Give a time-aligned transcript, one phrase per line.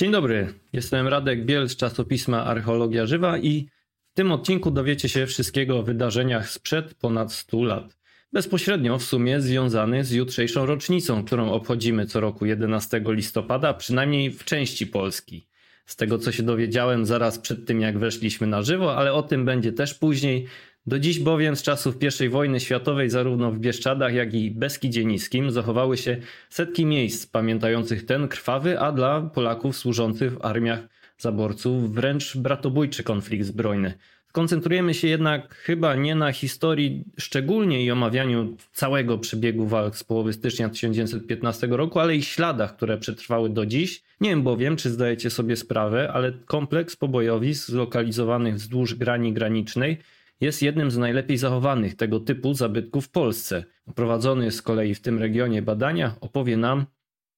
[0.00, 3.68] Dzień dobry, jestem Radek Biel z czasopisma Archeologia Żywa i
[4.12, 7.96] w tym odcinku dowiecie się wszystkiego o wydarzeniach sprzed ponad 100 lat.
[8.32, 14.44] Bezpośrednio w sumie związany z jutrzejszą rocznicą, którą obchodzimy co roku 11 listopada, przynajmniej w
[14.44, 15.46] części Polski.
[15.86, 19.44] Z tego co się dowiedziałem zaraz przed tym jak weszliśmy na żywo, ale o tym
[19.44, 20.46] będzie też później.
[20.86, 25.50] Do dziś bowiem z czasów I wojny światowej zarówno w Bieszczadach, jak i Beskidzie Niskim
[25.50, 26.16] zachowały się
[26.50, 30.80] setki miejsc pamiętających ten krwawy, a dla Polaków służących w armiach
[31.18, 33.94] zaborców wręcz bratobójczy konflikt zbrojny.
[34.32, 40.32] Koncentrujemy się jednak chyba nie na historii szczególnie i omawianiu całego przebiegu walk z połowy
[40.32, 44.02] stycznia 1915 roku, ale i śladach, które przetrwały do dziś.
[44.20, 49.98] Nie wiem bowiem, czy zdajecie sobie sprawę, ale kompleks pobojowisk zlokalizowanych wzdłuż grani granicznej
[50.40, 53.64] jest jednym z najlepiej zachowanych tego typu zabytków w Polsce.
[53.94, 56.86] Prowadzony z kolei w tym regionie badania opowie nam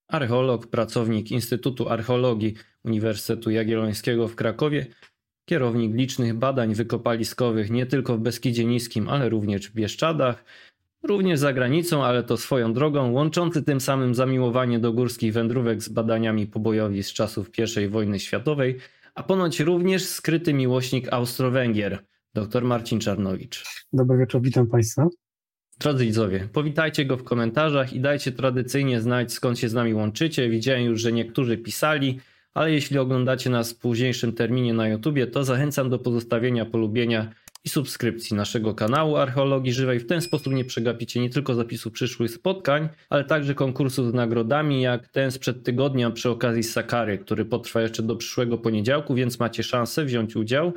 [0.09, 4.87] archeolog, pracownik Instytutu Archeologii Uniwersytetu Jagiellońskiego w Krakowie,
[5.45, 10.45] kierownik licznych badań wykopaliskowych nie tylko w Beskidzie Niskim, ale również w Bieszczadach,
[11.03, 15.89] również za granicą, ale to swoją drogą, łączący tym samym zamiłowanie do górskich wędrówek z
[15.89, 17.51] badaniami pobojowi z czasów
[17.85, 18.77] I wojny światowej,
[19.15, 21.99] a ponoć również skryty miłośnik Austro-Węgier–
[22.37, 23.65] Dr Marcin Czarnowicz.
[23.93, 25.09] Dobry wieczór, witam Państwa.
[25.79, 30.51] Drodzy widzowie, powitajcie go w komentarzach i dajcie tradycyjnie znać skąd się z nami łączycie.
[30.51, 32.21] Widziałem już, że niektórzy pisali,
[32.55, 37.33] ale jeśli oglądacie nas w późniejszym terminie na YouTubie, to zachęcam do pozostawienia polubienia
[37.65, 40.01] i subskrypcji naszego kanału Archeologii Żywej.
[40.01, 44.83] W ten sposób nie przegapicie nie tylko zapisu przyszłych spotkań, ale także konkursów z nagrodami,
[44.83, 49.63] jak ten sprzed tygodnia przy okazji Sakary, który potrwa jeszcze do przyszłego poniedziałku, więc macie
[49.63, 50.73] szansę wziąć udział.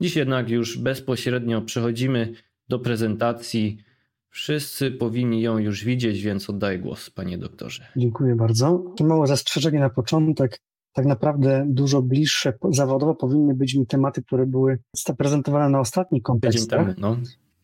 [0.00, 2.32] Dziś jednak już bezpośrednio przechodzimy
[2.68, 3.78] do prezentacji.
[4.30, 7.86] Wszyscy powinni ją już widzieć, więc oddaję głos, panie doktorze.
[7.96, 8.94] Dziękuję bardzo.
[9.00, 10.60] Małe zastrzeżenie na początek.
[10.92, 16.98] Tak naprawdę dużo bliższe zawodowo powinny być mi tematy, które były zaprezentowane na ostatni kontekstach,
[16.98, 17.16] no.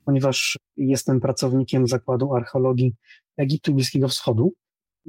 [0.04, 2.94] ponieważ jestem pracownikiem Zakładu Archeologii
[3.36, 4.52] Egiptu i Bliskiego Wschodu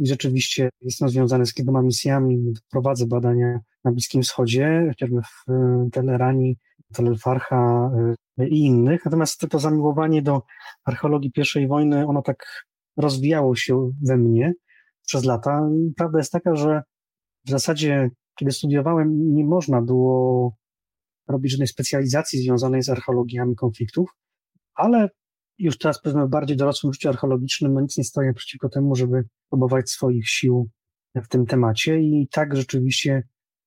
[0.02, 5.46] i rzeczywiście jestem związany z kilkoma misjami, prowadzę badania na Bliskim Wschodzie, chociażby w
[5.92, 6.58] Teleranii,
[6.94, 7.92] Telelfarcha
[8.40, 9.06] y, i innych.
[9.06, 10.42] Natomiast to zamiłowanie do
[10.86, 12.66] archeologii I wojny, ono tak
[12.98, 14.54] rozwijało się we mnie
[15.06, 15.70] przez lata.
[15.98, 16.84] Prawda jest taka, że
[17.46, 20.56] w zasadzie, kiedy studiowałem, nie można było
[21.28, 24.10] robić żadnej specjalizacji związanej z archeologiami konfliktów,
[24.76, 25.10] ale
[25.62, 29.24] już teraz powiedzmy w bardziej dorosłym życiu archeologicznym, no nic nie stoi przeciwko temu, żeby
[29.50, 30.70] próbować swoich sił
[31.16, 33.24] w tym temacie i tak rzeczywiście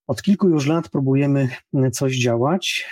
[0.07, 1.49] od kilku już lat próbujemy
[1.93, 2.91] coś działać.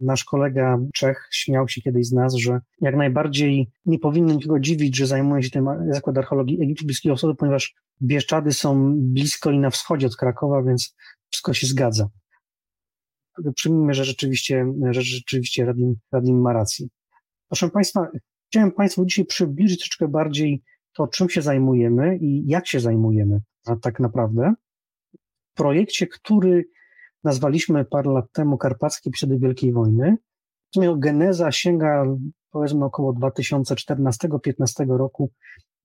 [0.00, 4.96] Nasz kolega Czech śmiał się kiedyś z nas, że jak najbardziej nie powinno nikogo dziwić,
[4.96, 9.70] że zajmuje się tym Zakład Archeologii Egiptu Bliskiego Wschodu, ponieważ Bieszczady są blisko i na
[9.70, 10.96] wschodzie od Krakowa, więc
[11.30, 12.08] wszystko się zgadza.
[13.54, 16.86] Przyjmijmy, że rzeczywiście, że rzeczywiście Radim, Radim ma rację.
[17.48, 18.08] Proszę Państwa,
[18.52, 23.40] chciałem Państwu dzisiaj przybliżyć troszeczkę bardziej to, czym się zajmujemy i jak się zajmujemy
[23.82, 24.54] tak naprawdę
[25.54, 26.64] projekcie, który
[27.24, 30.16] nazwaliśmy parę lat temu Karpackie Przedy Wielkiej Wojny.
[30.76, 32.04] Miał geneza sięga
[32.50, 35.30] powiedzmy około 2014-15 roku,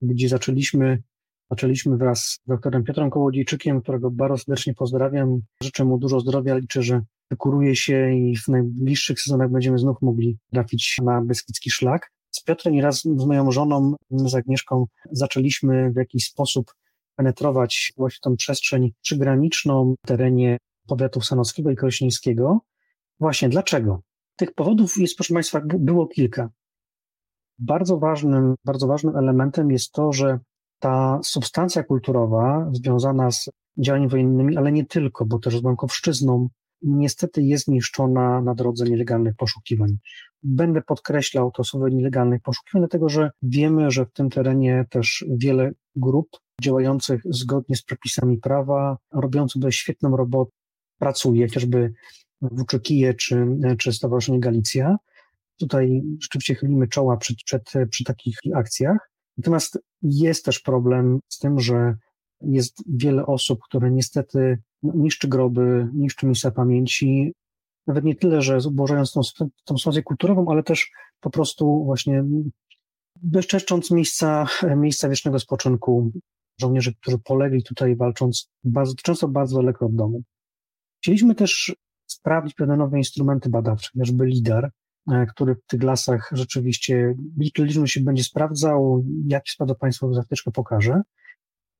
[0.02, 1.04] gdzie zaczęliśmy,
[1.52, 5.40] zaczęliśmy wraz z doktorem Piotrem Kołodziejczykiem, którego bardzo serdecznie pozdrawiam.
[5.64, 7.02] Życzę mu dużo zdrowia, liczę, że
[7.32, 12.17] wykuruje się i w najbliższych sezonach będziemy znów mogli trafić na Beskidzki Szlak.
[12.38, 16.74] Z Piotrem i raz z moją żoną, z Agnieszką, zaczęliśmy w jakiś sposób
[17.16, 22.60] penetrować właśnie tą przestrzeń przygraniczną w terenie powiatów sanockiego i krośnieńskiego.
[23.20, 24.02] Właśnie dlaczego?
[24.36, 26.50] Tych powodów jest, proszę Państwa, było kilka.
[27.60, 30.40] Bardzo ważnym, bardzo ważnym elementem jest to, że
[30.80, 36.50] ta substancja kulturowa związana z działaniami wojennymi, ale nie tylko, bo też z bankowszczyzną,
[36.82, 39.98] niestety jest niszczona na drodze nielegalnych poszukiwań.
[40.44, 45.72] Będę podkreślał to słowo nielegalnych poszukiwań, dlatego że wiemy, że w tym terenie też wiele
[45.96, 46.28] grup
[46.62, 50.52] działających zgodnie z przepisami prawa, robiących tutaj świetną robotę,
[51.00, 51.94] pracuje, chociażby
[52.42, 53.48] WCKiE czy,
[53.80, 54.98] czy Stowarzyszenie Galicja.
[55.60, 59.12] Tutaj rzeczywiście chylimy czoła przed, przed, przy takich akcjach.
[59.38, 61.96] Natomiast jest też problem z tym, że
[62.42, 67.34] jest wiele osób, które niestety niszczy groby, niszczy miejsca pamięci,
[67.88, 69.22] nawet nie tyle, że zubożając tą,
[69.66, 72.24] tą sytuację kulturową, ale też po prostu właśnie
[73.16, 74.46] bezczeszcząc miejsca,
[74.76, 76.12] miejsca wiecznego spoczynku
[76.62, 80.24] żołnierzy, którzy polegli tutaj walcząc bardzo, często bardzo daleko od domu.
[81.02, 81.76] Chcieliśmy też
[82.08, 84.72] sprawdzić pewne nowe instrumenty badawcze, chociażby LIDAR,
[85.12, 87.16] e, który w tych lasach rzeczywiście
[87.58, 91.02] liczny się będzie sprawdzał, jak spada Państwu za chwileczkę pokażę.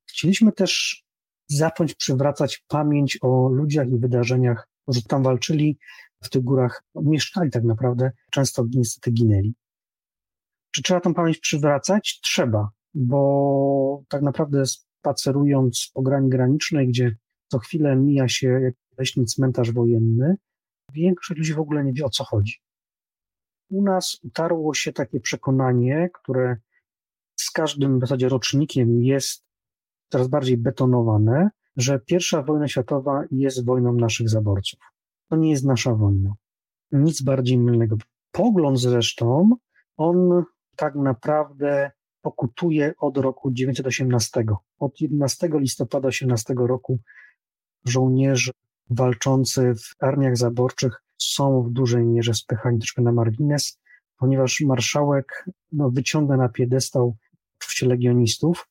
[0.10, 1.04] Chcieliśmy też
[1.48, 5.78] zacząć przywracać pamięć o ludziach i wydarzeniach, którzy tam walczyli,
[6.24, 9.56] w tych górach mieszkali tak naprawdę, często niestety ginęli.
[10.72, 12.20] Czy trzeba tą pamięć przywracać?
[12.24, 17.16] Trzeba, bo tak naprawdę spacerując po grani granicznej, gdzie
[17.52, 20.36] co chwilę mija się leśny cmentarz wojenny,
[20.94, 22.54] większość ludzi w ogóle nie wie o co chodzi.
[23.70, 26.58] U nas utarło się takie przekonanie, które
[27.40, 29.46] z każdym w zasadzie rocznikiem jest
[30.12, 34.80] coraz bardziej betonowane, że pierwsza wojna światowa jest wojną naszych zaborców.
[35.30, 36.34] To nie jest nasza wojna.
[36.92, 37.98] Nic bardziej mylnego.
[38.32, 39.50] Pogląd zresztą,
[39.98, 40.44] on
[40.76, 41.92] tak naprawdę
[42.22, 44.46] pokutuje od roku 1918.
[44.80, 47.00] Od 11 listopada 18 roku
[47.86, 48.52] żołnierze
[48.90, 53.80] walczący w armiach zaborczych są w dużej mierze spychani troszkę na margines,
[54.18, 57.16] ponieważ marszałek no, wyciąga na piedestał
[57.60, 58.70] oczywiście legionistów,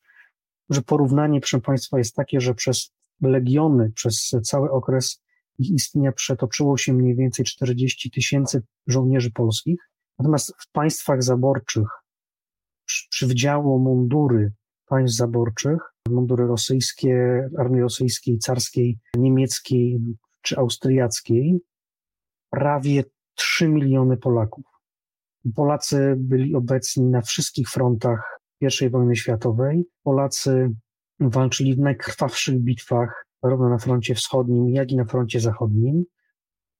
[0.70, 5.22] że porównanie, proszę Państwa, jest takie, że przez legiony, przez cały okres
[5.58, 9.80] ich istnienia przetoczyło się mniej więcej 40 tysięcy żołnierzy polskich,
[10.18, 11.88] natomiast w państwach zaborczych
[13.10, 14.52] przywdziało mundury
[14.86, 15.78] państw zaborczych,
[16.08, 20.00] mundury rosyjskie, armii rosyjskiej, carskiej, niemieckiej
[20.42, 21.60] czy austriackiej,
[22.50, 23.04] prawie
[23.34, 24.64] 3 miliony Polaków.
[25.54, 29.84] Polacy byli obecni na wszystkich frontach I wojny światowej.
[30.02, 30.70] Polacy
[31.20, 36.04] walczyli w najkrwawszych bitwach, zarówno na froncie wschodnim, jak i na froncie zachodnim.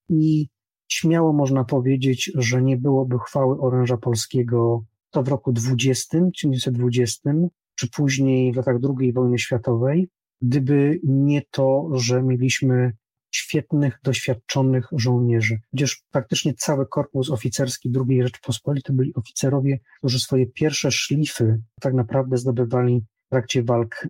[0.09, 0.49] I
[0.89, 7.31] śmiało można powiedzieć, że nie byłoby chwały oręża polskiego to w roku 20, 1920,
[7.75, 10.09] czy później w latach II wojny światowej,
[10.43, 12.93] gdyby nie to, że mieliśmy
[13.31, 15.59] świetnych, doświadczonych żołnierzy.
[15.75, 22.37] Przecież praktycznie cały korpus oficerski II Rzeczypospolitej byli oficerowie, którzy swoje pierwsze szlify tak naprawdę
[22.37, 24.07] zdobywali w trakcie walk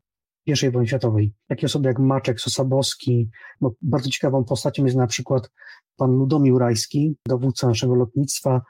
[0.46, 1.34] I wojny światowej.
[1.48, 3.31] Takie osoby jak Maczek, Sosabowski,
[3.82, 5.50] bardzo ciekawą postacią jest na przykład
[5.96, 8.62] pan Ludomił Rajski, dowódca naszego lotnictwa,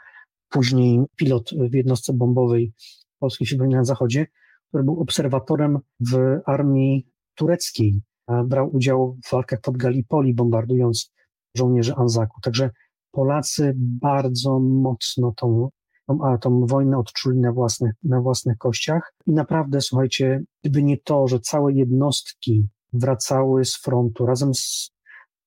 [0.48, 2.72] później pilot w jednostce bombowej
[3.18, 4.26] polskiej siły na zachodzie,
[4.68, 8.02] który był obserwatorem w armii tureckiej.
[8.44, 11.12] Brał udział w walkach pod Gallipoli, bombardując
[11.56, 12.40] żołnierzy Anzaku.
[12.40, 12.70] Także
[13.10, 15.68] Polacy bardzo mocno tą,
[16.08, 19.14] a, tą wojnę odczuli na własnych, na własnych kościach.
[19.26, 24.90] I naprawdę, słuchajcie, gdyby nie to, że całe jednostki wracały z frontu razem z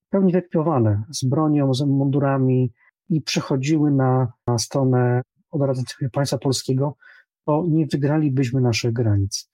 [0.09, 2.73] pełni wyekwipowane, z bronią, z mundurami,
[3.09, 5.21] i przechodziły na, na stronę
[5.51, 6.95] odradzającego państwa polskiego,
[7.45, 9.49] to nie wygralibyśmy naszych granic.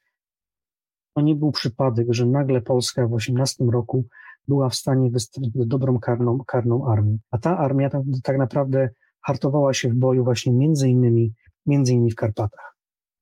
[1.14, 4.06] To nie był przypadek, że nagle Polska w 18 roku
[4.48, 7.18] była w stanie wystawić dobrą karną, karną armię.
[7.32, 7.90] A ta armia
[8.24, 8.90] tak naprawdę
[9.26, 11.34] hartowała się w boju właśnie między innymi,
[11.66, 12.76] między innymi w Karpatach.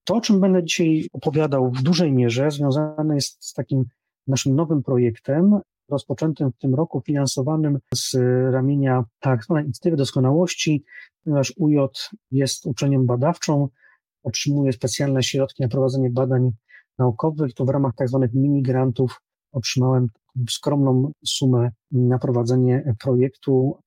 [0.03, 3.85] To, o czym będę dzisiaj opowiadał w dużej mierze, związane jest z takim
[4.27, 5.59] naszym nowym projektem,
[5.89, 8.13] rozpoczętym w tym roku, finansowanym z
[8.51, 10.83] ramienia tak zwanej inicjatywy doskonałości,
[11.23, 11.77] ponieważ UJ
[12.31, 13.67] jest uczeniem badawczą,
[14.23, 16.51] otrzymuje specjalne środki na prowadzenie badań
[16.97, 19.21] naukowych, to w ramach tak zwanych mini grantów
[19.51, 20.07] otrzymałem
[20.49, 23.79] skromną sumę na prowadzenie projektu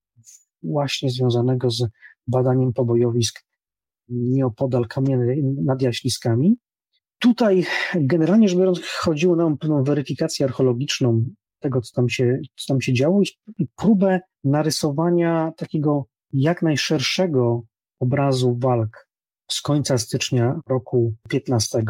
[0.62, 1.88] właśnie związanego z
[2.26, 3.44] badaniem pobojowisk
[4.08, 6.56] nieopodal kamiennej nad Jaśliskami.
[7.18, 11.24] Tutaj generalnie rzecz biorąc chodziło nam o pewną weryfikację archeologiczną
[11.60, 13.22] tego, co tam się, co tam się działo
[13.58, 17.62] i próbę narysowania takiego jak najszerszego
[18.00, 19.08] obrazu walk
[19.50, 21.82] z końca stycznia roku 15,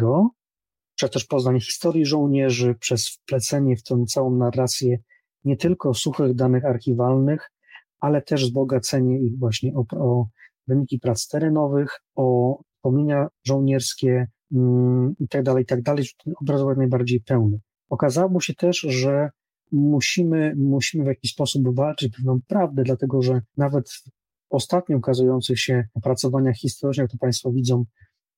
[0.95, 4.97] przez też poznanie historii żołnierzy, przez wplecenie w tę całą narrację
[5.43, 7.51] nie tylko suchych danych archiwalnych,
[7.99, 10.27] ale też wzbogacenie ich właśnie o, o
[10.67, 15.79] wyniki prac terenowych, o wspomnienia żołnierskie mm, i tak tak.
[16.23, 17.59] Ten obraz był najbardziej pełny.
[17.89, 19.29] Okazało się też, że
[19.71, 24.03] musimy, musimy w jakiś sposób walczyć pewną prawdę, dlatego że nawet w
[24.49, 27.85] ostatnio ukazujących się opracowaniach historycznych, to Państwo widzą,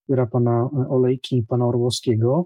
[0.04, 2.46] która pana Olejki i pana Orłowskiego,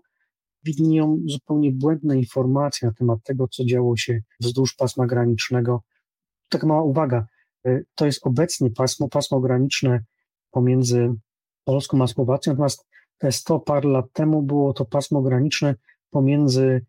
[0.64, 5.82] widnieją zupełnie błędne informacje na temat tego, co działo się wzdłuż pasma granicznego.
[6.54, 7.28] Taka mała uwaga,
[7.68, 10.04] y, to jest obecnie pasmo, pasmo graniczne
[10.52, 11.14] pomiędzy
[11.64, 12.86] Polską a Słowacją, natomiast
[13.18, 15.76] te 100 par lat temu było to pasmo graniczne
[16.10, 16.86] pomiędzy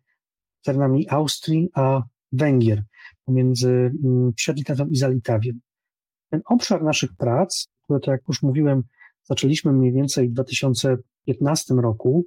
[0.63, 2.83] terenami Austrii a Węgier,
[3.25, 5.59] pomiędzy mm, Przedlitawem i Zalitawiem.
[6.29, 8.83] Ten obszar naszych prac, które to jak już mówiłem,
[9.23, 12.25] zaczęliśmy mniej więcej w 2015 roku,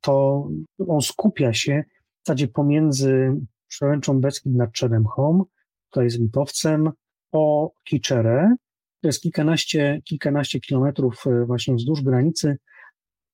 [0.00, 0.48] to
[0.88, 1.84] on skupia się
[2.22, 5.44] w zasadzie pomiędzy Przełęczą Beskid nad Czeremchą,
[5.92, 6.90] to jest Lipowcem,
[7.32, 8.54] o Kiczerę,
[9.00, 12.56] to jest kilkanaście, kilkanaście kilometrów e, właśnie wzdłuż granicy.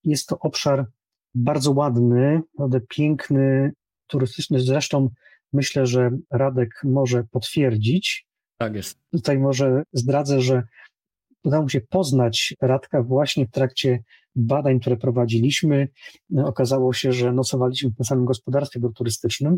[0.04, 0.86] Jest to obszar
[1.34, 3.72] bardzo ładny, naprawdę piękny,
[4.06, 4.60] turystyczny.
[4.60, 5.08] Zresztą
[5.52, 8.26] myślę, że Radek może potwierdzić.
[8.58, 8.98] Tak jest.
[9.12, 10.62] Tutaj może zdradzę, że
[11.44, 14.02] udało mi się poznać Radka właśnie w trakcie
[14.36, 15.88] badań, które prowadziliśmy.
[16.44, 19.56] Okazało się, że nocowaliśmy w tym samym gospodarstwie turystycznym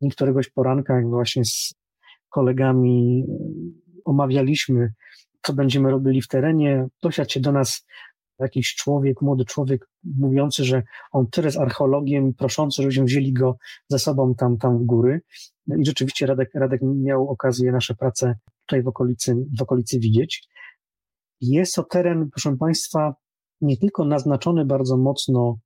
[0.00, 1.74] i któregoś poranka, jak właśnie z
[2.32, 3.24] kolegami
[4.04, 4.92] omawialiśmy,
[5.42, 7.86] co będziemy robili w terenie, dosiadł się do nas
[8.38, 13.56] jakiś człowiek, młody człowiek mówiący, że on tyle jest archeologiem, proszący, żebyśmy wzięli go
[13.88, 15.20] ze sobą tam, tam w góry.
[15.66, 18.34] No I rzeczywiście Radek, Radek miał okazję nasze prace
[18.66, 20.48] tutaj w okolicy, w okolicy widzieć.
[21.40, 23.14] Jest to teren, proszę Państwa,
[23.60, 25.58] nie tylko naznaczony bardzo mocno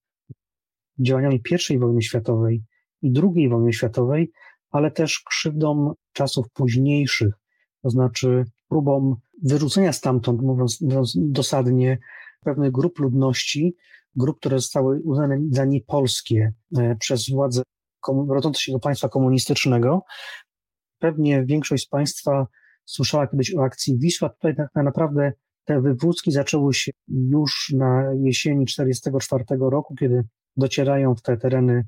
[0.98, 2.64] działaniami I wojny światowej
[3.02, 4.32] i II wojny światowej,
[4.70, 7.34] ale też krzywdą czasów późniejszych,
[7.82, 10.78] to znaczy próbą wyrzucenia stamtąd, mówiąc,
[11.16, 11.98] dosadnie,
[12.44, 13.76] pewnych grup ludności,
[14.16, 17.62] grup, które zostały uznane za niepolskie e, przez władze
[18.28, 20.02] rodzące się do państwa komunistycznego.
[20.98, 22.46] Pewnie większość z Państwa
[22.84, 24.28] słyszała kiedyś o akcji Wisła.
[24.28, 25.32] Tutaj tak naprawdę
[25.64, 30.24] te wywódzki zaczęły się już na jesieni 1944 roku, kiedy
[30.56, 31.86] docierają w te tereny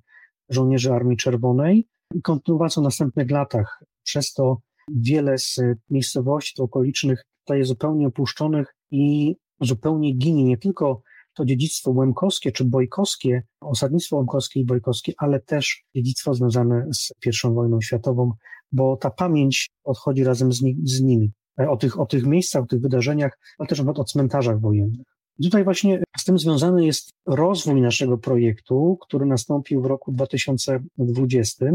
[0.49, 3.83] żołnierzy Armii Czerwonej i kontynuowano w następnych latach.
[4.09, 5.61] Przez to wiele z
[5.91, 11.03] miejscowości okolicznych jest zupełnie opuszczonych i zupełnie ginie nie tylko
[11.35, 17.55] to dziedzictwo łemkowskie czy bojkowskie, osadnictwo łemkowskie i bojkowskie, ale też dziedzictwo związane z I
[17.55, 18.33] wojną światową,
[18.73, 21.33] bo ta pamięć odchodzi razem z, ni z nimi.
[21.61, 25.07] E, o tych, o tych miejscach, o tych wydarzeniach, ale też o cmentarzach wojennych.
[25.39, 31.67] I tutaj właśnie z tym związany jest rozwój naszego projektu, który nastąpił w roku 2020,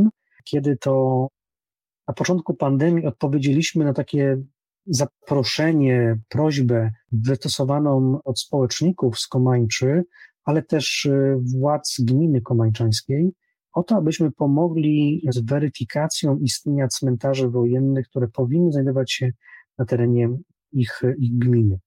[0.43, 1.27] kiedy to
[2.07, 4.37] na początku pandemii odpowiedzieliśmy na takie
[4.85, 10.03] zaproszenie, prośbę wystosowaną od społeczników z Komańczy,
[10.43, 13.33] ale też e, władz gminy komańczańskiej,
[13.73, 19.31] o to, abyśmy pomogli z weryfikacją istnienia cmentarzy wojennych, które powinny znajdować się
[19.77, 20.29] na terenie
[20.71, 21.79] ich, ich gminy.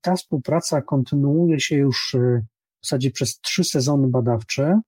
[0.00, 2.44] Ta współpraca kontynuuje się już e,
[2.82, 4.80] w zasadzie przez trzy sezony badawcze.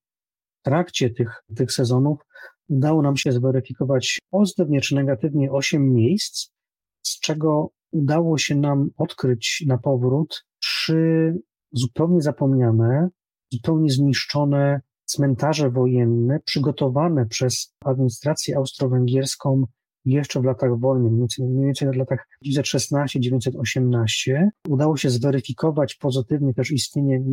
[0.59, 2.19] W trakcie tych, tych sezonów
[2.67, 6.49] udało nam się zweryfikować pozytywnie czy negatywnie osiem miejsc,
[7.01, 11.33] z czego udało się nam odkryć na powrót trzy
[11.71, 13.09] zupełnie zapomniane,
[13.51, 19.65] zupełnie zniszczone cmentarze wojenne przygotowane przez administrację austro-węgierską
[20.05, 20.79] jeszcze w latach
[21.17, 24.49] więcej, mniej więcej w latach 1916-1918.
[24.69, 27.23] Udało się zweryfikować pozytywnie też istnienie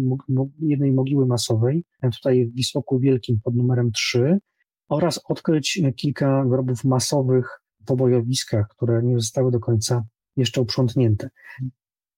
[0.61, 4.39] jednej mogiły masowej, tutaj w Wisłoku Wielkim pod numerem 3,
[4.93, 10.05] oraz odkryć kilka grobów masowych pobojowiskach, które nie zostały do końca
[10.37, 11.31] jeszcze uprzątnięte.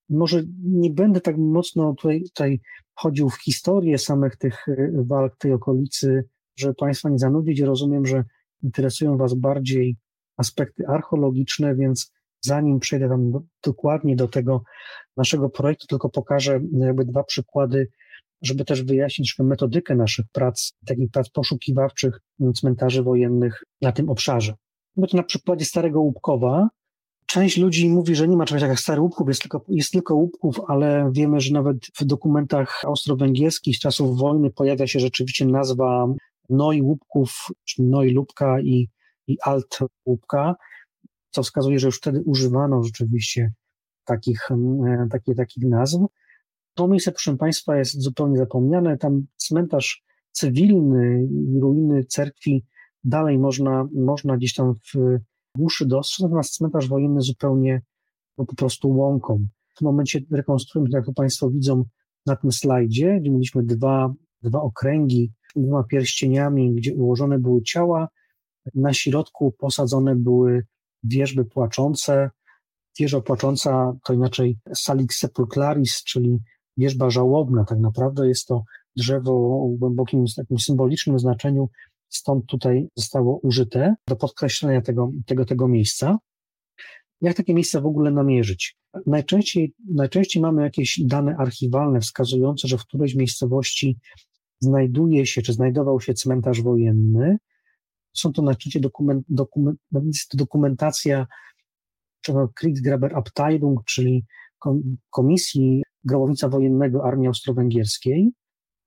[0.08, 2.60] Może nie będę tak mocno tutaj, tutaj
[2.94, 6.24] chodził w historię samych tych y, walk tej okolicy,
[6.56, 7.60] żeby Państwa nie zanudzić.
[7.60, 8.24] Rozumiem, że
[8.62, 9.96] interesują Was bardziej
[10.36, 14.62] aspekty archeologiczne, więc zanim przejdę tam do, dokładnie do tego
[15.16, 17.88] naszego projektu, tylko pokażę jakby dwa przykłady,
[18.44, 22.20] żeby też wyjaśnić metodykę naszych prac, takich prac poszukiwawczych
[22.54, 24.54] cmentarzy wojennych na tym obszarze.
[24.96, 26.68] No to na przykładzie Starego Łupkowa.
[27.26, 30.14] Część ludzi mówi, że nie ma czegoś takiego jak Stary Łupków, jest tylko, jest tylko
[30.14, 36.06] Łupków, ale wiemy, że nawet w dokumentach austro-węgierskich z czasów wojny pojawia się rzeczywiście nazwa
[36.50, 38.88] Noi Łupków, czy Noi Lubka i,
[39.26, 40.54] i Alt Łupka,
[41.30, 43.52] co wskazuje, że już wtedy używano rzeczywiście
[44.04, 45.98] takich, e, takie, takich nazw.
[46.74, 48.98] To miejsce, proszę Państwa, jest zupełnie zapomniane.
[48.98, 51.28] Tam cmentarz cywilny
[51.60, 52.64] ruiny cerkwi
[53.04, 55.18] dalej można, można gdzieś tam w
[55.56, 57.82] głuszy dostrzec, natomiast cmentarz wojenny zupełnie
[58.38, 59.46] no, po prostu łąką.
[59.68, 61.84] W tym momencie rekonstruujemy, jak to Państwo widzą
[62.26, 68.08] na tym slajdzie, gdzie mieliśmy dwa, dwa okręgi dwoma pierścieniami, gdzie ułożone były ciała,
[68.74, 70.66] na środku posadzone były
[71.02, 72.30] wierzby płaczące.
[72.98, 76.38] Wieża płacząca to inaczej salix sepulchlaris, czyli
[76.76, 77.64] wierzba żałobna.
[77.64, 78.64] Tak naprawdę jest to
[78.96, 81.68] drzewo o głębokim, takim symbolicznym znaczeniu
[82.08, 86.18] stąd tutaj zostało użyte do podkreślenia tego, tego, tego miejsca.
[87.20, 88.76] Jak takie miejsca w ogóle namierzyć?
[89.06, 93.98] Najczęściej, najczęściej mamy jakieś dane archiwalne wskazujące, że w którejś miejscowości
[94.60, 97.36] znajduje się, czy znajdował się cmentarz wojenny.
[98.16, 99.78] Są to najczęściej dokument, dokument,
[100.34, 101.26] dokumentacja
[102.54, 104.24] Kriegsgraber Abteilung, czyli
[105.10, 108.32] Komisji Grobownica Wojennego Armii Austro-Węgierskiej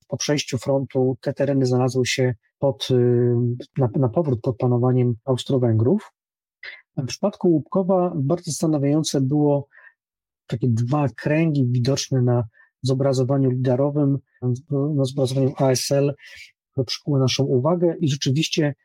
[0.08, 3.36] po przejściu frontu te tereny znalazły się pod, y,
[3.78, 6.14] na, na powrót pod panowaniem Austro-Węgrów.
[6.98, 9.68] W przypadku Łupkowa bardzo zastanawiające było
[10.48, 12.44] takie dwa kręgi widoczne na
[12.82, 14.18] zobrazowaniu lidarowym,
[14.96, 16.16] na zobrazowaniu ASL,
[16.72, 18.76] które przykuły naszą uwagę i rzeczywiście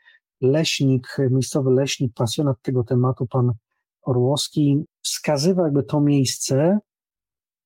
[0.40, 3.52] leśnik, miejscowy leśnik, pasjonat tego tematu, pan
[4.02, 6.78] Orłowski, wskazywał jakby to miejsce,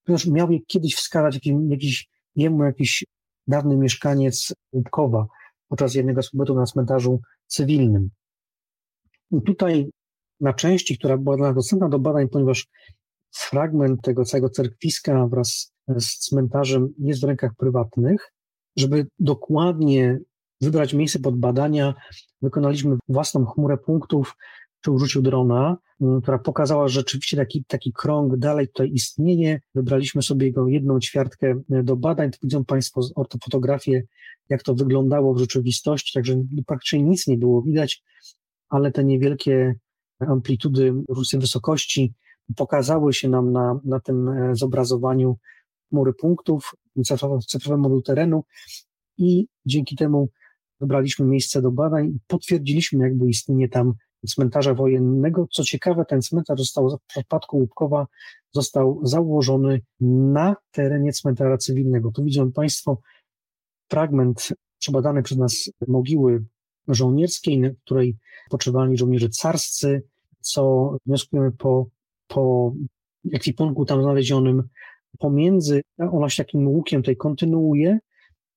[0.05, 3.05] ponieważ miał je kiedyś wskazać jakiś, jakiś jemu jakiś
[3.47, 5.27] dawny mieszkaniec Łupkowa
[5.69, 8.11] podczas jednego z pobytów na cmentarzu cywilnym.
[9.31, 9.91] I tutaj
[10.41, 12.67] na części, która była dla nas dostępna do badań, ponieważ
[13.31, 18.33] fragment tego całego cerkwiska wraz z cmentarzem jest w rękach prywatnych,
[18.77, 20.19] żeby dokładnie
[20.61, 21.95] wybrać miejsce pod badania,
[22.43, 24.37] wykonaliśmy własną chmurę punktów
[24.81, 25.77] przy użyciu drona,
[26.23, 29.61] która pokazała, że rzeczywiście taki, taki krąg dalej tutaj istnieje.
[29.75, 32.31] Wybraliśmy sobie jego jedną ćwiartkę e, do badań.
[32.31, 34.03] Tu widzą Państwo ortofotografię,
[34.49, 38.03] jak to wyglądało w rzeczywistości, także praktycznie nic nie było widać,
[38.69, 39.75] ale te niewielkie
[40.21, 42.15] amplitudy różnicy wysokości
[42.57, 45.37] pokazały się nam na, na tym e, zobrazowaniu
[45.89, 46.75] chmury punktów,
[47.49, 48.45] cyfrowy moduł terenu
[49.19, 50.29] i dzięki temu
[50.81, 53.95] wybraliśmy miejsce do badań i potwierdziliśmy jakby istnienie tam
[54.27, 55.47] cmentarza wojennego.
[55.53, 58.07] Co ciekawe, ten cmentarz został w przypadku Łupkowa
[58.53, 62.13] został założony na terenie cmentarza cywilnego.
[62.13, 63.01] Tu widzą Państwo
[63.91, 66.45] fragment przebadany przez nas mogiły
[66.89, 68.17] żołnierskiej, na której
[68.51, 70.03] poczywali żołnierze carscy,
[70.41, 71.87] co wnioskujemy po,
[72.27, 72.73] po
[73.33, 74.63] ekwipunku tam znalezionym
[75.19, 77.99] pomiędzy, ona się takim łukiem tutaj kontynuuje,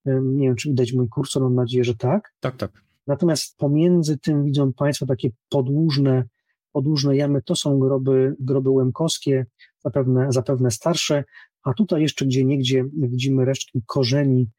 [0.06, 2.34] nie wiem, czy widać mój kursor, mam nadzieję, że tak.
[2.40, 2.89] Tak, tak.
[3.10, 6.24] Natomiast pomiędzy tym widzą Państwo takie podłużne,
[6.72, 9.46] podłużne jamy, to są groby, groby łemkowskie,
[9.86, 11.24] zapewne, zapewne starsze,
[11.64, 14.50] a tutaj jeszcze gdzie niegdzie widzimy resztki korzeni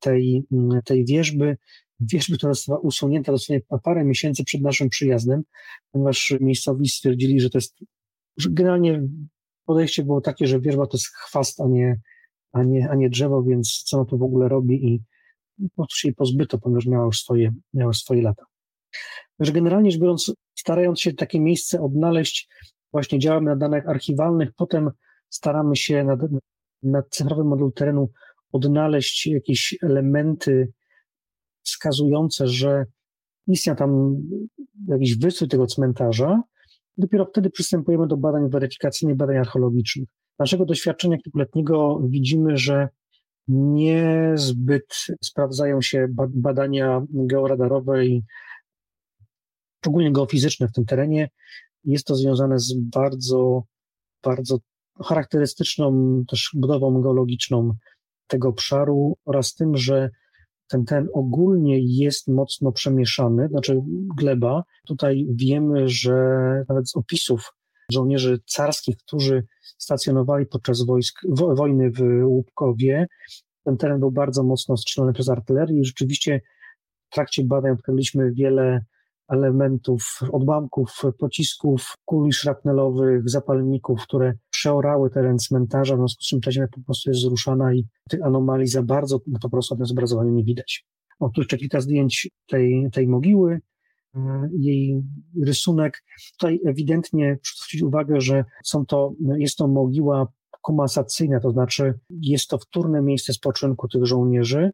[0.00, 0.44] tej,
[0.84, 1.56] tej wierzby,
[2.00, 5.42] wierzby, która została usunięta dosłownie parę miesięcy przed naszym przyjazdem,
[5.92, 7.76] ponieważ miejscowi stwierdzili, że to jest,
[8.36, 9.02] że generalnie
[9.64, 12.00] podejście było takie, że wierzba to jest chwast, a nie,
[12.52, 15.02] a nie, a nie drzewo, więc co ono tu w ogóle robi i
[15.90, 18.44] się jej pozbyto, ponieważ miała już swoje, miała już swoje lata.
[19.36, 22.48] Także generalnie rzecz biorąc, starając się takie miejsce odnaleźć,
[22.92, 24.90] właśnie działamy na danych archiwalnych, potem
[25.28, 26.16] staramy się na,
[26.82, 28.10] na cyfrowym modelu terenu
[28.52, 30.72] odnaleźć jakieś elementy
[31.62, 32.84] wskazujące, że
[33.46, 34.16] istniał tam
[34.88, 36.42] jakiś wystrój tego cmentarza.
[36.96, 40.08] Dopiero wtedy przystępujemy do badań weryfikacyjnych, badań archeologicznych.
[40.38, 42.88] Naszego doświadczenia kilkuletniego widzimy, że
[43.50, 48.22] niezbyt sprawdzają się badania georadarowe i
[49.80, 51.28] szczególnie geofizyczne w tym terenie.
[51.84, 53.62] Jest to związane z bardzo,
[54.24, 54.58] bardzo
[55.04, 57.74] charakterystyczną też budową geologiczną
[58.26, 60.10] tego obszaru oraz tym, że
[60.68, 63.80] ten ten ogólnie jest mocno przemieszany, znaczy
[64.16, 64.64] gleba.
[64.86, 66.14] Tutaj wiemy, że
[66.68, 67.52] nawet z opisów
[67.92, 69.46] żołnierzy carskich, którzy
[69.78, 73.06] stacjonowali podczas wojsk, wo, wojny w Łupkowie,
[73.64, 76.40] ten teren był bardzo mocno strzelony przez artylerię i rzeczywiście
[77.10, 78.84] w trakcie badań odkryliśmy wiele
[79.28, 86.52] elementów, odłamków pocisków, kuli szrapnelowych, zapalników, które przeorały teren cmentarza, w związku z czym ta
[86.52, 90.44] ziemia po prostu jest zruszana i tych anomalii za bardzo po prostu na zobrazowaniu nie
[90.44, 90.86] widać.
[91.20, 93.60] O, tu jeszcze kilka zdjęć tej, tej mogiły,
[94.58, 95.02] jej
[95.42, 96.04] rysunek.
[96.32, 100.26] Tutaj ewidentnie zwrócić uwagę, że są to, jest to mogiła
[100.62, 104.70] komasacyjna, to znaczy jest to wtórne miejsce spoczynku tych żołnierzy,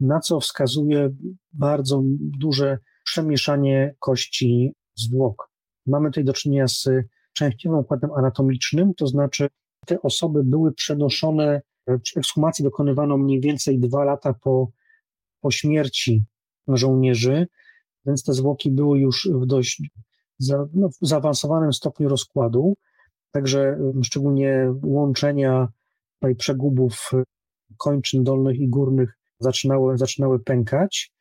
[0.00, 1.10] na co wskazuje
[1.52, 2.02] bardzo
[2.38, 5.50] duże przemieszanie kości zwłok.
[5.86, 6.88] Mamy tutaj do czynienia z
[7.32, 9.48] częściowym układem anatomicznym, to znaczy
[9.86, 11.62] te osoby były przenoszone,
[12.16, 14.70] ekshumacji dokonywano mniej więcej dwa lata po,
[15.40, 16.24] po śmierci
[16.68, 17.46] żołnierzy,
[18.06, 19.82] więc te zwłoki były już w dość
[20.38, 22.76] za, no, w zaawansowanym stopniu rozkładu,
[23.30, 25.68] także szczególnie łączenia
[26.14, 27.10] tutaj przegubów
[27.76, 31.12] kończyn dolnych i górnych zaczynały, zaczynały pękać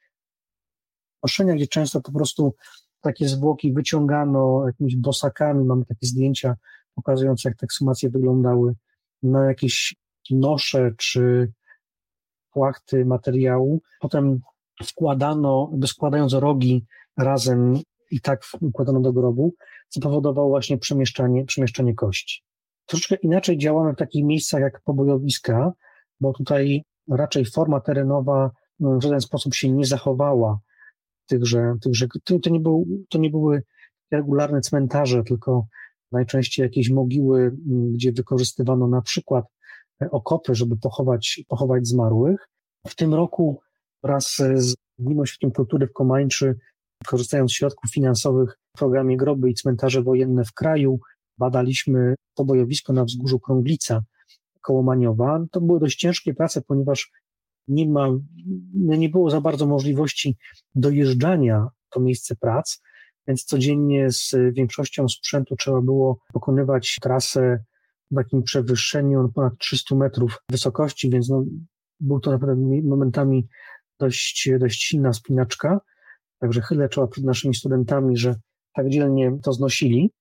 [1.24, 2.56] noszenia, gdzie często po prostu
[3.02, 5.66] takie zwłoki wyciągano jakimiś bosakami.
[5.66, 6.56] Mamy takie zdjęcia
[6.96, 8.76] pokazujące, jak te ekshumacje wyglądały
[9.24, 9.96] na jakieś
[10.32, 11.52] nosze czy
[12.52, 13.82] płachty materiału.
[14.00, 14.40] Potem
[14.84, 16.86] wkładano, składając rogi
[17.18, 17.80] razem
[18.12, 19.54] i tak wkładano do grobu,
[19.90, 22.44] co powodowało właśnie przemieszczanie, przemieszczanie kości.
[22.86, 25.72] Troszeczkę inaczej działamy w takich miejscach jak pobojowiska,
[26.20, 30.60] bo tutaj raczej forma terenowa w żaden sposób się nie zachowała
[31.28, 33.64] tychże, tychże to, to, nie był, to nie były
[34.12, 35.68] regularne cmentarze, tylko
[36.12, 37.52] najczęściej jakieś mogiły,
[37.94, 39.46] gdzie wykorzystywano na przykład
[40.12, 42.50] okopy, żeby pochować, pochować zmarłych.
[42.88, 43.62] W tym roku
[44.04, 46.56] wraz z Gminą Świetną Kultury w Komańczy,
[47.06, 51.00] korzystając z środków finansowych w programie Groby i Cmentarze Wojenne w kraju,
[51.38, 54.02] badaliśmy pobojowisko na wzgórzu Krąglica
[54.62, 55.46] koło Maniowa.
[55.52, 57.12] To były dość ciężkie prace, ponieważ
[57.68, 58.08] nie ma,
[58.74, 60.38] nie było za bardzo możliwości
[60.76, 62.82] dojeżdżania to miejsce prac,
[63.28, 67.64] więc codziennie z większością sprzętu trzeba było pokonywać trasę
[68.12, 71.44] w takim przewyższeniu ponad 300 metrów wysokości, więc no,
[72.00, 73.48] był to naprawdę momentami
[74.00, 75.80] dość, dość silna spinaczka.
[76.40, 78.36] Także chylę czoła przed naszymi studentami, że
[78.76, 80.12] tak dzielnie to znosili.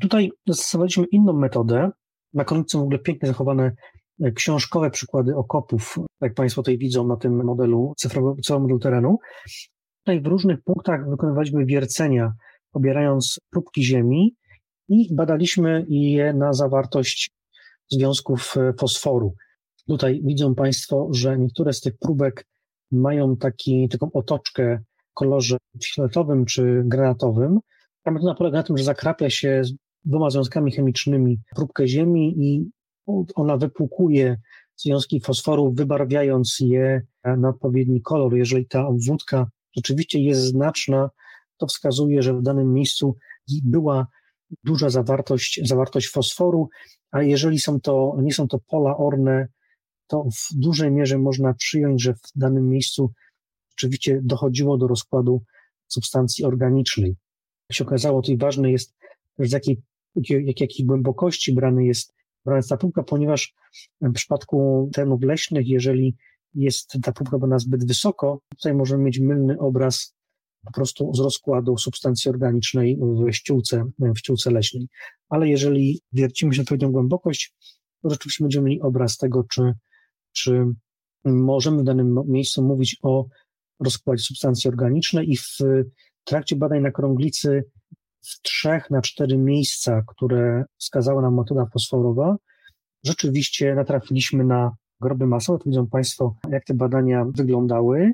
[0.00, 1.90] Tutaj zastosowaliśmy inną metodę.
[2.34, 3.72] Na końcu są w ogóle pięknie zachowane
[4.20, 9.18] e, książkowe przykłady okopów, jak Państwo tutaj widzą na tym modelu cyfrowego, cyfrowego modelu terenu.
[10.04, 12.32] Tutaj w różnych punktach wykonywaliśmy wiercenia,
[12.72, 14.34] pobierając próbki ziemi
[14.88, 17.30] i badaliśmy je na zawartość
[17.90, 19.34] związków e, fosforu.
[19.88, 22.46] Tutaj widzą Państwo, że niektóre z tych próbek
[22.92, 24.78] mają taki, taką otoczkę
[25.10, 27.58] w kolorze fioletowym czy granatowym.
[28.02, 29.62] Ta metoda polega na tym, że zakrapia się
[30.04, 32.70] dwoma związkami chemicznymi próbkę ziemi i
[33.34, 34.36] ona wypłukuje
[34.76, 38.36] związki fosforu, wybarwiając je na odpowiedni kolor.
[38.36, 39.46] Jeżeli ta obwódka
[39.76, 41.10] rzeczywiście jest znaczna,
[41.56, 43.16] to wskazuje, że w danym miejscu
[43.64, 44.06] była
[44.64, 46.68] duża zawartość, zawartość fosforu,
[47.10, 49.48] a jeżeli są to, nie są to pola orne,
[50.06, 53.12] to w dużej mierze można przyjąć, że w danym miejscu
[53.70, 55.42] rzeczywiście dochodziło do rozkładu
[55.88, 57.16] substancji organicznej.
[57.70, 58.94] Jak się okazało, tutaj ważne jest,
[59.38, 59.82] z jakiej,
[60.28, 62.14] jak, jakiej głębokości brany jest,
[62.44, 63.54] brana jest ta próbka, ponieważ
[64.00, 66.16] w przypadku terenów leśnych, jeżeli
[66.54, 70.16] jest ta próbka brana zbyt wysoko, tutaj możemy mieć mylny obraz
[70.64, 74.88] po prostu z rozkładu substancji organicznej w ściółce, w ściółce leśnej.
[75.28, 77.54] Ale jeżeli wiercimy się na odpowiednią głębokość,
[78.02, 79.72] to rzeczywiście będziemy mieli obraz tego, czy,
[80.36, 80.66] czy
[81.24, 83.26] możemy w danym miejscu mówić o
[83.80, 85.58] rozkładzie substancji organicznej i w
[86.24, 87.64] trakcie badań na krąglicy
[88.24, 92.36] w trzech na cztery miejsca, które wskazała nam metoda fosforowa,
[93.04, 95.58] rzeczywiście natrafiliśmy na groby masowe.
[95.58, 98.12] Tu widzą Państwo, jak te badania wyglądały.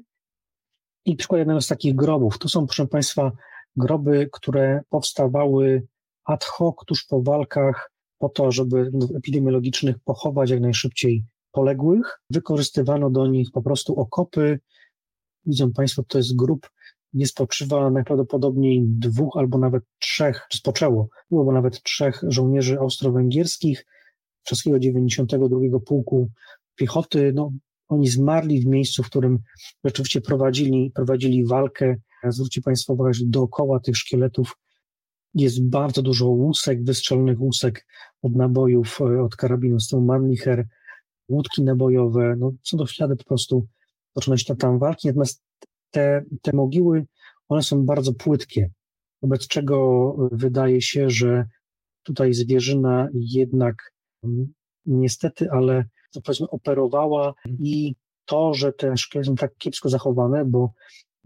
[1.04, 2.38] I przykład jednego z takich grobów.
[2.38, 3.32] Tu są, proszę Państwa,
[3.76, 5.87] groby, które powstawały
[6.24, 12.21] ad hoc tuż po walkach, po to, żeby epidemiologicznych pochować jak najszybciej poległych.
[12.31, 14.61] Wykorzystywano do nich po prostu okopy.
[15.47, 16.71] Widzą Państwo, to jest grób,
[17.15, 23.87] gdzie spoczywa najprawdopodobniej dwóch albo nawet trzech, czy spoczęło, było nawet trzech żołnierzy austro-węgierskich,
[24.43, 26.31] czeskiego 92 Pułku
[26.75, 27.33] Piechoty.
[27.35, 27.53] No,
[27.88, 29.38] oni zmarli w miejscu, w którym
[29.85, 31.97] rzeczywiście prowadzili, prowadzili walkę.
[32.29, 34.59] Zwróćcie Państwo uwagę, że dookoła tych szkieletów
[35.35, 37.87] jest bardzo dużo łusek, wystrzelonych łusek
[38.23, 40.67] od nabojów, e, od karabinu z tą Mannlicher,
[41.33, 43.66] łódki nabojowe, no są to ślady po prostu
[44.12, 45.42] toczone tam walki, natomiast
[45.90, 47.07] te, te mogiły,
[47.49, 48.71] one są bardzo płytkie,
[49.23, 51.47] wobec czego wydaje się, że
[52.03, 53.92] tutaj zwierzyna jednak
[54.25, 54.53] mm,
[54.87, 60.73] niestety, ale to powiedzmy operowała i to, że te szkielety są tak kiepsko zachowane, bo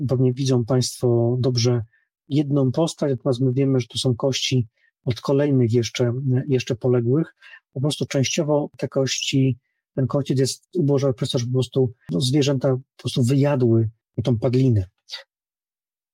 [0.09, 1.83] pewnie widzą Państwo dobrze
[2.29, 4.69] jedną postać, natomiast my wiemy, że to są kości
[5.05, 6.12] od kolejnych jeszcze,
[6.49, 7.35] jeszcze poległych.
[7.73, 9.59] Po prostu częściowo te kości,
[9.96, 13.90] ten kościec jest ubożony przez to, że po prostu no, zwierzęta po prostu wyjadły
[14.24, 14.87] tą padlinę.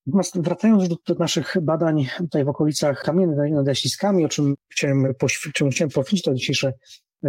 [0.06, 5.14] Natomiast wracając do, do, naszych badań tutaj w okolicach kamiennych nad Jaśliskami, o czym chciałem,
[5.54, 6.72] czym chciałem poświęcić to dzisiejsze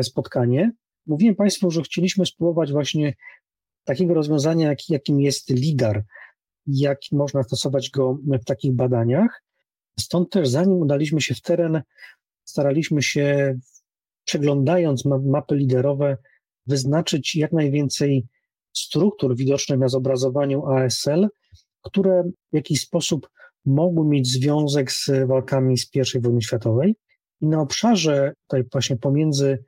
[0.01, 0.71] spotkanie,
[1.05, 3.13] mówiłem Państwu, że chcieliśmy spróbować właśnie
[3.83, 6.03] takiego rozwiązania, jak, jakim jest LIDAR,
[6.67, 9.43] jak można stosować go w takich badaniach.
[9.99, 11.81] Stąd też zanim udaliśmy się w teren,
[12.43, 13.55] staraliśmy się,
[14.25, 16.17] przeglądając mapy liderowe,
[16.67, 18.27] wyznaczyć jak najwięcej
[18.73, 21.27] struktur widocznych na zobrazowaniu ASL,
[21.81, 23.29] które w jakiś sposób
[23.65, 26.95] mogły mieć związek z walkami z I wojny światowej.
[27.41, 29.63] I na obszarze tutaj właśnie pomiędzy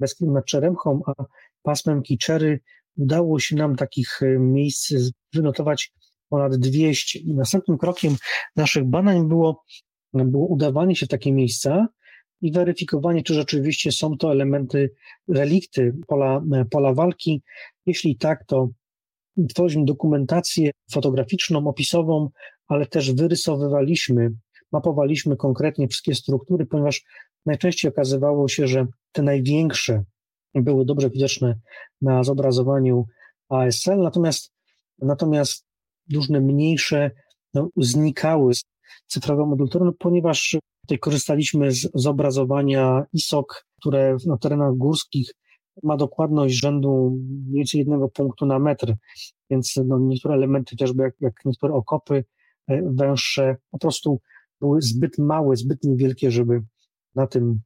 [0.00, 1.24] Beskidem nad Czeremchą a
[1.62, 2.60] pasmem Kiczery
[2.96, 4.92] udało się nam takich miejsc
[5.32, 5.92] wynotować
[6.28, 7.18] ponad 200.
[7.18, 8.16] I następnym krokiem
[8.56, 9.64] naszych badań było,
[10.12, 11.88] było udawanie się w takie miejsca
[12.44, 14.90] i weryfikowanie, czy rzeczywiście są to elementy,
[15.28, 17.42] relikty pola, pola walki.
[17.86, 18.68] Jeśli tak, to
[19.48, 22.28] tworzyliśmy dokumentację fotograficzną, opisową,
[22.68, 24.30] ale też wyrysowywaliśmy,
[24.72, 27.04] mapowaliśmy konkretnie wszystkie struktury, ponieważ
[27.46, 30.04] najczęściej okazywało się, że te największe
[30.54, 31.58] były dobrze widoczne
[32.02, 33.04] na zobrazowaniu
[33.48, 34.52] ASL, natomiast,
[34.98, 35.66] natomiast
[36.14, 37.10] różne mniejsze
[37.54, 38.64] no, znikały z
[39.06, 45.30] cyfrowego modulatora, no, ponieważ tutaj korzystaliśmy z zobrazowania ISOC, które na terenach górskich
[45.82, 47.18] ma dokładność rzędu
[47.48, 48.94] mniej więcej jednego punktu na metr,
[49.50, 52.24] więc no, niektóre elementy, chociażby jak, jak niektóre okopy
[52.68, 54.20] e, węższe, po prostu
[54.60, 56.62] były zbyt małe, zbyt niewielkie, żeby
[57.14, 57.60] na tym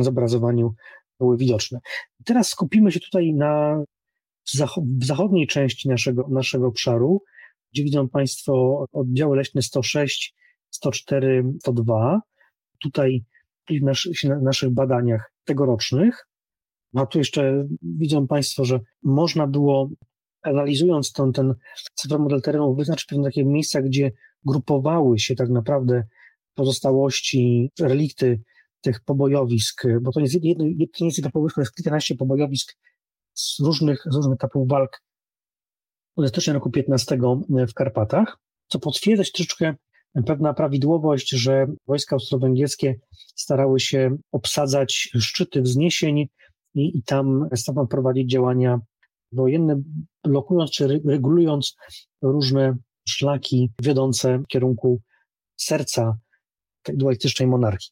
[0.00, 0.74] zobrazowaniu
[1.20, 1.80] były widoczne.
[2.24, 3.82] Teraz skupimy się tutaj na
[5.00, 7.22] w zachodniej części naszego, naszego obszaru,
[7.72, 10.34] gdzie widzą Państwo oddziały leśne 106,
[10.70, 12.20] 104, 102.
[12.82, 13.24] Tutaj
[13.70, 16.26] w naszych badaniach tegorocznych.
[16.94, 19.90] A tu jeszcze widzą Państwo, że można było,
[20.42, 21.54] analizując ten, ten
[21.94, 24.12] cyfrowy model terenu, wyznaczyć pewne takie miejsca, gdzie
[24.44, 26.04] grupowały się tak naprawdę
[26.54, 28.40] pozostałości, relikty
[28.80, 32.76] tych pobojowisk, bo to nie jest jedno, to nie jest pobojowisko, to jest kilkanaście pobojowisk
[33.34, 35.02] z różnych, z różnych etapów walk
[36.16, 37.18] od stycznia roku 15
[37.68, 38.38] w Karpatach,
[38.68, 39.74] co potwierdza troszeczkę
[40.26, 46.18] pewna prawidłowość, że wojska austro-węgierskie starały się obsadzać szczyty wzniesień
[46.74, 48.80] i, i tam stamtąd prowadzić działania
[49.32, 49.82] wojenne,
[50.24, 51.76] blokując czy regulując
[52.22, 52.76] różne
[53.08, 55.00] szlaki wiodące w kierunku
[55.56, 56.18] serca
[56.82, 57.90] tej dualistycznej monarchii.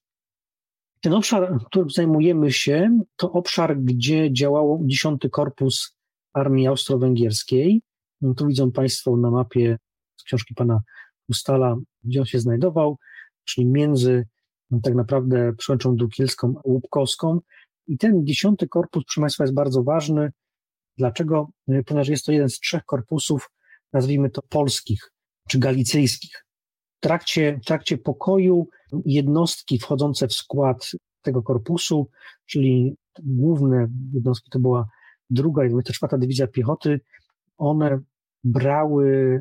[1.00, 5.96] Ten obszar, którym zajmujemy się, to obszar, gdzie działał 10 Korpus
[6.32, 7.82] Armii Austro-Węgierskiej.
[8.36, 9.78] Tu widzą Państwo na mapie
[10.16, 10.80] z książki pana
[11.28, 12.98] Ustala, gdzie on się znajdował,
[13.44, 14.26] czyli między
[14.70, 17.40] no, tak naprawdę przełęczą Dukielską a Łupkowską.
[17.86, 20.32] I ten 10 Korpus, proszę Państwa, jest bardzo ważny.
[20.98, 21.50] Dlaczego?
[21.86, 23.50] Ponieważ jest to jeden z trzech korpusów,
[23.92, 25.12] nazwijmy to polskich
[25.48, 26.44] czy galicyjskich.
[26.96, 28.68] W trakcie, w trakcie pokoju
[29.04, 30.90] jednostki wchodzące w skład
[31.22, 32.10] tego korpusu,
[32.46, 34.88] czyli główne jednostki to była
[35.30, 37.00] druga i czwarta dywizja piechoty,
[37.56, 38.00] one
[38.44, 39.40] brały,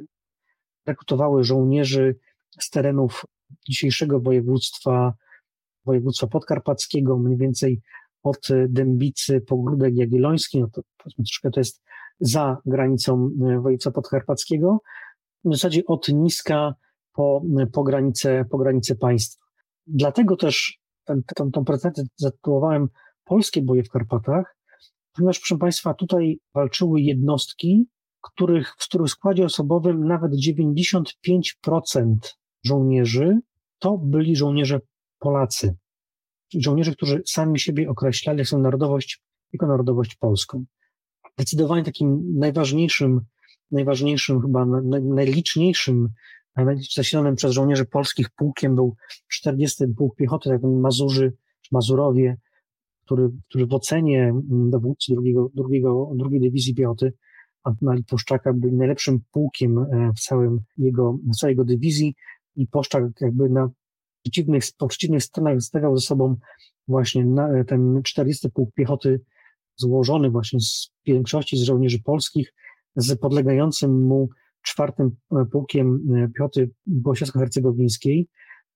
[0.88, 2.16] rekrutowały żołnierzy
[2.60, 3.26] z terenów
[3.70, 5.14] dzisiejszego województwa,
[5.86, 7.82] województwa podkarpackiego, mniej więcej
[8.24, 11.84] od Dębicy po Grudek Jagielloński, no to troszkę to jest
[12.20, 14.80] za granicą województwa podkarpackiego,
[15.46, 16.76] w zasadzie od Niska
[17.14, 17.42] po,
[17.74, 19.46] po, granicę, po granicę państwa.
[19.88, 21.24] Dlatego też ten,
[21.66, 22.88] prezentację zatytułowałem
[23.24, 24.58] Polskie boje w Karpatach,
[25.14, 27.88] ponieważ, proszę Państwa, tutaj walczyły jednostki,
[28.28, 32.16] których, w których składzie osobowym nawet 95%
[32.66, 33.40] żołnierzy
[33.80, 34.80] to byli żołnierze
[35.20, 35.76] Polacy.
[36.54, 39.22] Żołnierze, którzy sami siebie określali jako narodowość,
[39.54, 40.66] jako narodowość polską.
[41.38, 43.22] Zdecydowanie takim najważniejszym,
[43.72, 44.66] najważniejszym, chyba
[45.02, 46.10] najliczniejszym
[46.96, 48.96] zasilonym przez żołnierzy polskich pułkiem był
[49.28, 49.84] 40.
[49.98, 52.38] Pułk Piechoty, tak Mazurzy, czy Mazurowie,
[53.06, 57.14] który, który w ocenie mm, dowódcy drugiego, drugiego, drugiej dywizji piechoty
[57.68, 62.16] Antona Lipuszczaka był najlepszym pułkiem e, w całym jego, całej jego dywizji
[62.56, 63.70] i Poszczak jakby na
[64.24, 66.36] przeciwnych, po przeciwnych stronach stawiał ze sobą
[66.88, 68.50] właśnie na, ten 40.
[68.50, 69.22] Pułk Piechoty
[69.76, 72.54] złożony właśnie z większości z żołnierzy polskich,
[72.96, 74.30] z podlegającym mu
[74.62, 78.26] czwartym e, pułkiem e, piechoty Bośniacko-Hercegowińskiej,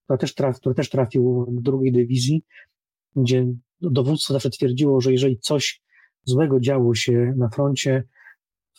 [0.03, 2.43] który też, który też trafił do drugiej dywizji,
[3.15, 3.47] gdzie
[3.81, 5.81] dowództwo zawsze twierdziło, że jeżeli coś
[6.23, 8.03] złego działo się na froncie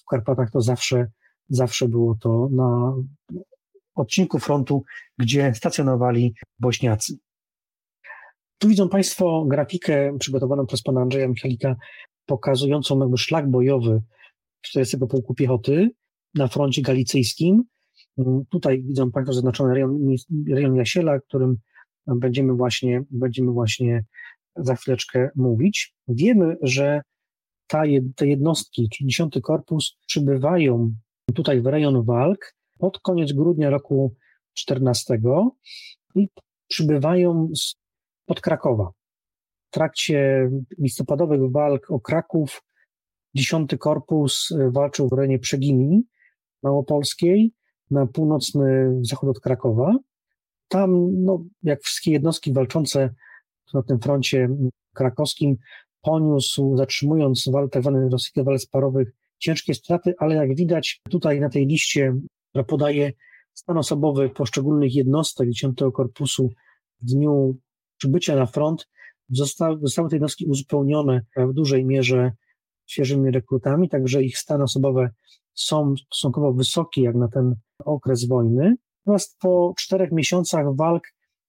[0.03, 1.07] w Karpatach, to zawsze,
[1.49, 2.95] zawsze było to na
[3.95, 4.85] odcinku frontu,
[5.19, 7.19] gdzie stacjonowali Bośniacy.
[8.59, 11.77] Tu widzą Państwo grafikę przygotowaną przez pana Andrzeja Michalika,
[12.27, 14.03] pokazującą jakby szlak bojowy
[14.61, 15.91] 40 Pułku Piechoty
[16.35, 17.63] na froncie galicyjskim.
[18.51, 20.15] Tutaj widzą Państwo zaznaczony rejon,
[20.49, 21.57] rejon Jasiela, którym
[22.07, 24.05] będziemy właśnie, będziemy właśnie
[24.57, 25.95] za chwileczkę mówić.
[26.09, 27.03] Wiemy, że
[27.73, 27.83] ta,
[28.17, 30.95] te jednostki, czyli 10 Korpus, przybywają
[31.35, 34.15] tutaj w rejon walk pod koniec grudnia roku
[34.55, 35.21] 14
[36.15, 36.29] i
[36.69, 37.75] przybywają z,
[38.27, 38.93] pod Krakowa.
[39.71, 42.63] W trakcie listopadowych walk o Kraków
[43.35, 46.05] 10 Korpus walczył w rejonie Przegini
[46.63, 47.53] Małopolskiej
[47.91, 49.97] na północny zachód od Krakowa.
[50.69, 53.15] Tam, no, jak wszystkie jednostki walczące
[53.75, 54.49] na tym froncie
[54.95, 55.57] krakowskim,
[56.03, 61.49] poniósł, zatrzymując wal, tak zwane rosyjskie wale sparowych, ciężkie straty, ale jak widać tutaj na
[61.49, 62.15] tej liście,
[62.51, 63.13] która podaje
[63.55, 66.51] stan osobowy poszczególnych jednostek 10 Korpusu
[67.03, 67.59] w dniu
[67.99, 68.89] przybycia na front,
[69.29, 72.33] zostały, zostały te jednostki uzupełnione w dużej mierze
[72.87, 75.11] świeżymi rekrutami, także ich stan osobowe
[75.55, 78.77] są stosunkowo wysokie jak na ten okres wojny.
[79.07, 81.03] Natomiast po czterech miesiącach walk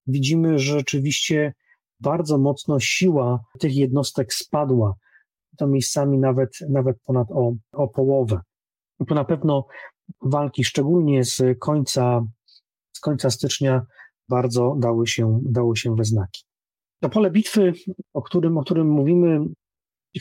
[0.07, 1.53] widzimy, że rzeczywiście
[2.03, 4.93] bardzo mocno siła tych jednostek spadła.
[5.57, 8.39] To miejscami nawet, nawet ponad o, o połowę.
[9.07, 9.65] Tu na pewno
[10.21, 12.25] walki, szczególnie z końca,
[12.93, 13.85] z końca stycznia,
[14.29, 16.43] bardzo dały się, dały się we znaki.
[16.99, 17.73] To pole bitwy,
[18.13, 19.39] o którym, o którym mówimy,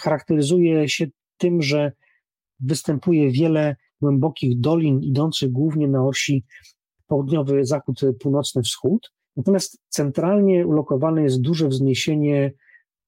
[0.00, 1.92] charakteryzuje się tym, że
[2.60, 6.44] występuje wiele głębokich dolin idących głównie na osi
[7.06, 9.12] południowy zachód, północny wschód.
[9.36, 12.52] Natomiast centralnie ulokowane jest duże wzniesienie,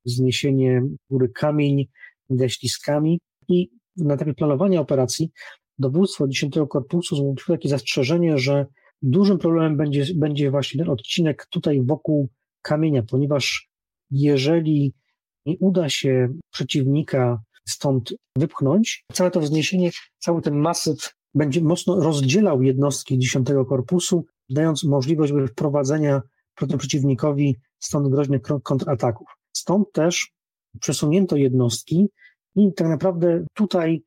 [0.06, 1.88] wzniesienie góry kamień
[2.30, 5.30] ze śliskami i na etapie planowania operacji
[5.78, 8.66] dowództwo 10 Korpusu zgłosiło takie zastrzeżenie, że
[9.02, 12.28] dużym problemem będzie, będzie właśnie ten odcinek tutaj wokół
[12.62, 13.68] kamienia, ponieważ
[14.10, 14.94] jeżeli
[15.46, 22.62] nie uda się przeciwnika stąd wypchnąć, całe to wzniesienie, cały ten masyw będzie mocno rozdzielał
[22.62, 26.22] jednostki 10 Korpusu, dając możliwość wprowadzenia
[26.78, 29.28] przeciwnikowi stąd groźnych kontrataków.
[29.52, 30.32] Stąd też
[30.80, 32.08] przesunięto jednostki
[32.56, 34.04] i tak naprawdę tutaj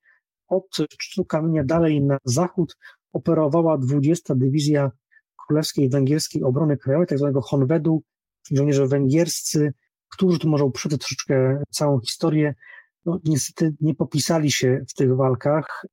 [0.47, 2.77] od szczytu kamienia dalej na zachód
[3.13, 4.35] operowała 20.
[4.35, 4.91] Dywizja
[5.47, 8.03] Królewskiej Węgierskiej Obrony Krajowej, tak zwanego Honvedu,
[8.45, 9.73] czyli żołnierze węgierscy,
[10.09, 12.55] którzy tu może uprzedzę troszeczkę całą historię,
[13.05, 15.85] no, niestety nie popisali się w tych walkach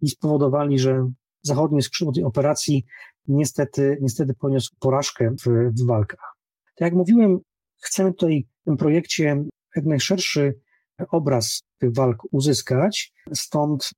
[0.00, 1.10] i spowodowali, że
[1.42, 2.84] zachodnie skrzydło tej operacji
[3.28, 6.36] niestety, niestety poniósł porażkę w, w walkach.
[6.64, 7.38] Tak jak mówiłem,
[7.82, 9.44] chcemy tutaj w tym projekcie
[9.76, 10.60] jak najszerszy
[11.10, 13.90] obraz tych walk uzyskać, stąd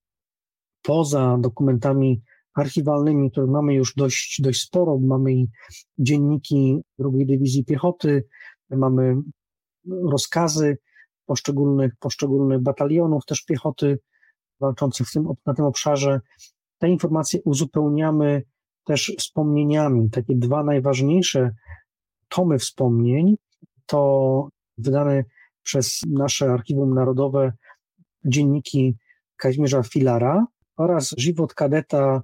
[0.83, 2.23] poza dokumentami
[2.55, 5.47] archiwalnymi, które mamy już dość, dość sporo, mamy i
[5.99, 8.25] dzienniki drugiej dywizji piechoty,
[8.71, 9.15] mamy
[10.11, 10.79] rozkazy
[11.27, 13.99] poszczególnych, poszczególnych batalionów też piechoty
[14.61, 16.21] walczących w tym, na tym obszarze.
[16.79, 18.43] Te informacje uzupełniamy
[18.87, 20.11] też wspomnieniami.
[20.11, 21.51] Takie dwa najważniejsze
[22.29, 23.37] tomy wspomnień
[23.87, 25.25] to wydane
[25.63, 27.53] przez nasze Archiwum Narodowe
[28.25, 28.97] dzienniki
[29.37, 30.47] Kazimierza Filara
[30.77, 32.23] oraz Żywot Kadeta.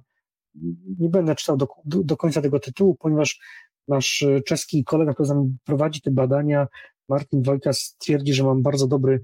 [0.99, 3.39] Nie będę czytał do, do, końca tego tytułu, ponieważ
[3.87, 6.67] nasz czeski kolega, który z nami prowadzi te badania,
[7.09, 9.23] Martin Wojka stwierdzi, że mam bardzo dobry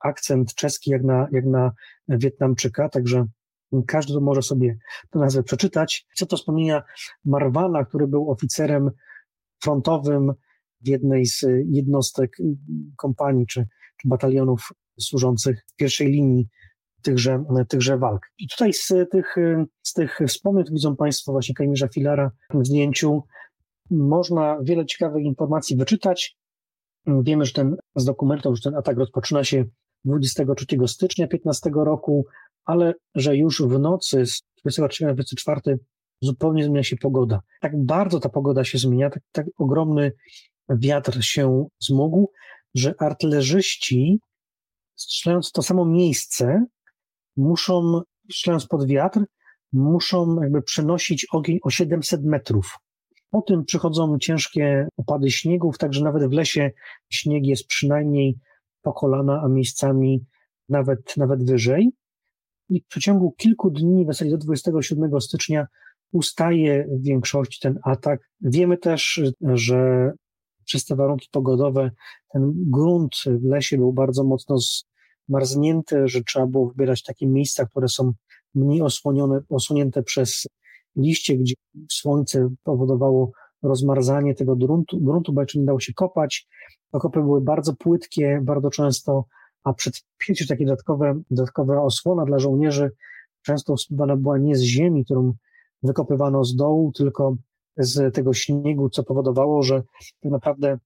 [0.00, 1.72] akcent czeski jak na, jak na
[2.08, 3.26] Wietnamczyka, także
[3.86, 4.78] każdy może sobie
[5.10, 6.06] tę nazwę przeczytać.
[6.16, 6.82] Co to wspomnienia
[7.24, 8.90] Marwana, który był oficerem
[9.62, 10.32] frontowym
[10.80, 12.36] w jednej z jednostek
[12.96, 14.68] kompanii czy, czy batalionów
[15.00, 16.48] służących w pierwszej linii
[17.02, 18.20] tychże, tychże walk.
[18.38, 19.36] I tutaj z tych,
[19.82, 23.22] z tych wspomnień, widzą Państwo właśnie Kazimierza Filara w zdjęciu,
[23.90, 26.36] można wiele ciekawych informacji wyczytać.
[27.06, 29.64] Wiemy, że ten z dokumentów, że ten atak rozpoczyna się
[30.04, 32.26] 23 stycznia 15 roku,
[32.64, 35.78] ale że już w nocy z 23 na 24
[36.20, 37.40] zupełnie zmienia się pogoda.
[37.60, 40.12] Tak bardzo ta pogoda się zmienia, tak, tak ogromny
[40.68, 42.30] wiatr się zmógł,
[42.74, 44.20] że artylerzyści
[44.96, 46.64] strzelając to samo miejsce
[47.36, 48.00] muszą,
[48.32, 49.24] strzelając pod wiatr,
[49.72, 52.78] muszą jakby przenosić ogień o 700 metrów.
[53.30, 56.70] Po tym przychodzą ciężkie opady śniegów, także nawet w lesie
[57.10, 58.38] śnieg jest przynajmniej
[58.82, 60.24] po kolana, a miejscami
[60.68, 61.90] nawet, nawet wyżej.
[62.68, 65.66] I w przeciągu kilku dni, w zasadzie do 27 stycznia,
[66.12, 68.30] ustaje w większości ten atak.
[68.40, 70.12] Wiemy też, że
[70.64, 71.90] przez te warunki pogodowe
[72.32, 74.56] ten grunt w lesie był bardzo mocno
[75.28, 78.12] zmarznięty, że trzeba było wybierać takie miejsca, które są
[78.54, 80.46] mniej osłonione, osłonięte przez
[80.96, 81.54] liście, gdzie
[81.90, 86.48] słońce powodowało rozmarzanie tego gruntu, gruntu bo jeszcze nie dało się kopać.
[86.92, 89.24] Okopy były bardzo płytkie, bardzo często,
[89.64, 92.90] a przed pięciu takie dodatkowe, dodatkowa osłona dla żołnierzy
[93.42, 95.34] często usypana była nie z ziemi, którą
[95.82, 97.36] wykopywano z dołu, tylko
[97.76, 99.82] z tego śniegu, co powodowało, że
[100.20, 100.78] tak naprawdę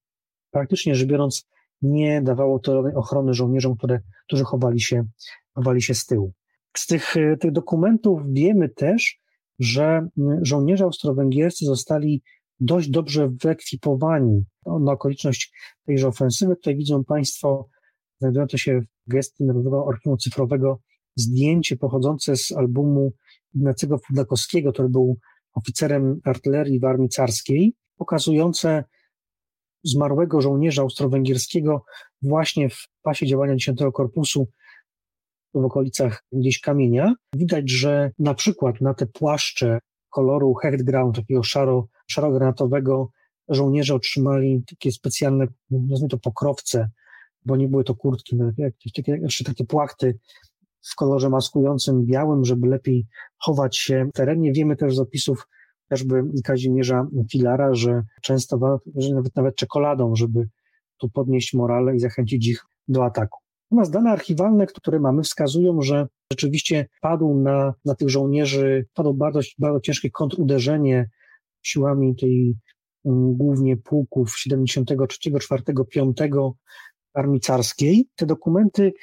[0.51, 1.47] praktycznie rzecz biorąc
[1.81, 5.05] nie dawało to ochrony żołnierzom, które, którzy chowali się,
[5.53, 6.33] chowali się z tyłu.
[6.77, 9.19] Z tych, tych dokumentów wiemy też,
[9.59, 10.07] że
[10.41, 12.21] żołnierze austro-węgierscy zostali
[12.59, 15.53] dość dobrze wyekwipowani na okoliczność
[15.85, 16.55] tejże ofensywy.
[16.55, 17.69] Tutaj widzą Państwo
[18.19, 20.79] znajdujące się w gestii Narodowego Archiwum Cyfrowego
[21.15, 23.13] zdjęcie pochodzące z albumu
[23.55, 25.17] Ignacego Fudakowskiego, który był
[25.53, 28.83] oficerem artylerii w armii carskiej, pokazujące
[29.83, 31.85] zmarłego żołnierza austro-węgierskiego
[32.21, 34.47] właśnie w pasie działania 10 Korpusu
[35.53, 37.13] w okolicach gdzieś kamienia.
[37.35, 43.07] Widać, że na przykład na te płaszcze koloru Hechtground, takiego szaro, szaro-granatowego,
[43.49, 46.89] żołnierze otrzymali takie specjalne, nazwijmy to pokrowce,
[47.47, 50.19] bo nie były to kurtki, no, jakieś takie, jeszcze takie płachty
[50.91, 54.53] w kolorze maskującym białym, żeby lepiej chować się w terenie.
[54.53, 55.47] Wiemy też z opisów
[55.83, 60.49] chociażby Kazimierza Filara, że często że nawet, nawet czekoladą, żeby
[60.97, 63.39] tu podnieść morale i zachęcić ich do ataku.
[63.71, 69.39] Natomiast dane archiwalne, które mamy, wskazują, że rzeczywiście padł na, na tych żołnierzy, padło bardzo,
[69.59, 71.09] bardzo ciężkie kontruderzenie
[71.61, 72.55] siłami tej
[73.03, 76.17] um, głównie pułków 73, 4, 5
[77.17, 78.07] Armii Carskiej.
[78.15, 78.93] Te dokumenty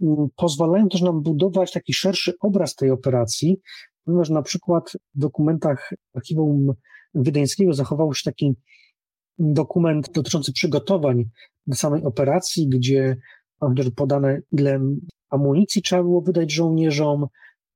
[0.00, 3.60] um, pozwalają też nam budować taki szerszy obraz tej operacji,
[4.04, 6.72] ponieważ na przykład w dokumentach archiwum
[7.14, 8.54] wiedeńskiego zachował się taki
[9.38, 11.24] dokument dotyczący przygotowań
[11.66, 13.16] do samej operacji, gdzie
[13.60, 14.80] chociaż podane ile
[15.30, 17.26] amunicji trzeba było wydać żołnierzom,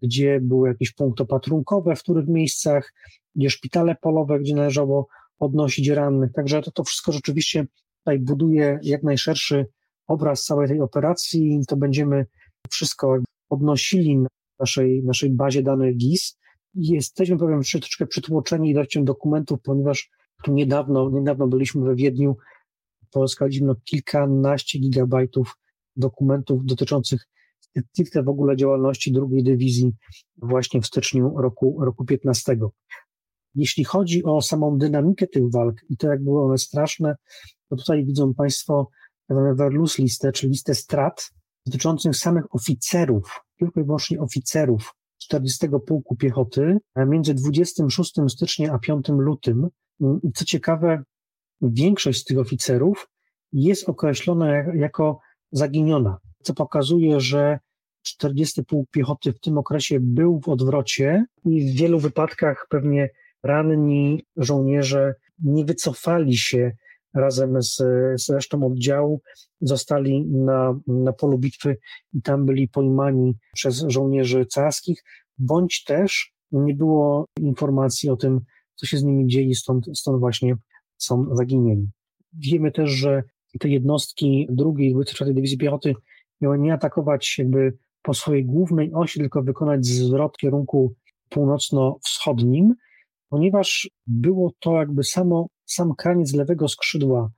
[0.03, 2.93] gdzie były jakieś punkty opatrunkowe, w których miejscach,
[3.35, 5.09] gdzie szpitale polowe, gdzie należało
[5.39, 6.33] odnosić rannych.
[6.33, 7.67] Także to, to wszystko rzeczywiście
[8.07, 9.67] tutaj buduje jak najszerszy
[10.07, 12.27] obraz całej tej operacji i to będziemy
[12.71, 13.17] wszystko
[13.51, 14.29] odnosili na
[14.61, 16.39] naszej, naszej bazie danych GIS.
[16.75, 20.11] Jesteśmy, powiem, troszeczkę przytłoczeni ilością dokumentów, ponieważ
[20.45, 22.37] tu niedawno, niedawno byliśmy we Wiedniu,
[23.13, 25.57] pozyskaliśmy kilkanaście gigabajtów
[25.97, 27.29] dokumentów dotyczących
[27.93, 29.93] stricte w ogóle działalności drugiej dywizji
[30.37, 32.57] właśnie w styczniu roku, roku 15.
[33.55, 37.17] Jeśli chodzi o samą dynamikę tych walk i to, jak były one straszne,
[37.71, 38.91] to tutaj widzą Państwo
[39.55, 41.31] Verlus listę, czyli listę strat
[41.67, 49.09] dotyczących samych oficerów, tylko i wyłącznie oficerów 40 Pułku Piechoty między 26 stycznia a 5
[49.09, 49.69] lutym.
[50.23, 51.03] I co ciekawe,
[51.63, 53.09] większość z tych oficerów
[53.53, 55.21] jest określona jako
[55.53, 57.59] zaginiona, co pokazuje, że
[58.03, 63.11] 40 Pułk Piechoty w tym okresie był w odwrocie i w wielu wypadkach pewnie
[63.43, 66.73] ranni żołnierze nie wycofali się
[67.17, 67.77] razem z,
[68.17, 69.21] z resztą oddziału,
[69.61, 71.77] zostali na, na polu bitwy
[72.13, 75.05] i tam byli pojmani przez żołnierzy carskich,
[75.39, 78.41] bądź też nie było informacji o tym,
[78.75, 80.57] co się z nimi dzieje, stąd, stąd właśnie
[80.97, 81.91] są zaginieni.
[82.33, 83.23] Wiemy też, że
[83.61, 85.95] te jednostki drugiej 24 Dywizji Piechoty
[86.41, 90.95] miały nie atakować jakby po swojej głównej osi, tylko wykonać zwrot w kierunku
[91.29, 92.75] północno-wschodnim,
[93.29, 97.31] ponieważ było to jakby samo, sam kraniec lewego skrzydła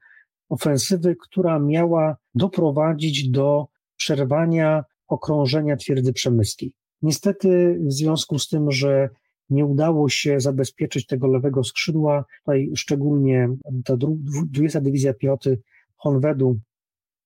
[0.48, 3.66] ofensywy, która miała doprowadzić do
[3.96, 6.72] przerwania okrążenia twierdzy przemyskiej.
[7.02, 9.08] Niestety, w związku z tym, że
[9.50, 13.48] nie udało się zabezpieczyć tego lewego skrzydła, tutaj szczególnie
[13.84, 15.60] ta 20 Dywizja Piechoty
[15.96, 16.58] Honwedu,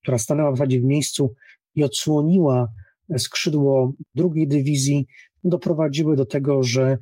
[0.03, 1.35] która stanęła w zasadzie w miejscu
[1.75, 2.69] i odsłoniła
[3.19, 5.07] skrzydło drugiej dywizji,
[5.45, 6.99] doprowadziły do tego, że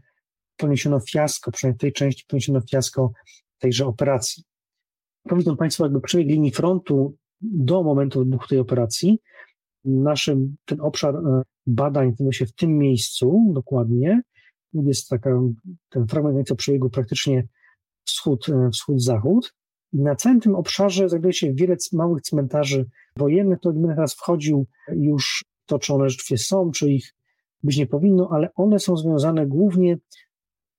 [0.57, 3.13] poniesiono fiasko, przynajmniej w tej części poniesiono fiasko
[3.61, 4.45] tejże operacji.
[5.29, 9.19] Powiedzą Państwo, jakby przebieg linii frontu do momentu wybuchu tej operacji,
[9.85, 14.23] naszym, ten obszar e, badań znajduje się w tym miejscu dokładnie,
[14.73, 15.41] jest taka,
[15.89, 17.49] ten fragment przebiegu praktycznie
[18.05, 19.55] wschód, e, wschód-zachód.
[19.93, 22.87] Na całym tym obszarze znajduje się wiele małych cmentarzy
[23.17, 27.15] wojennych, to nie będę teraz wchodził już to, czy one rzeczywiście są, czy ich
[27.63, 29.99] być nie powinno, ale one są związane głównie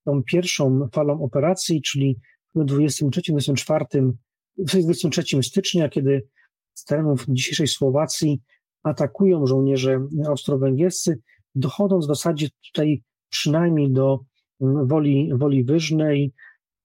[0.04, 2.20] tą pierwszą falą operacji, czyli
[2.56, 4.12] 23-24
[4.58, 6.28] 23 stycznia, kiedy
[6.74, 8.42] z terenów dzisiejszej Słowacji
[8.84, 11.20] atakują żołnierze austro-węgierscy,
[11.56, 14.20] dochodząc w zasadzie tutaj przynajmniej do
[14.62, 16.34] mm, Woli, Woli Wyżnej,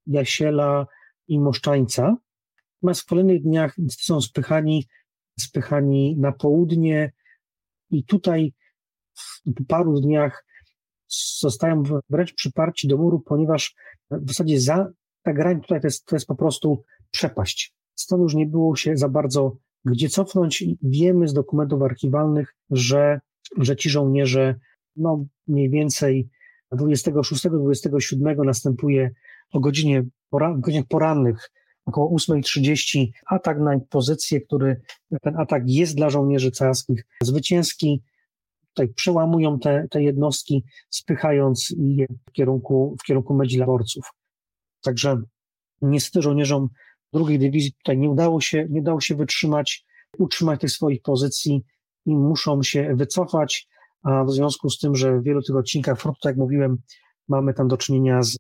[0.07, 0.87] Jasiela
[1.29, 2.17] i Moszczańca.
[2.83, 4.87] Natomiast w kolejnych dniach są spychani,
[5.41, 7.13] spychani na południe
[7.91, 8.53] i tutaj
[9.47, 10.47] w paru dniach
[11.39, 13.75] zostają wręcz przyparci do muru, ponieważ
[14.11, 14.89] w zasadzie za,
[15.27, 17.75] ta grań tutaj to jest, to jest po prostu przepaść.
[17.95, 20.65] Stąd już nie było się za bardzo gdzie cofnąć.
[20.83, 23.21] Wiemy z dokumentów archiwalnych, że,
[23.59, 24.55] że ci żołnierze,
[24.97, 26.29] no mniej więcej
[26.73, 29.11] 26-27 następuje
[29.53, 30.03] o godzinie,
[30.33, 31.51] w godzinach porannych,
[31.85, 34.81] około 8.30 atak na pozycję, który
[35.23, 38.03] ten atak jest dla żołnierzy carskich zwycięski.
[38.69, 44.11] Tutaj przełamują te, te jednostki, spychając je w kierunku, w kierunku Medzilaborców.
[44.83, 45.23] Także
[45.83, 46.69] niestety żołnierzom
[47.13, 49.85] drugiej dywizji tutaj nie udało się, nie udało się wytrzymać,
[50.19, 51.63] utrzymać tych swoich pozycji
[52.07, 53.69] i muszą się wycofać,
[54.03, 56.79] a w związku z tym, że w wielu tych odcinkach frontu, tak jak mówiłem,
[57.29, 58.37] mamy tam do czynienia z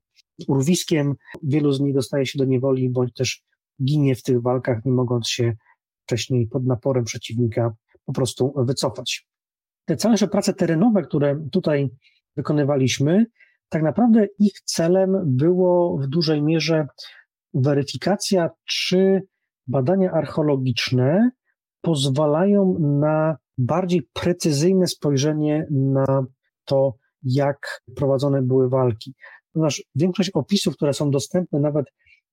[0.48, 3.42] urwiskiem, wielu z nich dostaje się do niewoli, bądź też
[3.84, 5.56] ginie w tych walkach, nie mogąc się
[6.02, 7.74] wcześniej pod naporem przeciwnika
[8.04, 9.26] po prostu wycofać.
[9.84, 11.90] Te całe prace terenowe, które tutaj
[12.36, 13.26] wykonywaliśmy,
[13.68, 16.86] tak naprawdę ich celem było w dużej mierze
[17.54, 19.22] weryfikacja, czy
[19.66, 21.30] badania archeologiczne
[21.80, 26.26] pozwalają na bardziej precyzyjne spojrzenie na
[26.64, 29.14] to, jak prowadzone były walki.
[29.52, 31.86] Ponieważ większość opisów, które są dostępne nawet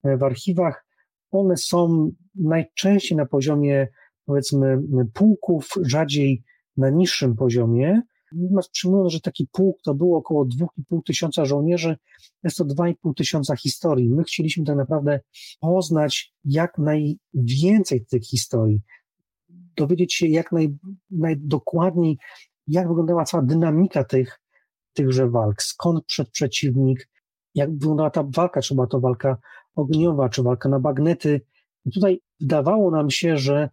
[0.04, 0.86] w archiwach,
[1.30, 3.88] one są najczęściej na poziomie,
[4.26, 4.78] powiedzmy,
[5.14, 6.42] pułków, rzadziej
[6.76, 8.02] na niższym poziomie,
[8.34, 11.96] Natomiast przyjmując, że taki pułk to było około 2,5 tysiąca żołnierzy,
[12.44, 14.10] jest to 2,5 tysiąca historii.
[14.10, 15.20] My chcieliśmy tak naprawdę
[15.60, 18.80] poznać jak najwięcej tych historii,
[19.76, 20.76] dowiedzieć się jak naj,
[21.10, 22.18] najdokładniej,
[22.66, 24.40] jak wyglądała cała dynamika tych,
[24.92, 27.08] tychże walk, skąd przed przeciwnik,
[27.54, 29.36] jak wyglądała ta walka, czy była to walka
[29.74, 31.40] ogniowa, czy walka na bagnety.
[31.84, 33.68] I tutaj wydawało nam się, że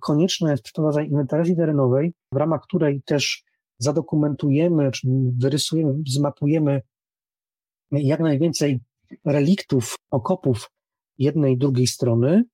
[0.00, 3.44] konieczne jest przeprowadzenie inwentaryzacji terenowej, w ramach której też
[3.78, 5.08] zadokumentujemy, czy
[5.38, 6.82] wyrysujemy, zmapujemy
[7.90, 8.80] jak najwięcej
[9.24, 10.70] reliktów, okopów
[11.18, 12.44] jednej i drugiej strony.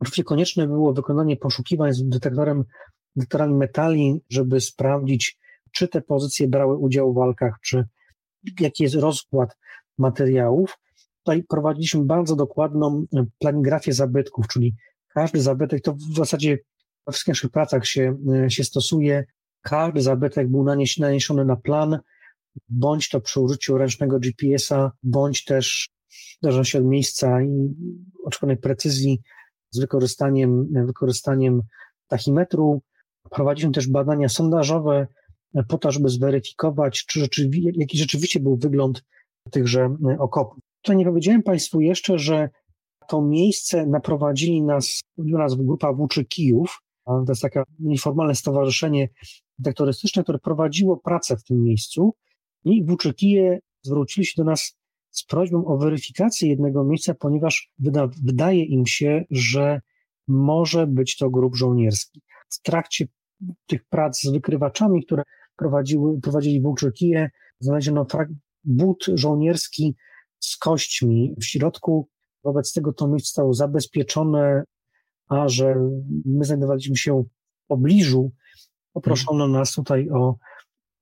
[0.00, 2.64] Oczywiście konieczne było wykonanie poszukiwań z detektorem,
[3.16, 5.38] detektorami metali, żeby sprawdzić,
[5.72, 7.84] czy te pozycje brały udział w walkach, czy
[8.60, 9.56] jaki jest rozkład
[9.98, 10.78] materiałów.
[11.22, 13.06] Tutaj prowadziliśmy bardzo dokładną
[13.38, 14.74] planigrafię zabytków, czyli
[15.14, 16.58] każdy zabytek to w zasadzie
[17.06, 18.16] we wszystkich naszych pracach się,
[18.48, 19.24] się stosuje.
[19.64, 20.64] Każdy zabytek był
[20.98, 21.98] naniesiony na plan,
[22.68, 27.74] bądź to przy użyciu ręcznego GPS-a, bądź też w zależności od miejsca i
[28.24, 29.20] oczekiwanej precyzji
[29.70, 31.62] z wykorzystaniem, wykorzystaniem
[32.08, 32.82] tachimetru.
[33.30, 35.06] Prowadziliśmy też badania sondażowe
[35.68, 39.04] po to, żeby zweryfikować, czy rzeczywi- jaki rzeczywiście był wygląd
[39.50, 40.58] tychże okopów.
[40.82, 42.50] Tutaj nie powiedziałem Państwu jeszcze, że
[43.08, 49.08] to miejsce naprowadzili nas, nas grupa Włóczy Kijów, to jest takie nieformalne stowarzyszenie
[49.58, 52.14] detektorystyczne, które prowadziło pracę w tym miejscu
[52.64, 54.76] i Włóczykije zwrócili się do nas
[55.10, 59.80] z prośbą o weryfikację jednego miejsca, ponieważ wyda, wydaje im się, że
[60.28, 62.20] może być to grup żołnierski.
[62.48, 63.06] W trakcie
[63.66, 65.22] tych prac z wykrywaczami, które
[65.56, 67.30] prowadziły, prowadzili Włóczykije,
[67.60, 68.06] znaleziono
[68.64, 69.94] but żołnierski
[70.40, 72.08] z kośćmi w środku.
[72.44, 74.62] Wobec tego to miejsce zostało zabezpieczone,
[75.28, 75.74] a że
[76.24, 77.24] my znajdowaliśmy się
[77.64, 78.32] w pobliżu,
[78.94, 80.36] poproszono nas tutaj o,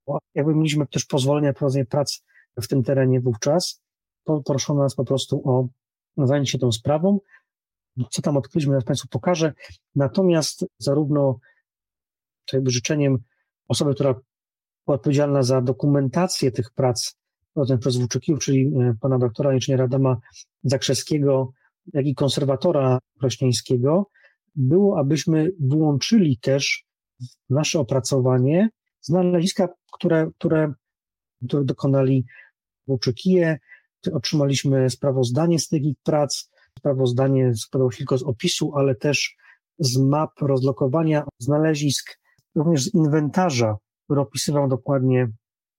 [0.07, 2.23] o jakby mieliśmy też pozwolenie na prowadzenie prac
[2.63, 3.83] w tym terenie wówczas,
[4.25, 5.69] poproszono nas po prostu o
[6.27, 7.21] zajęcie się tą sprawą.
[8.11, 9.53] Co tam odkryliśmy, teraz Państwu pokażę.
[9.95, 11.39] Natomiast zarówno
[12.47, 13.19] to jakby życzeniem
[13.69, 14.15] osoby, która
[14.87, 17.15] była odpowiedzialna za dokumentację tych prac
[17.53, 20.17] prowadzonych przez Włóczykijów, czyli e, pana doktora inżyniera Adama
[20.63, 21.53] Zakrzewskiego,
[21.93, 24.07] jak i konserwatora Krośnieńskiego,
[24.55, 26.85] było, abyśmy włączyli też
[27.51, 28.69] nasze opracowanie
[29.01, 30.73] znaleziska, które, które,
[31.47, 32.25] które dokonali
[32.87, 33.59] Włóczykije.
[34.13, 39.37] Otrzymaliśmy sprawozdanie z tych ich prac, sprawozdanie składało się tylko z opisu, ale też
[39.79, 42.19] z map rozlokowania znalezisk,
[42.55, 45.29] również z inwentarza, który opisywał dokładnie,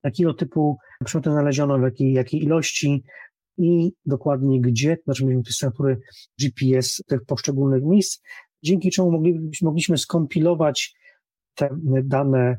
[0.04, 3.04] jakiego typu przedmioty znaleziono, w jakiej, jakiej ilości
[3.58, 6.02] i dokładnie gdzie, to znaczy mieliśmy sygnatury
[6.42, 8.22] GPS tych poszczególnych miejsc,
[8.64, 10.96] dzięki czemu mogliśmy, mogliśmy skompilować
[11.56, 11.70] te
[12.04, 12.58] dane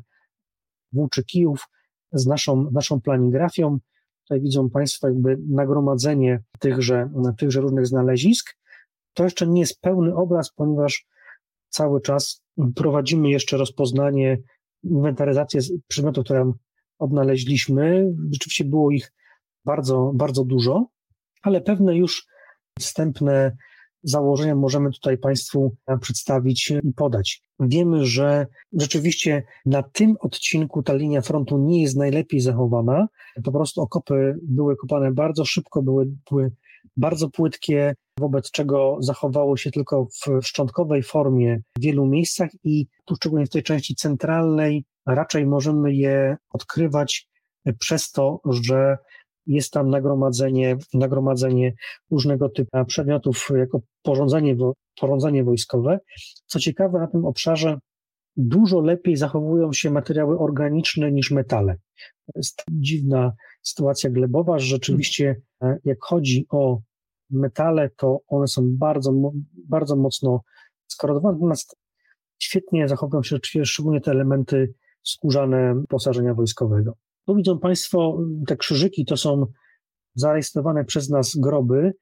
[0.93, 1.67] włóczy kijów
[2.11, 3.77] z naszą, naszą planigrafią.
[4.21, 8.55] Tutaj widzą Państwo jakby nagromadzenie tychże, tychże różnych znalezisk.
[9.13, 11.07] To jeszcze nie jest pełny obraz, ponieważ
[11.69, 12.43] cały czas
[12.75, 14.37] prowadzimy jeszcze rozpoznanie,
[14.83, 16.51] inwentaryzację przedmiotów, które
[16.99, 18.13] odnaleźliśmy.
[18.31, 19.13] Rzeczywiście było ich
[19.65, 20.87] bardzo, bardzo dużo,
[21.41, 22.27] ale pewne już
[22.79, 23.57] wstępne
[24.05, 27.41] założenia możemy tutaj Państwu przedstawić i podać.
[27.59, 33.07] Wiemy, że rzeczywiście na tym odcinku ta linia frontu nie jest najlepiej zachowana.
[33.43, 36.51] Po prostu okopy były kopane bardzo szybko, były, były
[36.97, 43.15] bardzo płytkie, wobec czego zachowało się tylko w szczątkowej formie w wielu miejscach i tu
[43.15, 47.27] szczególnie w tej części centralnej raczej możemy je odkrywać
[47.79, 48.97] przez to, że
[49.47, 51.73] jest tam nagromadzenie, nagromadzenie
[52.11, 54.55] różnego typu przedmiotów jako porządzenie,
[54.99, 55.99] porządzenie wojskowe.
[56.45, 57.79] Co ciekawe, na tym obszarze
[58.37, 61.75] dużo lepiej zachowują się materiały organiczne niż metale.
[62.25, 63.33] To jest dziwna
[63.63, 66.79] sytuacja glebowa, że rzeczywiście e, jak chodzi o
[67.29, 69.13] metale, to one są bardzo,
[69.69, 70.41] bardzo mocno
[70.87, 71.75] skorodowane, natomiast
[72.39, 74.73] świetnie zachowują się szczególnie te elementy
[75.03, 76.93] skórzane posażenia wojskowego.
[77.27, 79.45] Tu widzą Państwo te krzyżyki, to są
[80.15, 81.93] zarejestrowane przez nas groby.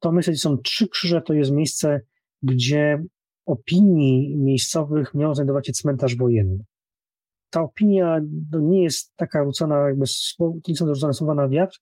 [0.00, 2.00] To myślę, że są trzy krzyże, to jest miejsce,
[2.42, 3.02] gdzie
[3.46, 6.64] opinii miejscowych miał znajdować się cmentarz wojenny.
[7.50, 8.20] Ta opinia
[8.60, 10.04] nie jest taka rzucana, jakby
[10.68, 11.78] nie są rzucane słowa na wiatr,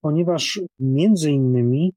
[0.00, 1.94] ponieważ między innymi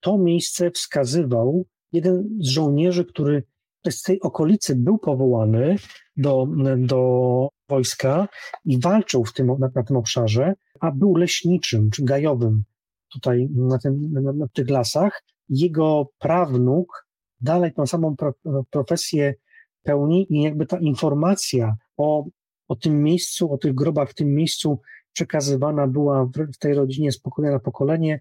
[0.00, 3.42] to miejsce wskazywał jeden z żołnierzy, który
[3.88, 5.76] z tej okolicy był powołany
[6.16, 6.46] do,
[6.78, 8.28] do wojska
[8.64, 12.64] i walczył w tym, na, na tym obszarze, a był leśniczym czy gajowym
[13.12, 15.22] tutaj na, tym, na, na tych lasach.
[15.48, 17.06] Jego prawnuk
[17.40, 18.32] dalej tą samą pro,
[18.70, 19.34] profesję
[19.82, 22.24] pełni i jakby ta informacja o,
[22.68, 24.80] o tym miejscu, o tych grobach w tym miejscu
[25.12, 28.20] przekazywana była w, tej rodzinie z pokolenia na pokolenie.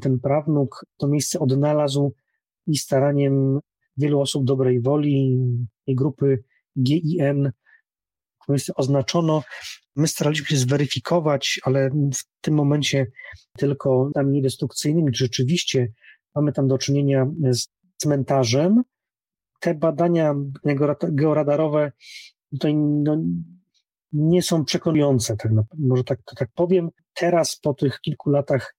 [0.00, 2.14] Ten prawnuk to miejsce odnalazł
[2.66, 3.60] i staraniem
[3.96, 5.38] wielu osób dobrej woli
[5.86, 6.44] i grupy
[6.82, 7.50] GIN
[8.76, 9.42] oznaczono.
[9.96, 13.06] My staraliśmy się zweryfikować, ale w tym momencie
[13.58, 15.92] tylko tam niedestrukcyjnymi, czy rzeczywiście
[16.34, 18.82] mamy tam do czynienia z cmentarzem,
[19.60, 20.34] te badania
[21.14, 21.92] georadarowe
[22.50, 23.16] tutaj no,
[24.12, 26.88] nie są przekonujące, tak, może tak, tak powiem.
[27.14, 28.76] Teraz po tych kilku latach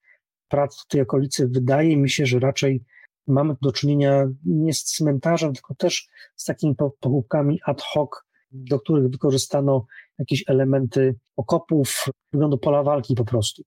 [0.48, 2.84] prac w tej okolicy wydaje mi się, że raczej
[3.28, 8.10] mamy do czynienia nie z cmentarzem, tylko też z takimi pochówkami ad hoc,
[8.54, 9.86] do których wykorzystano
[10.20, 13.64] jakieś elementy okopów, wyglądu pola walki po prostu,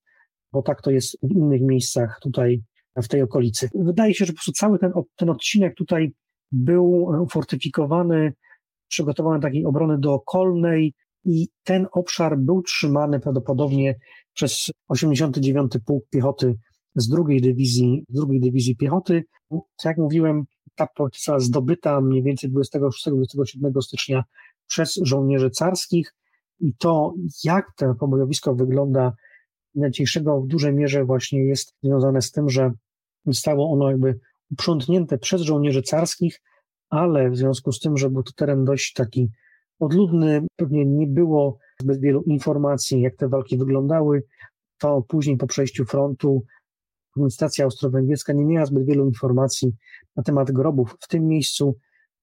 [0.52, 2.62] bo tak to jest w innych miejscach tutaj
[2.96, 3.68] w tej okolicy.
[3.74, 6.12] Wydaje się, że po prostu cały ten, ten odcinek tutaj
[6.52, 8.32] był fortyfikowany,
[8.88, 13.98] przygotowany takiej obrony dookolnej i ten obszar był trzymany prawdopodobnie
[14.34, 16.54] przez 89 Pułk Piechoty
[16.94, 19.24] z drugiej dywizji, drugiej dywizji piechoty.
[19.84, 24.24] Jak mówiłem, ta została zdobyta mniej więcej 26-27 stycznia
[24.66, 26.14] przez żołnierzy carskich
[26.60, 27.14] i to,
[27.44, 29.12] jak to pobojowisko wygląda
[29.74, 32.72] najcięższego w dużej mierze właśnie jest związane z tym, że
[33.26, 34.18] zostało ono jakby
[34.50, 36.42] uprzątnięte przez żołnierzy carskich,
[36.88, 39.28] ale w związku z tym, że był to teren dość taki
[39.80, 44.22] odludny, pewnie nie było zbyt wielu informacji, jak te walki wyglądały,
[44.78, 46.44] to później po przejściu frontu
[47.16, 49.72] administracja austro-węgierska nie miała zbyt wielu informacji
[50.16, 51.76] na temat grobów w tym miejscu,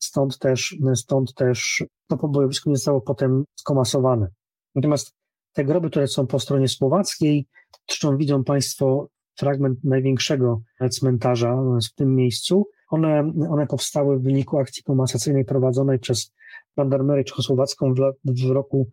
[0.04, 4.28] stąd też, stąd też to pobojowisko nie zostało potem skomasowane.
[4.76, 5.14] Natomiast
[5.54, 7.48] te groby, które są po stronie słowackiej,
[7.90, 11.58] zresztą widzą Państwo fragment największego cmentarza
[11.92, 16.32] w tym miejscu, one, one powstały w wyniku akcji komasacyjnej prowadzonej przez
[16.78, 18.90] Żandarmerię Czechosłowacką w, w roku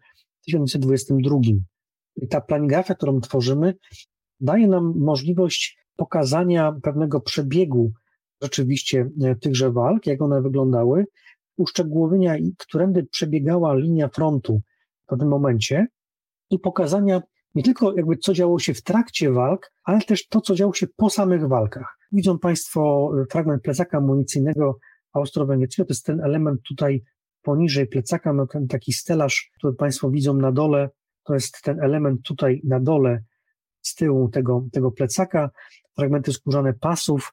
[0.46, 1.36] 1922.
[2.16, 3.74] I ta planografia, którą tworzymy,
[4.40, 7.92] daje nam możliwość pokazania pewnego przebiegu
[8.42, 11.04] rzeczywiście e, tychże walk, jak one wyglądały,
[11.56, 14.60] uszczegółowienia, którędy przebiegała linia frontu
[15.04, 15.86] w pewnym momencie
[16.50, 17.22] i pokazania
[17.54, 20.86] nie tylko jakby co działo się w trakcie walk, ale też to, co działo się
[20.96, 21.98] po samych walkach.
[22.12, 24.78] Widzą Państwo e, fragment plecaka amunicyjnego
[25.12, 27.02] austro-węgierskiego, to jest ten element tutaj
[27.42, 30.90] poniżej plecaka, no ten taki stelaż, który Państwo widzą na dole,
[31.24, 33.22] to jest ten element tutaj na dole
[33.80, 35.50] z tyłu tego, tego plecaka,
[35.96, 37.32] fragmenty skórzane pasów,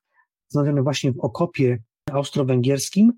[0.49, 1.77] znalezione właśnie w okopie
[2.11, 3.11] austro-węgierskim.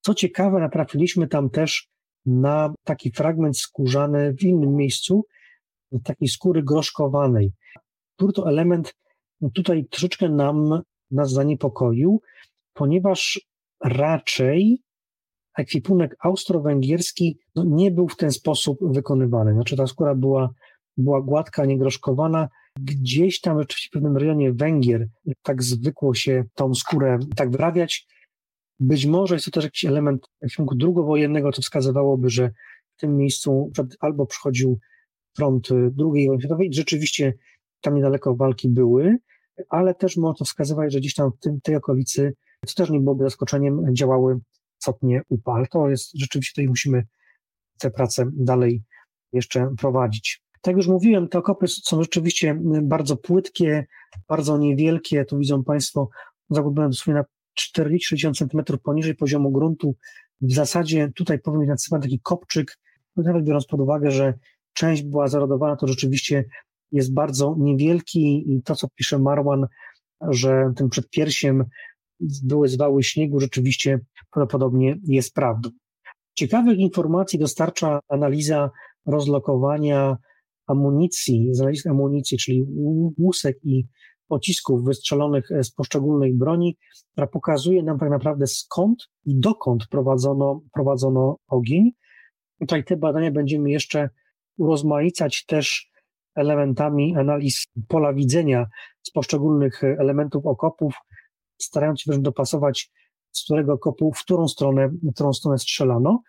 [0.00, 1.88] Co ciekawe, natrafiliśmy tam też
[2.26, 5.24] na taki fragment skórzany w innym miejscu,
[6.04, 7.52] takiej skóry groszkowanej.
[8.16, 8.94] Który to element
[9.54, 12.20] tutaj troszeczkę nam nas zaniepokoił,
[12.74, 13.40] ponieważ
[13.84, 14.82] raczej
[15.58, 19.52] ekwipunek austro-węgierski no, nie był w ten sposób wykonywany.
[19.52, 20.50] Znaczy ta skóra była,
[20.96, 22.48] była gładka, niegroszkowana.
[22.80, 25.08] Gdzieś tam rzeczywiście w pewnym rejonie Węgier
[25.42, 28.06] tak zwykło się tą skórę tak wyrabiać.
[28.80, 32.50] Być może jest to też jakiś element ekwipunku drugowojennego, co wskazywałoby, że
[32.96, 34.78] w tym miejscu albo przychodził
[35.36, 37.34] front II wojny światowej, rzeczywiście
[37.80, 39.16] tam niedaleko walki były,
[39.68, 42.34] ale też może to wskazywać, że gdzieś tam w tym, tej okolicy,
[42.66, 44.38] co też nie byłoby zaskoczeniem, działały
[44.80, 45.66] istotnie UPA.
[45.70, 47.06] to jest rzeczywiście tutaj musimy
[47.78, 48.82] tę pracę dalej
[49.32, 50.43] jeszcze prowadzić.
[50.64, 53.86] Tak jak już mówiłem, te okopy są rzeczywiście bardzo płytkie,
[54.28, 55.24] bardzo niewielkie.
[55.24, 56.08] Tu widzą Państwo,
[56.50, 57.24] zagubiłem dosłownie na
[57.78, 59.94] 40-60 cm poniżej poziomu gruntu.
[60.40, 62.78] W zasadzie tutaj powinien być nasypany taki kopczyk,
[63.16, 64.34] no nawet biorąc pod uwagę, że
[64.72, 66.44] część była zarodowana, to rzeczywiście
[66.92, 69.66] jest bardzo niewielki i to, co pisze Marwan,
[70.28, 71.64] że tym przedpiersiem
[72.44, 74.00] były zwały śniegu, rzeczywiście
[74.32, 75.70] prawdopodobnie jest prawdą.
[76.34, 78.70] Ciekawych informacji dostarcza analiza
[79.06, 80.16] rozlokowania
[80.66, 82.64] amunicji, z amunicji, czyli
[83.18, 83.86] łusek i
[84.28, 86.76] pocisków wystrzelonych z poszczególnych broni,
[87.12, 91.90] która pokazuje nam tak naprawdę skąd i dokąd prowadzono, prowadzono ogień.
[92.60, 94.10] Tutaj te badania będziemy jeszcze
[94.56, 95.90] urozmaicać też
[96.34, 98.66] elementami analiz pola widzenia
[99.02, 100.94] z poszczególnych elementów okopów,
[101.58, 102.90] starając się wręcz dopasować,
[103.32, 106.22] z którego okopu, w którą stronę, w którą stronę strzelano.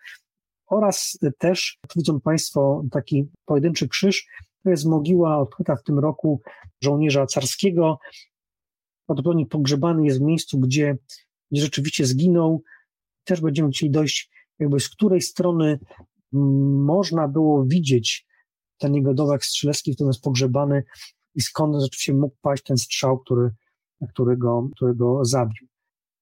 [0.66, 4.26] Oraz też, widzą Państwo taki pojedynczy krzyż,
[4.64, 6.40] to jest mogiła odkryta w tym roku
[6.80, 7.98] żołnierza carskiego.
[9.06, 10.96] Prawdopodobnie pogrzebany jest w miejscu, gdzie,
[11.50, 12.62] gdzie rzeczywiście zginął.
[13.24, 15.78] Też będziemy chcieli dojść, jakby z której strony
[16.32, 18.26] można było widzieć
[18.78, 20.84] ten jego dołek strzelecki, w którym jest pogrzebany
[21.34, 23.50] i skąd rzeczywiście mógł paść ten strzał, który,
[24.08, 25.68] który, go, który go zabił.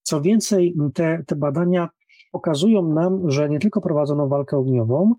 [0.03, 1.89] Co więcej, te, te badania
[2.35, 5.13] pokazują nam, że nie tylko prowadzono walkę ogniową,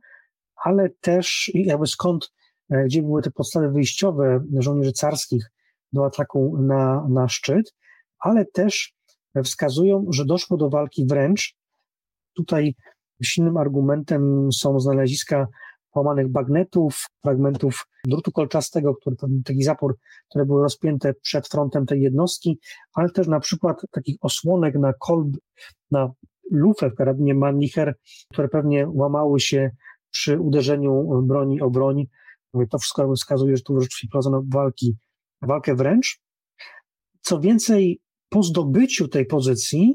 [0.64, 2.33] ale też jakby skąd,
[2.71, 5.51] e, gdzie były te podstawy wyjściowe żołnierzy carskich
[5.93, 7.75] do ataku na, na szczyt,
[8.19, 8.95] ale też
[9.45, 11.57] wskazują, że doszło do walki wręcz.
[12.35, 12.75] Tutaj
[13.23, 15.47] silnym argumentem są znaleziska
[15.93, 19.97] połamanych bagnetów, fragmentów drutu kolczastego, który, taki zapór,
[20.31, 22.59] które były rozpięte przed frontem tej jednostki,
[22.95, 25.29] ale też na przykład takich osłonek na kolb,
[25.91, 26.12] na
[26.51, 27.94] lufę w karabinie Manlicher,
[28.32, 29.70] które pewnie łamały się
[30.11, 32.07] przy uderzeniu broni o broń.
[32.70, 34.97] To wszystko wskazuje, że tu rzeczywiście prowadzono walki,
[35.42, 36.20] walkę wręcz.
[37.20, 39.94] Co więcej, po zdobyciu tej pozycji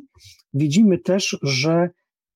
[0.54, 1.90] widzimy też, że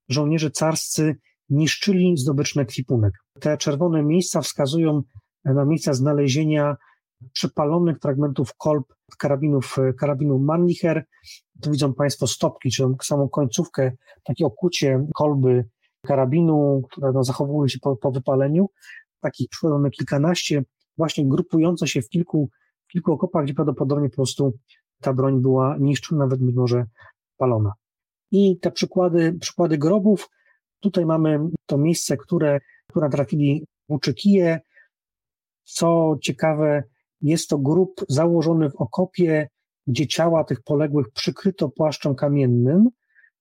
[0.09, 1.15] żołnierze carscy
[1.49, 3.13] niszczyli zdobyczny ekwipunek.
[3.39, 5.01] Te czerwone miejsca wskazują
[5.45, 6.75] na miejsca znalezienia
[7.33, 11.05] przepalonych fragmentów kolb karabinów, karabinu Mannlicher.
[11.61, 13.91] Tu widzą Państwo stopki, czyli samą końcówkę,
[14.23, 15.65] takie okucie kolby
[16.05, 18.69] karabinu, które no, zachowują się po, po wypaleniu.
[19.19, 20.63] Takich przypadamy kilkanaście,
[20.97, 22.49] właśnie grupujące się w kilku,
[22.87, 24.53] w kilku okopach, gdzie prawdopodobnie po prostu
[25.01, 26.85] ta broń była niszczona, nawet być może
[27.37, 27.73] palona.
[28.31, 30.29] I te przykłady, przykłady grobów,
[30.79, 32.59] tutaj mamy to miejsce, które,
[32.89, 34.59] które trafili Łuczykije.
[35.63, 36.83] Co ciekawe,
[37.21, 39.49] jest to grób założony w okopie,
[39.87, 42.89] gdzie ciała tych poległych przykryto płaszczem kamiennym,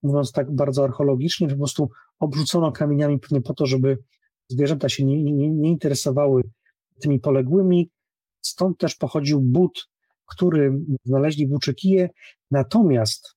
[0.02, 3.98] mówiąc tak bardzo archeologicznie, po prostu obrzucono kamieniami pewnie po to, żeby
[4.48, 6.42] zwierzęta się nie, nie, nie interesowały
[7.00, 7.90] tymi poległymi.
[8.40, 9.80] Stąd też pochodził but,
[10.26, 10.72] który
[11.04, 12.10] znaleźli Włóczykije,
[12.50, 13.34] natomiast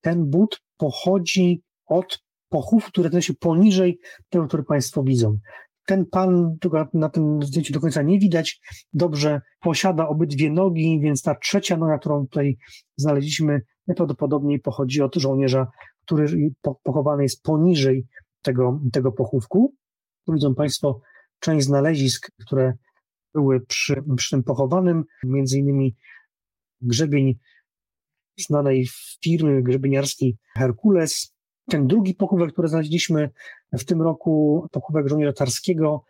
[0.00, 5.38] ten but pochodzi od pochów, które znajdują się poniżej tego, który Państwo widzą.
[5.86, 8.60] Ten pan, którego na tym zdjęciu do końca nie widać,
[8.92, 12.56] dobrze posiada obydwie nogi, więc ta trzecia noga, którą tutaj
[12.96, 15.66] znaleźliśmy, najprawdopodobniej pochodzi od żołnierza,
[16.04, 16.52] który
[16.82, 18.06] pochowany jest poniżej
[18.42, 19.74] tego, tego pochówku.
[20.26, 21.00] Tu widzą Państwo
[21.38, 22.72] część znalezisk, które
[23.34, 25.96] były przy, przy tym pochowanym, między innymi
[26.80, 27.38] grzebień
[28.38, 28.88] znanej
[29.24, 31.34] firmy grzebieniarskiej Herkules.
[31.70, 33.30] Ten drugi pochówek, który znaleźliśmy
[33.72, 36.04] w tym roku, pochówek żołnierza tarskiego,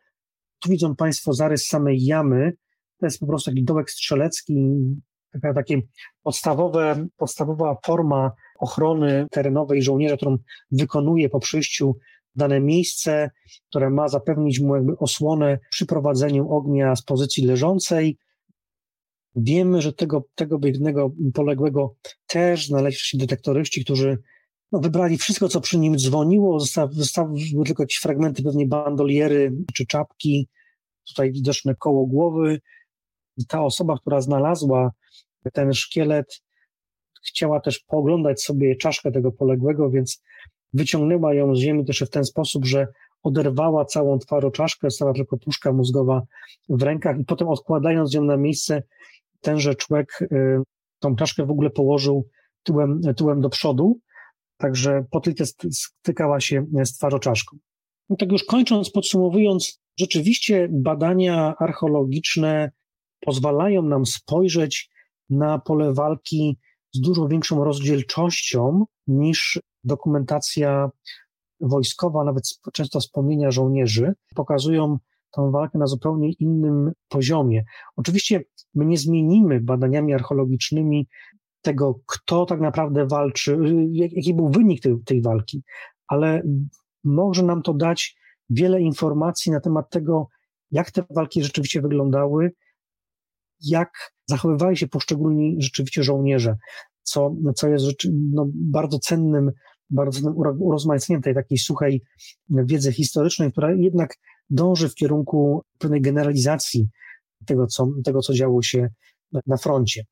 [0.60, 2.52] tu widzą Państwo zarys samej jamy.
[2.98, 4.76] To jest po prostu taki dołek strzelecki,
[5.32, 5.80] taka takie
[6.22, 10.36] podstawowe, podstawowa forma ochrony terenowej żołnierza, którą
[10.70, 11.96] wykonuje po przyjściu
[12.34, 13.30] dane miejsce,
[13.68, 18.18] które ma zapewnić mu jakby osłonę przy prowadzeniu ognia z pozycji leżącej.
[19.36, 21.94] Wiemy, że tego, tego biednego poległego
[22.26, 24.18] też znaleźli się detektoryści, którzy
[24.72, 26.60] no, wybrali wszystko, co przy nim dzwoniło.
[26.60, 30.48] Zostały, zostały tylko jakieś fragmenty pewnie bandoliery czy czapki,
[31.08, 32.60] tutaj widoczne koło głowy.
[33.48, 34.92] Ta osoba, która znalazła
[35.52, 36.42] ten szkielet,
[37.26, 40.22] chciała też pooglądać sobie czaszkę tego poległego, więc
[40.72, 42.86] wyciągnęła ją z ziemi też w ten sposób, że
[43.22, 46.22] oderwała całą twaroczaszkę, została tylko puszka mózgowa
[46.68, 48.82] w rękach i potem odkładając ją na miejsce,
[49.40, 50.62] tenże człowiek y,
[50.98, 52.28] tą czaszkę w ogóle położył
[52.62, 54.00] tyłem, tyłem do przodu,
[54.62, 57.56] także potylkę stykała się z twarzoczaszką.
[58.10, 62.70] No tak już kończąc, podsumowując, rzeczywiście badania archeologiczne
[63.20, 64.90] pozwalają nam spojrzeć
[65.30, 66.58] na pole walki
[66.94, 70.90] z dużo większą rozdzielczością niż dokumentacja
[71.60, 74.98] wojskowa, nawet często wspomnienia żołnierzy, pokazują
[75.30, 77.64] tą walkę na zupełnie innym poziomie.
[77.96, 78.44] Oczywiście
[78.74, 81.08] my nie zmienimy badaniami archeologicznymi
[81.62, 83.58] tego, kto tak naprawdę walczy,
[83.92, 85.62] jaki był wynik tej, tej walki,
[86.08, 86.42] ale
[87.04, 88.16] może nam to dać
[88.50, 90.28] wiele informacji na temat tego,
[90.70, 92.52] jak te walki rzeczywiście wyglądały,
[93.60, 93.90] jak
[94.26, 96.56] zachowywali się poszczególni rzeczywiście żołnierze,
[97.02, 99.52] co, co jest no, bardzo cennym,
[99.90, 102.02] bardzo cennym urozmaiceniem tej takiej suchej
[102.50, 104.14] wiedzy historycznej, która jednak
[104.50, 106.88] dąży w kierunku pewnej generalizacji
[107.46, 108.88] tego, co, tego, co działo się
[109.46, 110.04] na froncie.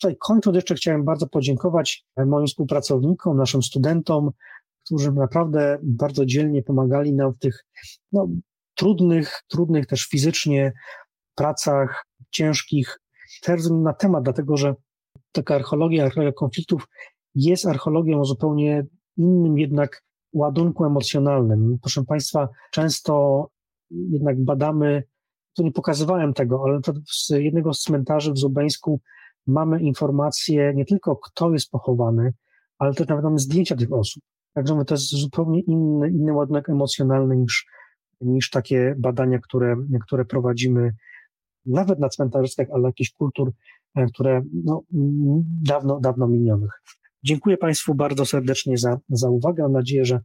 [0.00, 4.30] Tutaj kończąc jeszcze chciałem bardzo podziękować moim współpracownikom, naszym studentom,
[4.84, 7.64] którzy naprawdę bardzo dzielnie pomagali nam w tych
[8.12, 8.28] no,
[8.74, 10.72] trudnych, trudnych też fizycznie
[11.34, 13.00] pracach, ciężkich,
[13.42, 14.74] też na temat, dlatego że
[15.32, 16.88] taka archeologia, archeologia konfliktów
[17.34, 18.86] jest archeologią o zupełnie
[19.16, 21.78] innym jednak ładunku emocjonalnym.
[21.82, 23.46] Proszę Państwa, często
[23.90, 25.02] jednak badamy,
[25.54, 26.80] to nie pokazywałem tego, ale
[27.12, 29.00] z jednego z cmentarzy w Zubeńsku
[29.46, 32.32] mamy informacje nie tylko kto jest pochowany,
[32.78, 34.22] ale też nawet mamy zdjęcia tych osób.
[34.54, 37.66] Także to jest zupełnie inny, inny ładunek emocjonalny niż,
[38.20, 39.76] niż takie badania, które,
[40.06, 40.94] które prowadzimy
[41.66, 43.52] nawet na cmentarzystach, ale jakichś kultur,
[43.94, 44.82] e, które no,
[45.62, 46.82] dawno, dawno minionych.
[47.22, 49.62] Dziękuję Państwu bardzo serdecznie za, za uwagę.
[49.62, 50.20] Mam nadzieję, że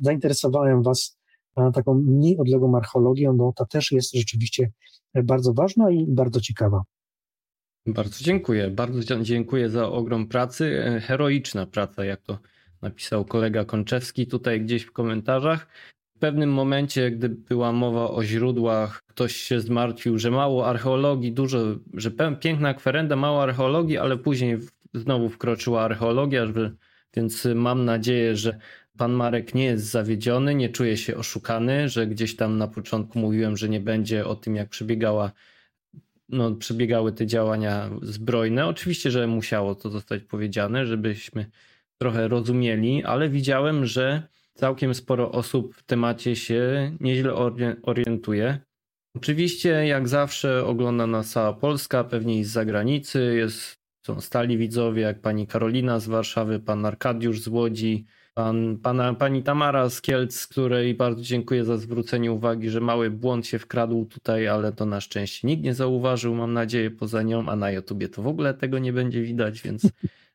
[0.00, 1.18] zainteresowałem Was
[1.56, 4.70] e, taką mniej odległą archeologią, bo ta też jest rzeczywiście
[5.24, 6.82] bardzo ważna i bardzo ciekawa.
[7.86, 8.70] Bardzo dziękuję.
[8.70, 10.84] Bardzo dziękuję za ogrom pracy.
[10.84, 12.38] E, heroiczna praca, jak to
[12.82, 15.66] napisał kolega Konczewski tutaj gdzieś w komentarzach
[16.24, 21.58] pewnym momencie, gdy była mowa o źródłach, ktoś się zmartwił, że mało archeologii, dużo,
[21.94, 22.10] że
[22.40, 24.58] piękna kwerenda, mało archeologii, ale później
[24.94, 26.46] znowu wkroczyła archeologia,
[27.16, 28.58] Więc mam nadzieję, że
[28.96, 33.56] pan Marek nie jest zawiedziony, nie czuje się oszukany, że gdzieś tam na początku mówiłem,
[33.56, 35.32] że nie będzie o tym, jak przebiegała,
[36.34, 38.66] no, przebiegały te działania zbrojne.
[38.66, 41.50] Oczywiście, że musiało to zostać powiedziane, żebyśmy
[41.98, 44.22] trochę rozumieli, ale widziałem, że
[44.54, 47.34] całkiem sporo osób w temacie się nieźle
[47.82, 48.58] orientuje.
[49.16, 53.34] Oczywiście, jak zawsze, ogląda nas cała Polska, pewnie z zagranicy.
[53.36, 59.14] Jest, są stali widzowie, jak pani Karolina z Warszawy, pan Arkadiusz z Łodzi, pan, pana,
[59.14, 64.04] pani Tamara z Kielc, której bardzo dziękuję za zwrócenie uwagi, że mały błąd się wkradł
[64.04, 68.08] tutaj, ale to na szczęście nikt nie zauważył, mam nadzieję, poza nią, a na YouTubie
[68.08, 69.90] to w ogóle tego nie będzie widać, więc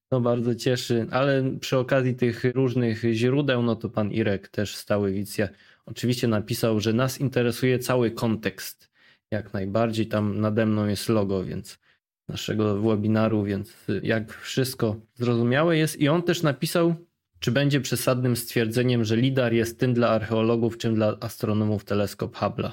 [0.09, 1.07] to bardzo cieszy.
[1.11, 5.37] Ale przy okazji tych różnych źródeł, no to pan Irek też stały widz,
[5.85, 8.89] oczywiście napisał, że nas interesuje cały kontekst.
[9.31, 11.79] Jak najbardziej tam nade mną jest logo, więc
[12.27, 16.01] naszego webinaru, więc jak wszystko zrozumiałe jest.
[16.01, 16.95] I on też napisał,
[17.39, 22.71] czy będzie przesadnym stwierdzeniem, że LIDAR jest tym dla archeologów, czym dla astronomów teleskop Hubble'a?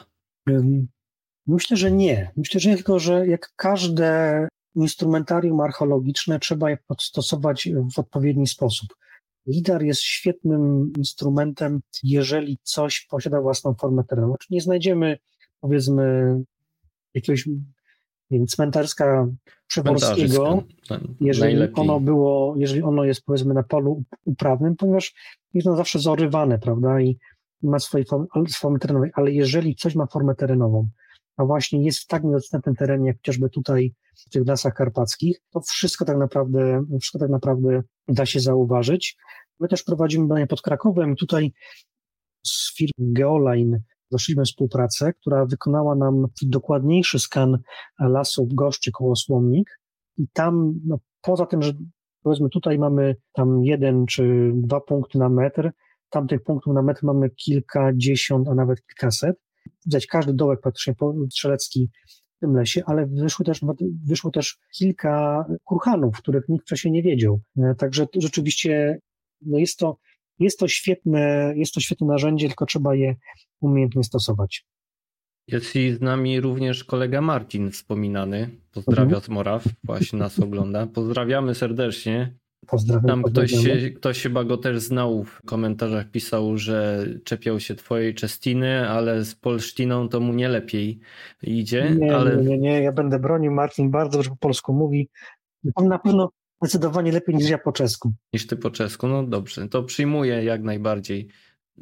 [1.46, 2.30] Myślę, że nie.
[2.36, 8.88] Myślę, że nie, tylko że jak każde instrumentarium archeologiczne trzeba je podstosować w odpowiedni sposób.
[9.46, 14.34] LIDAR jest świetnym instrumentem, jeżeli coś posiada własną formę terenu.
[14.40, 15.18] Czy nie znajdziemy,
[15.60, 16.36] powiedzmy,
[17.14, 17.46] jakiegoś
[18.30, 19.26] nie wiem, cmentarska
[19.68, 20.62] Przeworskiego,
[21.20, 25.14] jeżeli ono było, jeżeli ono jest powiedzmy na polu uprawnym, ponieważ
[25.54, 27.18] jest ono zawsze zorywane, prawda, i
[27.62, 28.26] ma swoje formy,
[28.58, 30.88] formy terenowej, ale jeżeli coś ma formę terenową,
[31.36, 33.94] a właśnie jest w tak niedostępnym terenie, jak chociażby tutaj
[34.26, 39.16] w tych lasach karpackich, to wszystko tak naprawdę, wszystko tak naprawdę da się zauważyć.
[39.60, 41.16] My też prowadzimy badania pod Krakowem.
[41.16, 41.52] Tutaj
[42.46, 43.80] z firmy Geoline
[44.10, 47.58] zaczęliśmy współpracę, która wykonała nam dokładniejszy skan
[48.00, 49.80] lasów Goszczy koło Słomnik
[50.16, 51.72] i tam, no, poza tym, że
[52.22, 55.70] powiedzmy tutaj mamy tam jeden czy dwa punkty na metr,
[56.10, 59.36] tam tych punktów na metr mamy kilkadziesiąt, a nawet kilkaset.
[59.86, 60.94] Widać każdy dołek praktycznie
[61.30, 61.90] strzelecki
[62.36, 63.60] w tym lesie, ale wyszło też,
[64.06, 67.40] wyszło też kilka kurhanów, których nikt wcześniej nie wiedział.
[67.58, 68.98] E, także rzeczywiście
[69.40, 69.98] no jest to
[70.38, 73.14] jest to świetne, jest to świetne narzędzie, tylko trzeba je
[73.60, 74.64] umiejętnie stosować.
[75.48, 78.50] Jest i z nami również kolega Marcin wspominany.
[78.72, 79.22] Pozdrawia mhm.
[79.22, 80.86] z Moraw, właśnie nas ogląda.
[80.86, 82.34] Pozdrawiamy serdecznie.
[82.66, 83.06] Pozdrawiam.
[83.06, 88.14] Tam ktoś się, ktoś chyba go też znał w komentarzach, pisał, że czepiał się twojej
[88.14, 91.00] Czestiny, ale z Polsztiną to mu nie lepiej
[91.42, 91.96] idzie.
[91.98, 92.36] Nie, ale...
[92.36, 93.52] nie, nie, nie, ja będę bronił.
[93.52, 95.08] Marcin bardzo dobrze po polsku mówi.
[95.74, 96.30] On na pewno
[96.62, 98.12] zdecydowanie lepiej niż ja po czesku.
[98.32, 99.68] Niż ty po czesku, no dobrze.
[99.68, 101.28] To przyjmuję jak najbardziej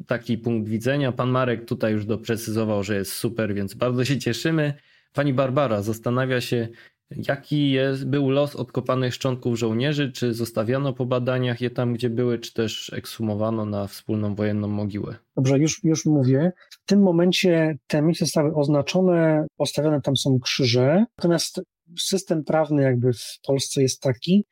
[0.07, 1.11] taki punkt widzenia.
[1.11, 4.73] Pan Marek tutaj już doprecyzował, że jest super, więc bardzo się cieszymy.
[5.13, 6.67] Pani Barbara zastanawia się,
[7.11, 10.11] Jaki jest, był los odkopanych szczątków żołnierzy?
[10.11, 15.15] Czy zostawiano po badaniach je tam, gdzie były, czy też ekshumowano na wspólną wojenną mogiłę?
[15.35, 16.51] Dobrze, już, już mówię.
[16.69, 21.61] W tym momencie te miejsca zostały oznaczone, postawione tam są krzyże, natomiast
[21.99, 24.45] system prawny jakby w Polsce jest taki,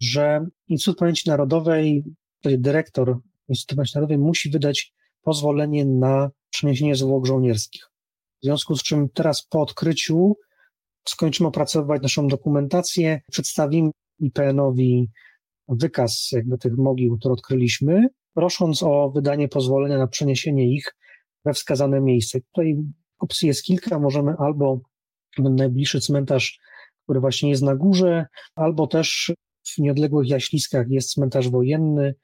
[0.00, 2.04] że Instytut Pamięci Narodowej,
[2.44, 4.92] dyrektor Instytutu Pamięci Narodowej musi wydać
[5.22, 7.82] pozwolenie na przeniesienie zwłok żołnierskich.
[8.42, 10.36] W związku z czym teraz po odkryciu
[11.08, 15.10] skończymy opracowywać naszą dokumentację, przedstawimy IPN-owi
[15.68, 20.96] wykaz jakby tych mogił, które odkryliśmy, prosząc o wydanie pozwolenia na przeniesienie ich
[21.44, 22.40] we wskazane miejsce.
[22.40, 22.76] Tutaj
[23.18, 24.80] opcji jest kilka, możemy albo
[25.38, 26.60] najbliższy cmentarz,
[27.04, 29.32] który właśnie jest na górze, albo też
[29.74, 32.14] w nieodległych Jaśliskach jest cmentarz wojenny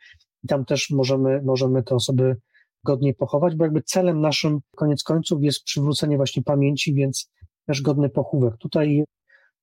[0.44, 2.36] i tam też możemy, możemy te osoby
[2.84, 7.30] godnie pochować, bo jakby celem naszym koniec końców jest przywrócenie właśnie pamięci, więc
[7.66, 8.56] też godny pochówek.
[8.56, 9.04] Tutaj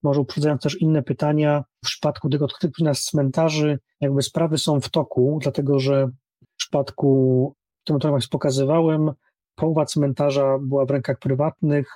[0.03, 4.89] może uprzedzając też inne pytania, w przypadku tych odkrytych nas cmentarzy, jakby sprawy są w
[4.89, 7.53] toku, dlatego że w przypadku,
[7.83, 9.11] tym, którym jak pokazywałem,
[9.55, 11.87] połowa cmentarza była w rękach prywatnych,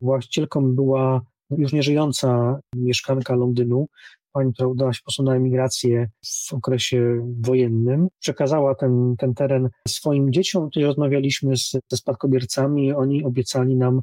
[0.00, 3.88] właścicielką była już nieżyjąca mieszkanka Londynu,
[4.32, 6.10] pani, która udała się po prostu na emigrację
[6.48, 10.64] w okresie wojennym, przekazała ten, ten teren swoim dzieciom.
[10.64, 14.00] Tutaj rozmawialiśmy z, ze spadkobiercami, oni obiecali nam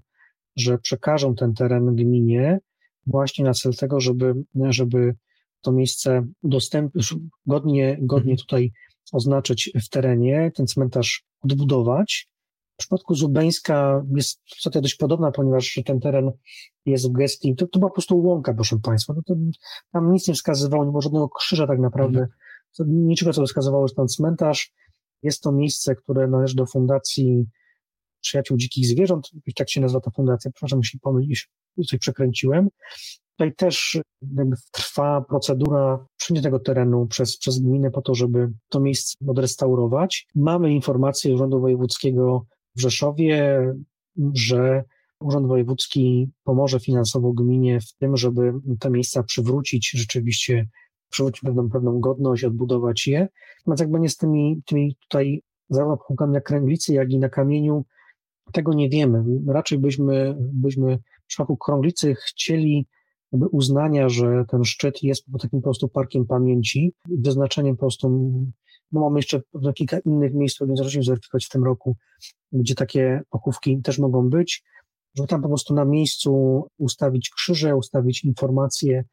[0.57, 2.59] że przekażą ten teren gminie
[3.05, 4.34] właśnie na cel tego, żeby,
[4.69, 5.15] żeby
[5.61, 6.93] to miejsce dostęp,
[7.45, 8.38] godnie, godnie mhm.
[8.38, 8.71] tutaj
[9.11, 12.30] oznaczyć w terenie, ten cmentarz odbudować.
[12.78, 16.32] W przypadku Zubeńska jest sytuacja dość podobna, ponieważ ten teren
[16.86, 19.36] jest w gestii, to, to była po prostu łąka, proszę Państwa, no to,
[19.91, 23.07] tam nic nie wskazywało, nie było żadnego krzyża tak naprawdę, mhm.
[23.07, 24.73] niczego, co wskazywało, że ten cmentarz
[25.23, 27.45] jest to miejsce, które należy do fundacji
[28.21, 31.49] Przyjaciół Dzikich Zwierząt, tak się nazywa ta fundacja, przepraszam, jeśli pomylić,
[31.88, 32.69] coś przekręciłem.
[33.38, 33.99] Tutaj też
[34.71, 40.28] trwa procedura przyjęcia tego terenu przez, przez gminę po to, żeby to miejsce odrestaurować.
[40.36, 42.45] Mamy informację Urzędu Wojewódzkiego
[42.78, 43.61] w Rzeszowie,
[44.34, 44.84] że
[45.19, 50.67] Urząd Wojewódzki pomoże finansowo gminie w tym, żeby te miejsca przywrócić, rzeczywiście
[51.09, 53.28] przywrócić pewną, pewną godność, odbudować je.
[53.59, 57.86] Natomiast jakby nie z tymi, tymi tutaj zarówno na kręglicy, jak i na kamieniu,
[58.53, 59.23] tego nie wiemy.
[59.47, 62.88] Raczej byśmy, byśmy w przypadku krąglicy chcieli
[63.32, 68.32] jakby uznania, że ten szczyt jest takim po prostu parkiem pamięci, wyznaczeniem po prostu,
[68.91, 69.41] no mamy jeszcze
[69.75, 71.95] kilka innych miejsc, które zaczniemy zweryfikować w tym roku,
[72.51, 74.63] gdzie takie okówki też mogą być,
[75.15, 79.03] żeby tam po prostu na miejscu ustawić krzyże, ustawić informacje,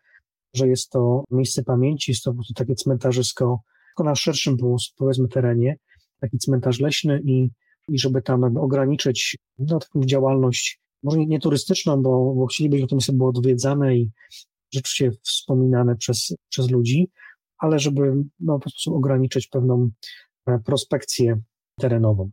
[0.55, 4.57] że jest to miejsce pamięci, jest to po prostu takie cmentarzysko, tylko na szerszym
[4.97, 5.77] powiedzmy terenie,
[6.21, 7.51] taki cmentarz leśny i,
[7.89, 12.89] i żeby tam ograniczyć no, taką działalność może nie, nie turystyczną, bo, bo chcielibyśmy, żeby
[12.89, 14.11] to miejsce było odwiedzane i
[14.73, 17.11] rzeczywiście wspominane przez, przez ludzi,
[17.65, 19.91] ale żeby no, po sposób ograniczyć pewną
[20.47, 21.41] e, prospekcję
[21.81, 22.31] terenową.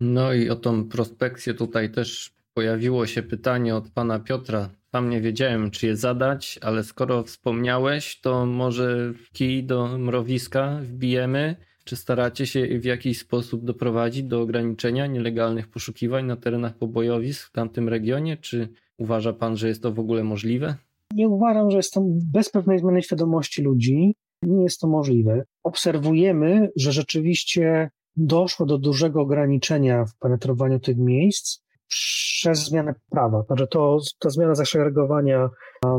[0.00, 4.70] No i o tą prospekcję tutaj też pojawiło się pytanie od pana Piotra.
[4.92, 11.56] Sam nie wiedziałem, czy je zadać, ale skoro wspomniałeś, to może kij do mrowiska wbijemy.
[11.84, 17.52] Czy staracie się w jakiś sposób doprowadzić do ograniczenia nielegalnych poszukiwań na terenach pobojowisk w
[17.52, 18.36] tamtym regionie?
[18.36, 20.74] Czy uważa pan, że jest to w ogóle możliwe?
[21.14, 22.00] Nie uważam, że jest to
[22.32, 24.14] bez pewnej zmiany świadomości ludzi.
[24.42, 25.42] Nie jest to możliwe.
[25.62, 33.42] Obserwujemy, że rzeczywiście doszło do dużego ograniczenia w penetrowaniu tych miejsc przez zmianę prawa.
[33.42, 35.50] Znaczy to, ta zmiana zaszeregowania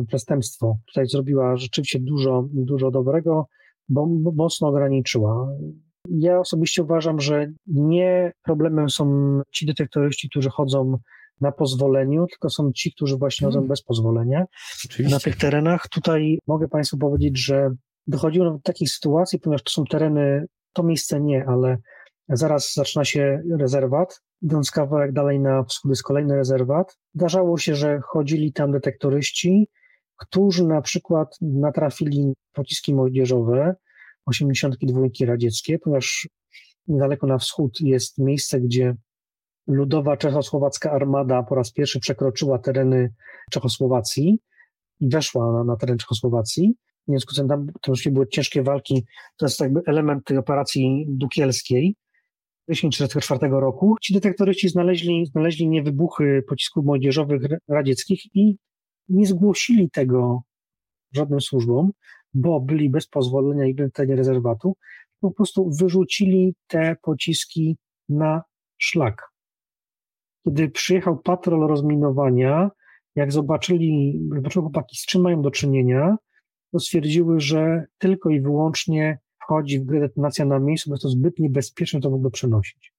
[0.07, 3.47] przestępstwo tutaj zrobiła rzeczywiście dużo, dużo dobrego
[3.89, 5.47] bo mocno ograniczyła.
[6.09, 10.97] Ja osobiście uważam, że nie problemem są ci detektoryści, którzy chodzą
[11.41, 13.69] na pozwoleniu, tylko są ci, którzy właśnie chodzą hmm.
[13.69, 14.45] bez pozwolenia
[14.85, 15.15] Oczywiście.
[15.15, 15.87] na tych terenach.
[15.87, 17.69] Tutaj mogę Państwu powiedzieć, że
[18.07, 21.77] dochodziło do takich sytuacji, ponieważ to są tereny, to miejsce nie, ale
[22.29, 24.21] zaraz zaczyna się rezerwat.
[24.41, 26.97] Idąc kawałek dalej na wschód jest kolejny rezerwat.
[27.15, 29.67] Zdarzało się, że chodzili tam detektoryści,
[30.17, 33.75] którzy na przykład natrafili pociski moździerzowe,
[34.25, 36.29] 82 radzieckie, ponieważ
[36.87, 38.95] niedaleko na wschód jest miejsce, gdzie
[39.67, 43.13] ludowa czechosłowacka armada po raz pierwszy przekroczyła tereny
[43.51, 44.39] Czechosłowacji
[44.99, 46.75] i weszła na, na teren Czechosłowacji.
[47.07, 49.05] W związku z tym tam już były ciężkie walki.
[49.37, 51.95] To jest jakby element tej operacji dukielskiej.
[52.67, 58.57] 1944 roku ci detektoryści znaleźli, znaleźli niewybuchy pocisków młodzieżowych radzieckich i
[59.09, 60.41] nie zgłosili tego
[61.11, 61.91] żadnym służbom,
[62.33, 64.75] bo byli bez pozwolenia i w terenie rezerwatu,
[65.19, 67.77] po prostu wyrzucili te pociski
[68.09, 68.43] na
[68.77, 69.29] szlak.
[70.45, 72.71] Kiedy przyjechał patrol rozminowania,
[73.15, 76.15] jak zobaczyli, zobaczyły chłopaki, z czym mają do czynienia,
[76.73, 81.09] to stwierdziły, że tylko i wyłącznie wchodzi w grę detonacja na miejscu, bo jest to
[81.09, 82.93] zbyt niebezpieczne to w ogóle przenosić.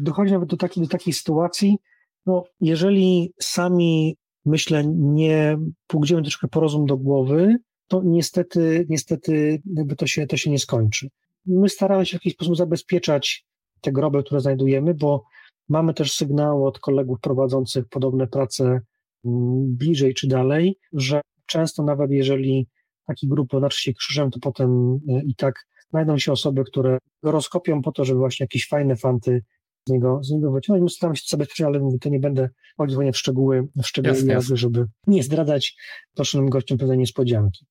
[0.00, 1.78] Dochodzi nawet do takiej, do takiej sytuacji,
[2.26, 7.56] no, jeżeli sami myślę, nie pójdziemy troszkę porozum do głowy,
[7.88, 11.08] to niestety, niestety jakby to się, to się nie skończy.
[11.46, 13.46] My staramy się w jakiś sposób zabezpieczać
[13.80, 15.24] te groby, które znajdujemy, bo
[15.68, 22.10] mamy też sygnał od kolegów prowadzących podobne prace mm, bliżej czy dalej, że często nawet
[22.10, 22.68] jeżeli
[23.06, 27.30] taki grup oznaczy się krzyżem, to potem e, i tak znajdą się osoby, które go
[27.30, 29.42] rozkopią po to, żeby właśnie jakieś fajne fanty
[29.88, 30.82] z niego, z niego wyciągnąć.
[30.82, 34.26] My staramy się to zabezpieczyć, ale mówię, to nie będę wchodził w szczegóły, w szczegóły
[34.26, 35.76] jazdy, żeby nie zdradzać
[36.14, 37.66] prosznym gościom pewnej niespodzianki.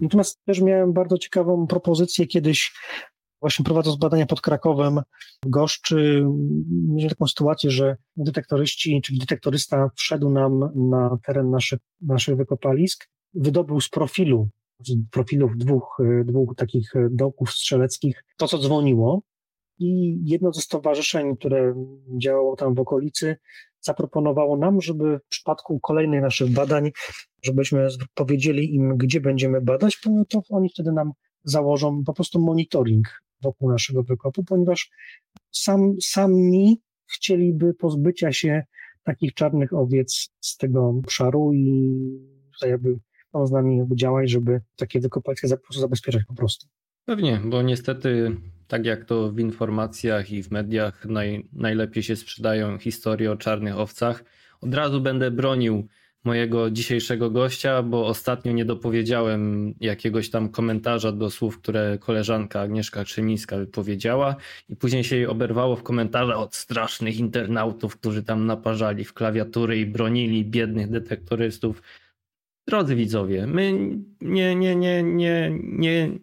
[0.00, 2.72] Natomiast też miałem bardzo ciekawą propozycję kiedyś,
[3.40, 5.00] właśnie prowadząc badania pod Krakowem
[5.46, 6.24] Goszczy,
[6.88, 13.80] mieliśmy taką sytuację, że detektoryści, czyli detektorysta wszedł nam na teren naszych, naszych wykopalisk, wydobył
[13.80, 14.48] z profilu,
[14.80, 19.22] z profilów dwóch, dwóch takich dołków strzeleckich to, co dzwoniło,
[19.78, 21.74] i jedno ze stowarzyszeń, które
[22.22, 23.36] działało tam w okolicy,
[23.80, 26.90] zaproponowało nam, żeby w przypadku kolejnych naszych badań,
[27.42, 31.12] żebyśmy powiedzieli im, gdzie będziemy badać, to oni wtedy nam
[31.44, 34.90] założą po prostu monitoring wokół naszego wykopu, ponieważ
[35.50, 36.80] sam, sami
[37.14, 38.62] chcieliby pozbycia się
[39.02, 41.92] takich czarnych owiec z tego obszaru i
[42.52, 42.98] tutaj jakby
[43.32, 46.66] on z nami jakby działać, żeby takie wykopaliska zabezpieczać po prostu.
[47.04, 48.36] Pewnie, bo niestety
[48.68, 53.78] tak jak to w informacjach i w mediach naj, najlepiej się sprzedają historie o czarnych
[53.78, 54.24] owcach,
[54.60, 55.88] od razu będę bronił
[56.24, 63.04] mojego dzisiejszego gościa, bo ostatnio nie dopowiedziałem jakiegoś tam komentarza do słów, które koleżanka Agnieszka
[63.04, 64.36] Krzemińska wypowiedziała
[64.68, 69.78] i później się jej oberwało w komentarzach od strasznych internautów, którzy tam naparzali w klawiatury
[69.78, 71.82] i bronili biednych detektorystów.
[72.68, 73.72] Drodzy widzowie, my
[74.20, 76.18] nie, nie, nie, nie, nie,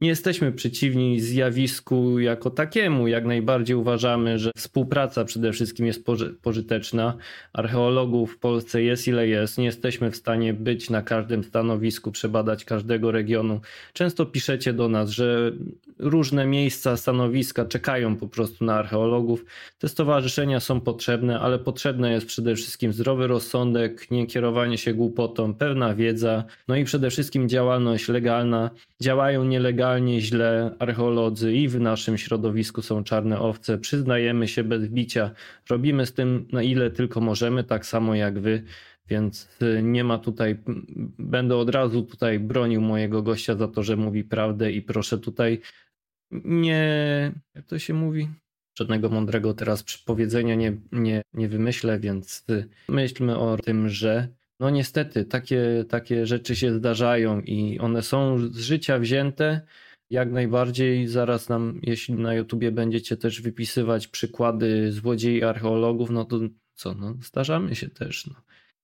[0.00, 3.08] nie jesteśmy przeciwni zjawisku jako takiemu.
[3.08, 6.04] Jak najbardziej uważamy, że współpraca przede wszystkim jest
[6.42, 7.16] pożyteczna.
[7.52, 9.58] Archeologów w Polsce jest ile jest.
[9.58, 13.60] Nie jesteśmy w stanie być na każdym stanowisku, przebadać każdego regionu.
[13.92, 15.52] Często piszecie do nas, że
[15.98, 19.44] różne miejsca, stanowiska czekają po prostu na archeologów.
[19.78, 25.54] Te stowarzyszenia są potrzebne, ale potrzebne jest przede wszystkim zdrowy rozsądek, nie kierowanie się głupotą,
[25.54, 28.70] pewna wiedza, no i przede wszystkim działalność legalna.
[29.00, 30.74] Działają nielegalnie generalnie źle.
[30.78, 33.78] Archeolodzy i w naszym środowisku są czarne owce.
[33.78, 35.30] Przyznajemy się bez bicia.
[35.70, 38.62] Robimy z tym na ile tylko możemy, tak samo jak wy.
[39.06, 40.58] Więc y, nie ma tutaj,
[41.18, 45.60] będę od razu tutaj bronił mojego gościa za to, że mówi prawdę i proszę tutaj
[46.44, 48.28] nie, jak to się mówi?
[48.78, 54.28] Żadnego mądrego teraz powiedzenia nie, nie, nie wymyślę, więc y, myślmy o tym, że
[54.60, 59.60] no niestety, takie, takie rzeczy się zdarzają i one są z życia wzięte.
[60.10, 66.40] Jak najbardziej zaraz nam, jeśli na YouTubie będziecie też wypisywać przykłady złodziei archeologów, no to
[66.74, 68.26] co, no zdarzamy się też.
[68.26, 68.34] No.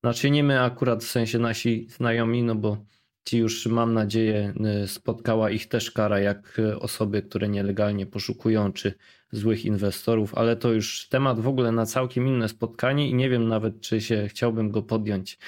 [0.05, 2.85] Znaczy nie my akurat, w sensie nasi znajomi, no bo
[3.25, 4.55] ci już mam nadzieję
[4.85, 8.95] y, spotkała ich też kara, jak osoby, które nielegalnie poszukują, czy
[9.37, 13.49] złych inwestorów, ale to już temat w ogóle na całkiem inne spotkanie i nie wiem
[13.49, 15.39] nawet, czy się chciałbym go podjąć,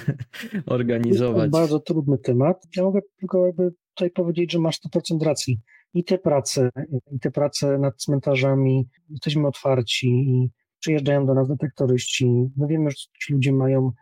[0.66, 1.50] organizować.
[1.50, 2.66] To bardzo trudny temat.
[2.76, 5.60] Ja mogę tylko jakby tutaj powiedzieć, że masz 100% racji.
[5.94, 6.70] I te prace,
[7.10, 12.26] i te prace nad cmentarzami, jesteśmy otwarci i przyjeżdżają do nas detektoryści.
[12.56, 13.92] My wiemy, że ci ludzie mają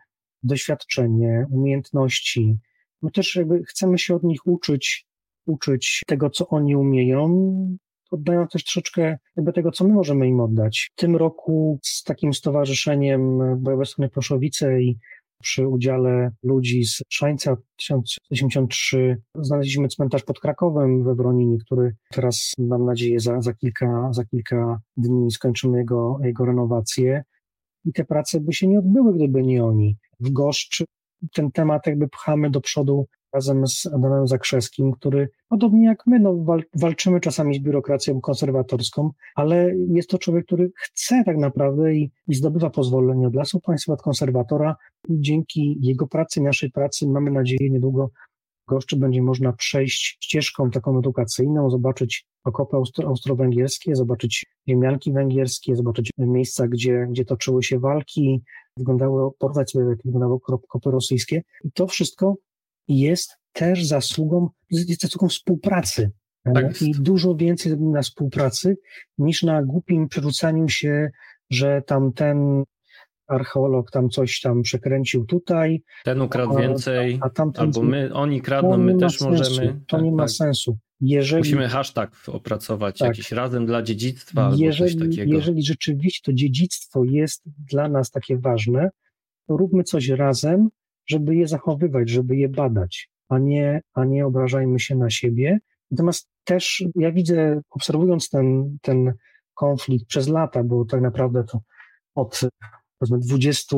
[0.43, 2.57] doświadczenie, umiejętności.
[3.01, 5.07] My też jakby chcemy się od nich uczyć,
[5.45, 7.27] uczyć tego, co oni umieją,
[8.13, 10.89] oddają też troszeczkę jakby tego, co my możemy im oddać.
[10.95, 14.97] W tym roku z takim stowarzyszeniem Bojowe Strony Proszowice i
[15.43, 22.85] przy udziale ludzi z Szańca 1083 znaleźliśmy cmentarz pod Krakowem we Broninie, który teraz mam
[22.85, 27.23] nadzieję za, za, kilka, za kilka dni skończymy jego, jego renowację.
[27.85, 29.97] I te prace by się nie odbyły, gdyby nie oni.
[30.19, 30.85] W Goszczy
[31.33, 36.43] ten temat jakby pchamy do przodu razem z Adamem Zakrzewskim, który podobnie jak my, no,
[36.43, 42.11] wal, walczymy czasami z biurokracją konserwatorską, ale jest to człowiek, który chce tak naprawdę i,
[42.27, 44.75] i zdobywa pozwolenie od Lasów Państwa, od konserwatora
[45.09, 48.09] i dzięki jego pracy, naszej pracy mamy nadzieję niedługo
[48.67, 56.11] goszczy będzie można przejść ścieżką taką edukacyjną, zobaczyć okopy austro austro-węgierskie, zobaczyć ziemianki węgierskie, zobaczyć
[56.17, 58.43] miejsca, gdzie, gdzie toczyły się walki,
[58.77, 61.41] wyglądało, porównać sobie, jak wyglądały okopy rosyjskie.
[61.63, 62.35] I to wszystko
[62.87, 66.11] jest też zasługą, jest zasługą współpracy.
[66.53, 68.77] Tak I dużo więcej na współpracy
[69.17, 71.09] niż na głupim przerzucaniu się,
[71.49, 72.63] że tamten
[73.27, 75.83] archeolog tam coś tam przekręcił tutaj.
[76.03, 79.29] Ten ukradł więcej, a, a albo my, oni kradną, my też sensu.
[79.29, 79.73] możemy.
[79.87, 80.31] To tak, nie ma tak.
[80.31, 80.77] sensu.
[81.01, 85.33] Jeżeli, Musimy hashtag opracować tak, jakiś razem dla dziedzictwa albo jeżeli, coś takiego.
[85.33, 88.89] Jeżeli rzeczywiście to dziedzictwo jest dla nas takie ważne,
[89.47, 90.69] to róbmy coś razem,
[91.05, 95.59] żeby je zachowywać, żeby je badać, a nie, a nie obrażajmy się na siebie.
[95.91, 99.13] Natomiast też ja widzę, obserwując ten, ten
[99.53, 101.61] konflikt przez lata, bo tak naprawdę to
[102.15, 102.41] od
[102.99, 103.77] powiedzmy 20,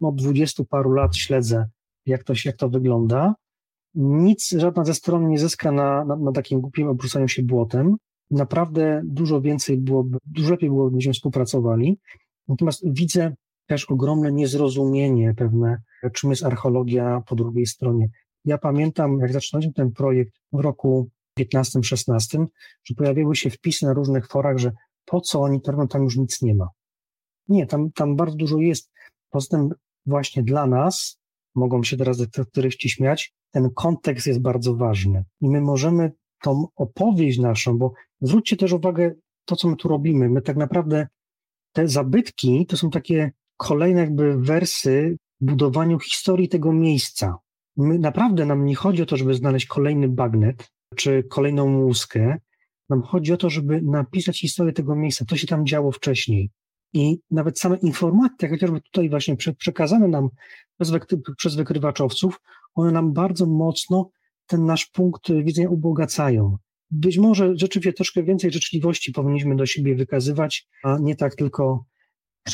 [0.00, 1.68] no 20 paru lat śledzę,
[2.06, 3.34] jak to, jak to wygląda.
[3.94, 7.96] Nic, żadna ze stron nie zyska na, na, na takim głupim obrzucaniu się błotem.
[8.30, 11.98] Naprawdę dużo więcej byłoby, dużo lepiej byłoby, gdybyśmy współpracowali.
[12.48, 13.34] Natomiast widzę
[13.70, 15.82] też ogromne niezrozumienie pewne,
[16.12, 18.08] czym jest archeologia po drugiej stronie.
[18.44, 21.10] Ja pamiętam, jak zaczynaliśmy ten projekt w roku
[21.40, 22.46] 15-16,
[22.84, 24.72] że pojawiły się wpisy na różnych forach, że
[25.04, 26.68] po co oni twierdzą, tam już nic nie ma.
[27.48, 28.90] Nie, tam, tam bardzo dużo jest.
[29.30, 29.68] Poza tym
[30.06, 31.20] właśnie dla nas,
[31.54, 35.24] mogą się teraz detektoryści śmiać, ten kontekst jest bardzo ważny.
[35.40, 39.14] I my możemy tą opowieść naszą, bo zwróćcie też uwagę
[39.44, 40.28] to, co my tu robimy.
[40.28, 41.08] My tak naprawdę
[41.72, 47.36] te zabytki to są takie kolejne jakby wersy budowaniu historii tego miejsca.
[47.76, 52.38] My, naprawdę nam nie chodzi o to, żeby znaleźć kolejny bagnet czy kolejną łuskę.
[52.88, 56.50] Nam chodzi o to, żeby napisać historię tego miejsca, co się tam działo wcześniej.
[56.92, 60.28] I nawet same informacje, chociażby tutaj właśnie przekazane nam
[60.78, 60.92] przez,
[61.36, 62.40] przez wykrywaczowców,
[62.74, 64.10] one nam bardzo mocno
[64.46, 66.56] ten nasz punkt widzenia ubogacają.
[66.90, 71.89] Być może rzeczywiście troszkę więcej życzliwości powinniśmy do siebie wykazywać, a nie tak tylko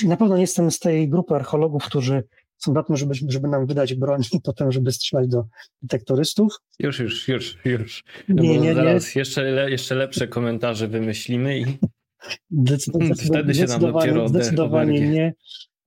[0.05, 2.23] na pewno nie jestem z tej grupy archeologów, którzy
[2.57, 5.45] są za tym, żeby, żeby nam wydać broń i potem, żeby strzelać do
[5.83, 6.57] detektorystów.
[6.79, 8.05] Już, już, już, już.
[8.29, 9.19] Nie, nie, zaraz nie.
[9.19, 11.65] Jeszcze, le, jeszcze lepsze komentarze wymyślimy i
[13.29, 15.35] wtedy się nam dopiero Zdecydowanie nie.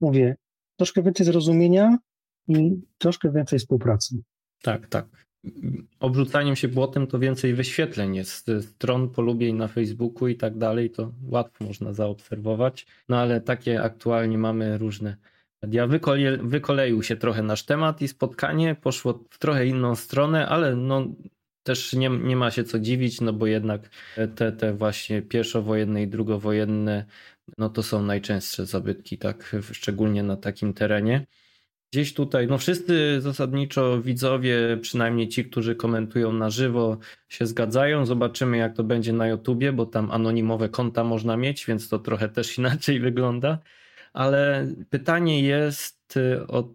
[0.00, 0.36] Mówię,
[0.76, 1.98] troszkę więcej zrozumienia
[2.48, 4.16] i troszkę więcej współpracy.
[4.62, 5.29] Tak, tak.
[6.00, 11.12] Obrzucaniem się błotem to więcej wyświetleń jest, stron polubień na Facebooku i tak dalej, to
[11.22, 12.86] łatwo można zaobserwować.
[13.08, 15.16] No ale takie aktualnie mamy różne
[15.62, 15.86] media.
[15.86, 21.06] Wykole, wykoleił się trochę nasz temat i spotkanie poszło w trochę inną stronę, ale no
[21.62, 23.90] też nie, nie ma się co dziwić, no bo jednak
[24.36, 27.04] te, te właśnie pierwszowojenne i drugowojenne,
[27.58, 31.26] no to są najczęstsze zabytki, tak, szczególnie na takim terenie.
[31.92, 36.98] Gdzieś tutaj, no wszyscy zasadniczo widzowie, przynajmniej ci, którzy komentują na żywo,
[37.28, 38.06] się zgadzają.
[38.06, 42.28] Zobaczymy, jak to będzie na YouTubie, bo tam anonimowe konta można mieć, więc to trochę
[42.28, 43.58] też inaczej wygląda.
[44.12, 46.18] Ale pytanie jest
[46.48, 46.72] od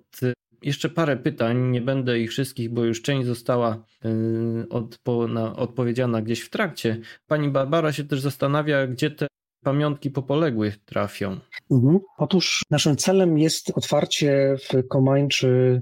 [0.61, 6.21] jeszcze parę pytań, nie będę ich wszystkich, bo już część została y, odpo, na, odpowiedziana
[6.21, 6.99] gdzieś w trakcie.
[7.27, 9.27] Pani Barbara się też zastanawia, gdzie te
[9.65, 11.39] pamiątki po poległych trafią.
[11.71, 11.99] Mhm.
[12.17, 15.81] Otóż naszym celem jest otwarcie w Komańczy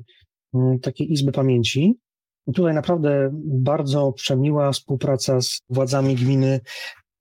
[0.53, 1.99] mm, takiej Izby Pamięci.
[2.47, 6.59] I tutaj naprawdę bardzo przemiła współpraca z władzami gminy.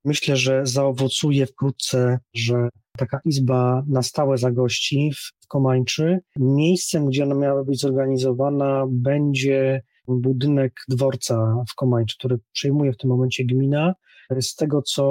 [0.05, 5.11] Myślę, że zaowocuje wkrótce, że taka izba na stałe zagości
[5.43, 6.19] w Komańczy.
[6.35, 13.09] Miejscem, gdzie ona miała być zorganizowana, będzie budynek dworca w Komańczy, który przejmuje w tym
[13.09, 13.93] momencie gmina.
[14.41, 15.03] Z tego, co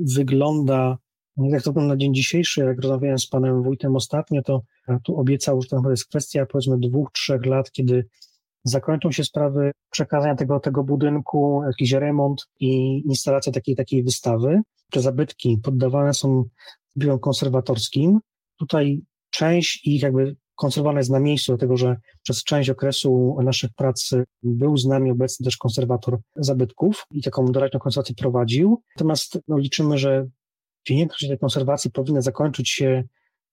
[0.00, 0.98] wygląda,
[1.36, 4.62] jak to na dzień dzisiejszy, jak rozmawiałem z panem wójtem ostatnio, to
[5.04, 8.08] tu obiecał, że to jest kwestia powiedzmy dwóch, trzech lat, kiedy
[8.64, 14.60] zakończą się sprawy przekazania tego, tego budynku, jakiś remont i instalacja takiej, takiej wystawy.
[14.90, 16.44] Te zabytki poddawane są
[16.98, 18.20] biurom konserwatorskim.
[18.58, 24.10] Tutaj część ich jakby konserwowana jest na miejscu, dlatego że przez część okresu naszych prac
[24.42, 28.82] był z nami obecny też konserwator zabytków i taką doraźną konserwację prowadził.
[28.96, 30.26] Natomiast no, liczymy, że
[30.88, 33.04] większość tej konserwacji powinna zakończyć się,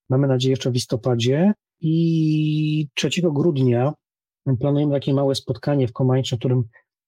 [0.10, 3.94] mamy nadzieję, jeszcze w listopadzie i 3 grudnia
[4.60, 6.64] planujemy takie małe spotkanie w Komańczy, w którym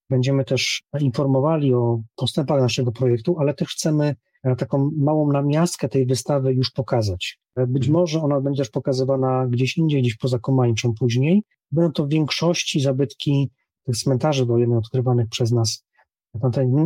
[0.09, 4.15] będziemy też informowali o postępach naszego projektu, ale też chcemy
[4.57, 7.40] taką małą namiastkę tej wystawy już pokazać.
[7.56, 8.02] E, być mhm.
[8.02, 11.44] może ona będzie też pokazywana gdzieś indziej, gdzieś poza Komańczą później.
[11.72, 13.49] Będą to w większości zabytki
[13.84, 15.86] tych cmentarzy wojennych odkrywanych przez nas,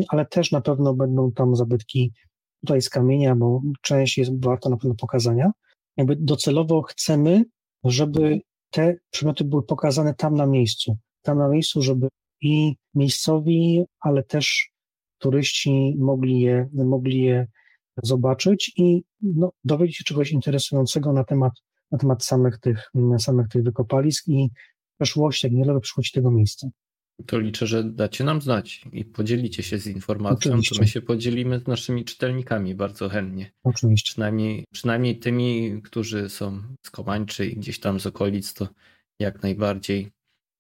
[0.10, 2.14] ale też na pewno będą tam zabytki
[2.60, 5.52] tutaj z kamienia, bo część jest warta na pewno pokazania.
[5.98, 7.44] Jakby docelowo chcemy,
[7.84, 8.40] żeby
[8.72, 10.98] te przedmioty były pokazane tam na miejscu.
[11.22, 12.08] Tam na miejscu, żeby
[12.42, 14.72] i miejscowi, ale też
[15.18, 17.48] turyści mogli je, mogli je
[18.04, 21.54] zobaczyć i no, dowiedzieć się czegoś interesującego na temat,
[21.92, 24.50] na temat samych, tych, samych tych wykopalisk i
[25.00, 26.68] przeszłości, jak niewiele przychodzi tego miejsca.
[27.26, 30.76] To liczę, że dacie nam znać i podzielicie się z informacją, Oczywiście.
[30.76, 33.52] to my się podzielimy z naszymi czytelnikami bardzo chętnie.
[33.64, 34.12] Oczywiście.
[34.12, 38.68] Przynajmniej, przynajmniej tymi, którzy są z Komańczy i gdzieś tam z okolic, to
[39.20, 40.12] jak najbardziej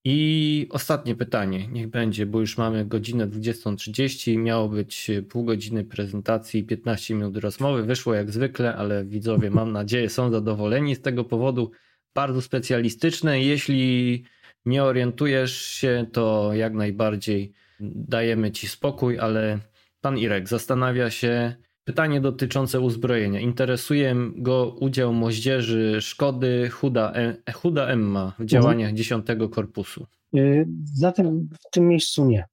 [0.07, 6.63] i ostatnie pytanie, niech będzie, bo już mamy godzinę 20.30, miało być pół godziny prezentacji,
[6.63, 11.71] 15 minut rozmowy, wyszło jak zwykle, ale widzowie mam nadzieję są zadowoleni z tego powodu.
[12.15, 14.23] Bardzo specjalistyczne, jeśli
[14.65, 19.59] nie orientujesz się, to jak najbardziej dajemy ci spokój, ale
[20.01, 21.55] pan Irek zastanawia się,
[21.85, 23.39] Pytanie dotyczące uzbrojenia.
[23.39, 27.13] Interesuje go udział moździerzy Szkody Huda,
[27.45, 28.97] e, Huda Emma w działaniach mhm.
[28.97, 30.05] 10 Korpusu.
[30.35, 32.45] Y, zatem w tym miejscu nie.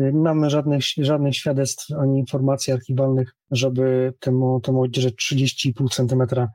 [0.00, 6.46] Y, nie mamy żadnych, żadnych świadectw ani informacji archiwalnych, żeby temu, te moździerze 30,5 cm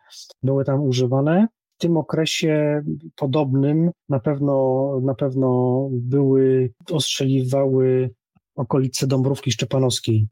[0.44, 1.48] były tam używane.
[1.78, 2.84] W tym okresie
[3.16, 8.10] podobnym na pewno, na pewno były, ostrzeliwały
[8.56, 10.28] okolice Dąbrówki Szczepanowskiej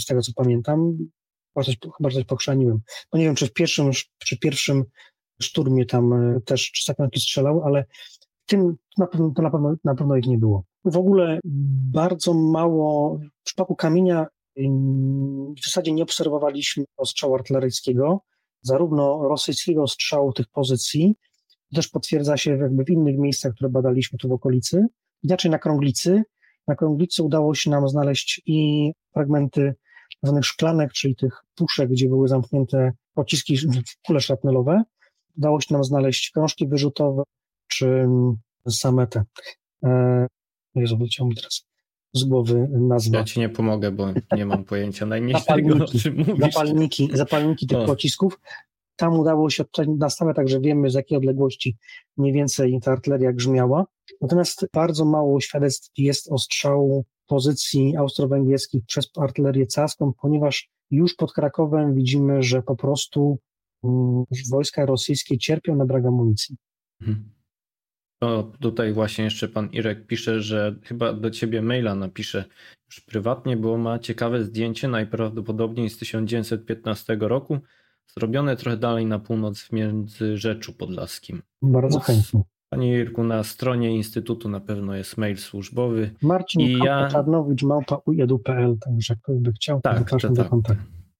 [0.00, 0.98] z tego co pamiętam.
[1.54, 2.08] Chyba coś, chyba.
[3.12, 4.84] No nie wiem, czy w pierwszym, przy pierwszym
[5.42, 7.84] szturmie tam e, też sakanki strzelał, ale
[8.46, 10.64] tym na pewno, to na pewno, na pewno ich nie było.
[10.84, 11.40] W ogóle
[11.92, 14.26] bardzo mało, w przypadku kamienia
[15.56, 18.20] w zasadzie nie obserwowaliśmy ostrzału artyleryjskiego,
[18.62, 21.16] zarówno rosyjskiego ostrzału tych pozycji,
[21.70, 24.86] to też potwierdza się jakby w innych miejscach, które badaliśmy tu w okolicy.
[25.22, 26.22] Inaczej na Krąglicy
[26.68, 29.74] na Krąglicy udało się nam znaleźć i fragmenty
[30.22, 33.58] zwanych szklanek, czyli tych puszek, gdzie były zamknięte pociski,
[34.06, 34.82] kule szrapnelowe.
[35.38, 37.22] Udało się nam znaleźć krążki wyrzutowe,
[37.68, 38.06] czy
[38.68, 39.24] same te.
[39.84, 40.26] E,
[40.74, 41.66] Jezu, wyleciał mi teraz
[42.12, 43.18] z głowy nazwa.
[43.18, 46.38] Ja ci nie pomogę, bo nie mam pojęcia najmniejszego, o czym mówisz.
[46.38, 47.84] Zapalniki, zapalniki tych o.
[47.84, 48.40] pocisków.
[48.96, 49.64] Tam udało się
[49.98, 51.76] na stałe, także wiemy z jakiej odległości
[52.16, 53.86] mniej więcej ta artyleria grzmiała.
[54.20, 61.32] Natomiast bardzo mało świadectw jest o strzału pozycji austro-węgierskich przez artylerię caską, ponieważ już pod
[61.32, 63.38] Krakowem widzimy, że po prostu
[63.82, 66.56] um, wojska rosyjskie cierpią na brak amunicji.
[67.00, 67.30] Mhm.
[68.18, 72.44] To tutaj właśnie jeszcze pan Irek pisze, że chyba do ciebie maila napisze
[72.86, 77.58] już prywatnie, bo ma ciekawe zdjęcie, najprawdopodobniej z 1915 roku,
[78.06, 81.42] zrobione trochę dalej na północ w Międzyrzeczu Podlaskim.
[81.62, 82.42] Bardzo chętnie.
[82.74, 86.10] Panie Irku, na stronie Instytutu na pewno jest mail służbowy.
[86.22, 87.08] Marcin I ja...
[87.08, 90.76] Czarnowicz, małpa ujedu.pl, także ktoś by chciał, tak, zapraszam tak.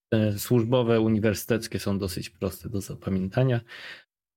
[0.08, 3.60] Te służbowe, uniwersyteckie są dosyć proste do zapamiętania.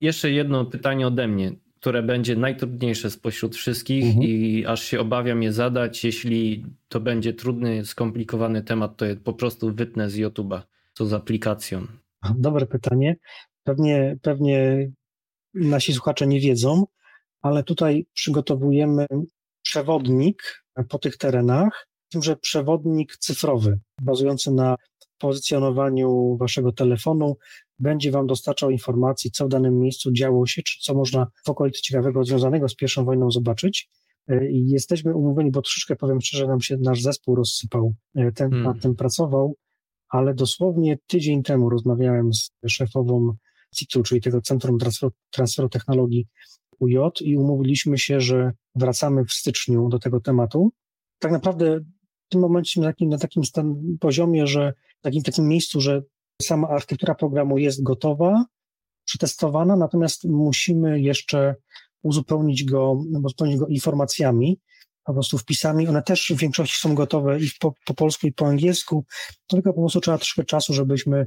[0.01, 4.23] Jeszcze jedno pytanie ode mnie, które będzie najtrudniejsze spośród wszystkich mhm.
[4.23, 6.03] i aż się obawiam je zadać.
[6.03, 10.61] Jeśli to będzie trudny, skomplikowany temat, to je po prostu wytnę z YouTube'a,
[10.93, 11.87] co z aplikacją.
[12.37, 13.15] Dobre pytanie.
[13.63, 14.89] Pewnie, pewnie
[15.53, 16.83] nasi słuchacze nie wiedzą,
[17.41, 19.05] ale tutaj przygotowujemy
[19.61, 24.75] przewodnik po tych terenach, tym, że przewodnik cyfrowy, bazujący na
[25.17, 27.37] pozycjonowaniu waszego telefonu,
[27.79, 31.81] będzie wam dostarczał informacji, co w danym miejscu działo się, czy co można w okolicy
[31.81, 33.89] ciekawego związanego z pierwszą wojną zobaczyć.
[34.51, 38.63] I jesteśmy umówieni, bo troszeczkę powiem szczerze, nam się nasz zespół rozsypał, e, ten hmm.
[38.63, 39.55] nad tym pracował,
[40.09, 43.35] ale dosłownie tydzień temu rozmawiałem z szefową
[43.75, 44.77] CIT-u, czyli tego Centrum
[45.31, 46.27] Transferu, Technologii
[46.79, 50.71] UJ i umówiliśmy się, że wracamy w styczniu do tego tematu.
[51.19, 51.79] Tak naprawdę
[52.25, 56.01] w tym momencie na takim, na takim stan, poziomie, że w takim, takim miejscu, że
[56.41, 58.45] sama architektura programu jest gotowa,
[59.05, 61.55] przetestowana, natomiast musimy jeszcze
[62.03, 64.59] uzupełnić go, uzupełnić go informacjami,
[65.07, 65.87] po prostu wpisami.
[65.87, 69.05] One też w większości są gotowe i po, po polsku, i po angielsku,
[69.47, 71.25] tylko po prostu trzeba troszkę czasu, żebyśmy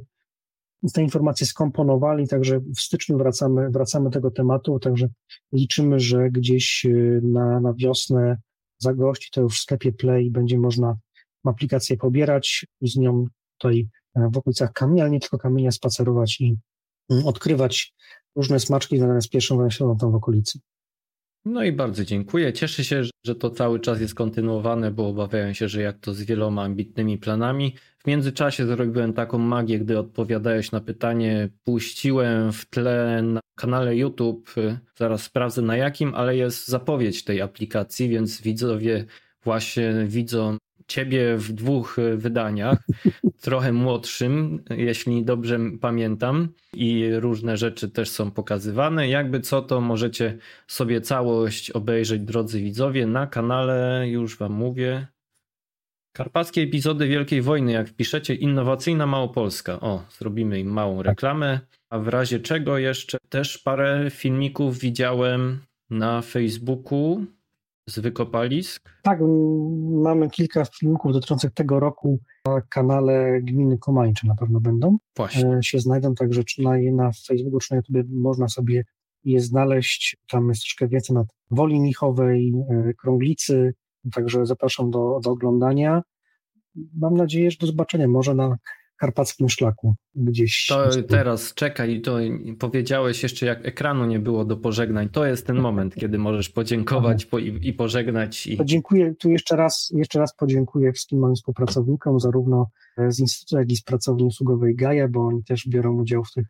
[0.95, 5.09] te informacje skomponowali, także w styczniu wracamy, wracamy do tego tematu, także
[5.53, 8.37] liczymy, że gdzieś y, na, na wiosnę
[8.79, 10.97] zagości to już w sklepie Play będzie można
[11.45, 13.27] aplikację pobierać i z nią
[13.59, 16.57] tutaj e, w okolicach kamienia, ale nie tylko kamienia spacerować i
[17.11, 17.95] mm, odkrywać
[18.37, 20.59] różne smaczki związane z pierwszą wojną w okolicy.
[21.45, 22.53] No i bardzo dziękuję.
[22.53, 26.23] Cieszę się, że to cały czas jest kontynuowane, bo obawiałem się, że jak to z
[26.23, 27.77] wieloma ambitnymi planami.
[27.99, 34.55] W międzyczasie zrobiłem taką magię, gdy odpowiadałeś na pytanie, puściłem w tle na kanale YouTube,
[34.97, 39.05] zaraz sprawdzę na jakim, ale jest zapowiedź tej aplikacji, więc widzowie
[39.45, 40.57] właśnie widzą
[40.91, 42.79] ciebie w dwóch e, wydaniach,
[43.47, 49.09] trochę młodszym, jeśli dobrze pamiętam, i różne rzeczy też są pokazywane.
[49.09, 55.07] Jakby co, to możecie sobie całość obejrzeć, drodzy widzowie, na kanale, już wam mówię.
[56.13, 59.81] Karpackie epizody Wielkiej Wojny, jak wpiszecie, innowacyjna Małopolska.
[59.81, 61.61] O, zrobimy im małą reklamę.
[61.91, 65.61] A w razie czego jeszcze też parę filmików widziałem
[65.91, 67.25] na Facebooku
[67.91, 68.91] z wykopalisk?
[69.03, 69.19] Tak,
[70.03, 74.99] mamy kilka filmików dotyczących tego roku na kanale Gminy Komańcze na pewno będą.
[75.17, 75.57] Właśnie.
[75.57, 78.85] E, się znajdą, także czy na, na Facebooku, czy na YouTube można sobie
[79.25, 80.17] je znaleźć.
[80.31, 83.75] Tam jest troszkę więcej na Woli Michowej, e, Krąglicy,
[84.13, 86.03] także zapraszam do, do oglądania.
[86.95, 88.57] Mam nadzieję, że do zobaczenia może na
[89.01, 90.67] karpackim szlaku gdzieś.
[90.69, 92.19] To teraz czekaj, to
[92.59, 95.09] powiedziałeś jeszcze jak ekranu nie było do pożegnań.
[95.09, 98.47] To jest ten moment, kiedy możesz podziękować po, i, i, pożegnać.
[98.47, 98.59] I...
[98.65, 102.67] Dziękuję, tu jeszcze raz, jeszcze raz podziękuję wszystkim moim współpracownikom, zarówno
[103.09, 106.47] z Instytutu, jak i z pracowni usługowej Gaja, bo oni też biorą udział w, tych,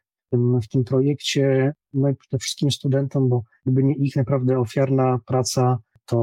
[0.62, 1.72] w, tym, projekcie.
[1.93, 6.16] No i przede wszystkim studentom, bo gdyby nie ich naprawdę ofiarna praca, to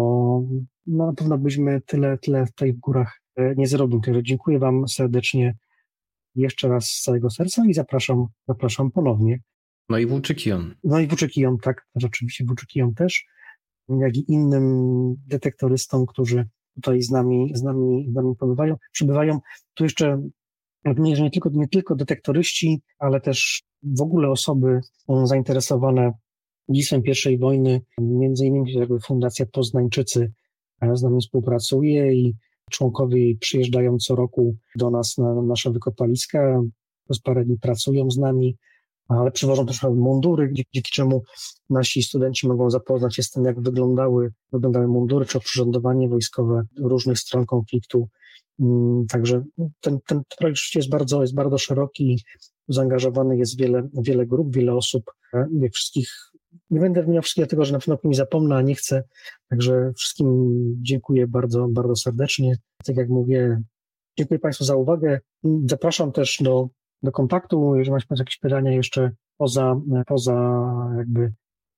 [0.88, 4.02] no, na pewno byśmy tyle, tyle w górach e, nie zrobili.
[4.02, 5.56] Także dziękuję Wam serdecznie
[6.38, 9.40] jeszcze raz z całego serca i zapraszam, zapraszam ponownie.
[9.90, 10.76] No i Włóczykion.
[10.84, 13.26] No i Włóczykion, tak, rzeczywiście Włóczykion też,
[13.90, 14.64] jak i innym
[15.28, 19.40] detektorystom, którzy tutaj z nami, z nami, z nami pobywają, przybywają.
[19.74, 20.22] Tu jeszcze
[21.14, 24.80] że nie tylko, nie tylko detektoryści, ale też w ogóle osoby
[25.24, 26.12] zainteresowane
[26.70, 27.02] dziedzictwem
[27.32, 30.34] I wojny, między innymi jakby Fundacja Poznańczycy
[30.94, 32.36] z nami współpracuje i
[32.72, 36.62] Członkowie przyjeżdżają co roku do nas na nasze wykopaliska,
[37.06, 38.58] przez parę dni pracują z nami,
[39.08, 41.24] ale przywożą też mundury, dzięki czemu
[41.70, 47.20] nasi studenci mogą zapoznać się z tym, jak wyglądały, wyglądały mundury czy oprzyrządowanie wojskowe różnych
[47.20, 48.08] stron konfliktu.
[48.60, 49.44] Mm, także
[49.82, 52.24] ten, ten projekt jest bardzo, jest bardzo szeroki,
[52.68, 55.04] zaangażowany jest wiele, wiele grup, wiele osób.
[55.74, 56.10] Wszystkich
[56.70, 59.04] nie będę wymieniał wszystkiego tego, że na pewno kimś zapomnę, a nie chcę.
[59.50, 62.56] Także wszystkim dziękuję bardzo, bardzo serdecznie.
[62.86, 63.62] Tak jak mówię,
[64.18, 65.20] dziękuję Państwu za uwagę.
[65.66, 66.68] Zapraszam też do,
[67.04, 70.64] do kontaktu, jeżeli macie Państwo jakieś pytania jeszcze poza, poza
[70.98, 71.34] jakby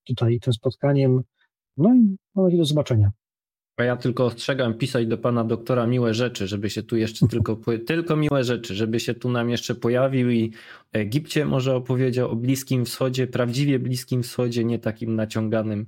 [0.07, 1.21] tutaj tym spotkaniem.
[1.77, 3.11] No i do zobaczenia.
[3.79, 7.59] A ja tylko ostrzegam pisać do pana doktora miłe rzeczy, żeby się tu jeszcze tylko,
[7.85, 10.53] tylko miłe rzeczy, żeby się tu nam jeszcze pojawił i
[10.91, 15.85] Egipcie może opowiedział, o Bliskim Wschodzie, prawdziwie Bliskim Wschodzie, nie takim naciąganym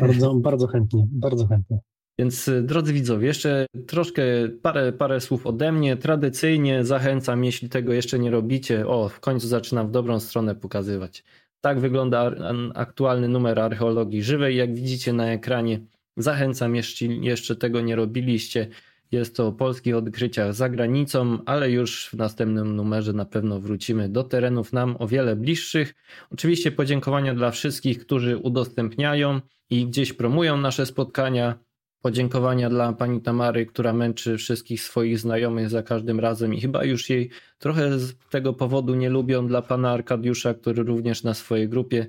[0.00, 1.78] Bardzo, bardzo chętnie, bardzo chętnie.
[2.18, 4.22] Więc y, drodzy widzowie, jeszcze troszkę
[4.62, 5.96] parę, parę słów ode mnie.
[5.96, 11.24] Tradycyjnie zachęcam, jeśli tego jeszcze nie robicie, o, w końcu zaczynam w dobrą stronę pokazywać.
[11.60, 12.30] Tak wygląda
[12.74, 14.56] aktualny numer archeologii żywej.
[14.56, 15.80] Jak widzicie na ekranie,
[16.16, 18.68] zachęcam, jeśli jeszcze tego nie robiliście.
[19.12, 24.08] Jest to o polskich odkryciach za granicą, ale już w następnym numerze na pewno wrócimy
[24.08, 25.94] do terenów nam o wiele bliższych.
[26.30, 31.58] Oczywiście podziękowania dla wszystkich, którzy udostępniają i gdzieś promują nasze spotkania.
[32.02, 37.10] Podziękowania dla pani Tamary, która męczy wszystkich swoich znajomych za każdym razem i chyba już
[37.10, 39.46] jej trochę z tego powodu nie lubią.
[39.46, 42.06] Dla pana Arkadiusza, który również na swojej grupie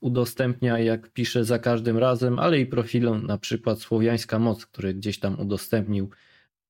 [0.00, 5.18] udostępnia, jak pisze za każdym razem, ale i profilom na przykład Słowiańska Moc, który gdzieś
[5.18, 6.10] tam udostępnił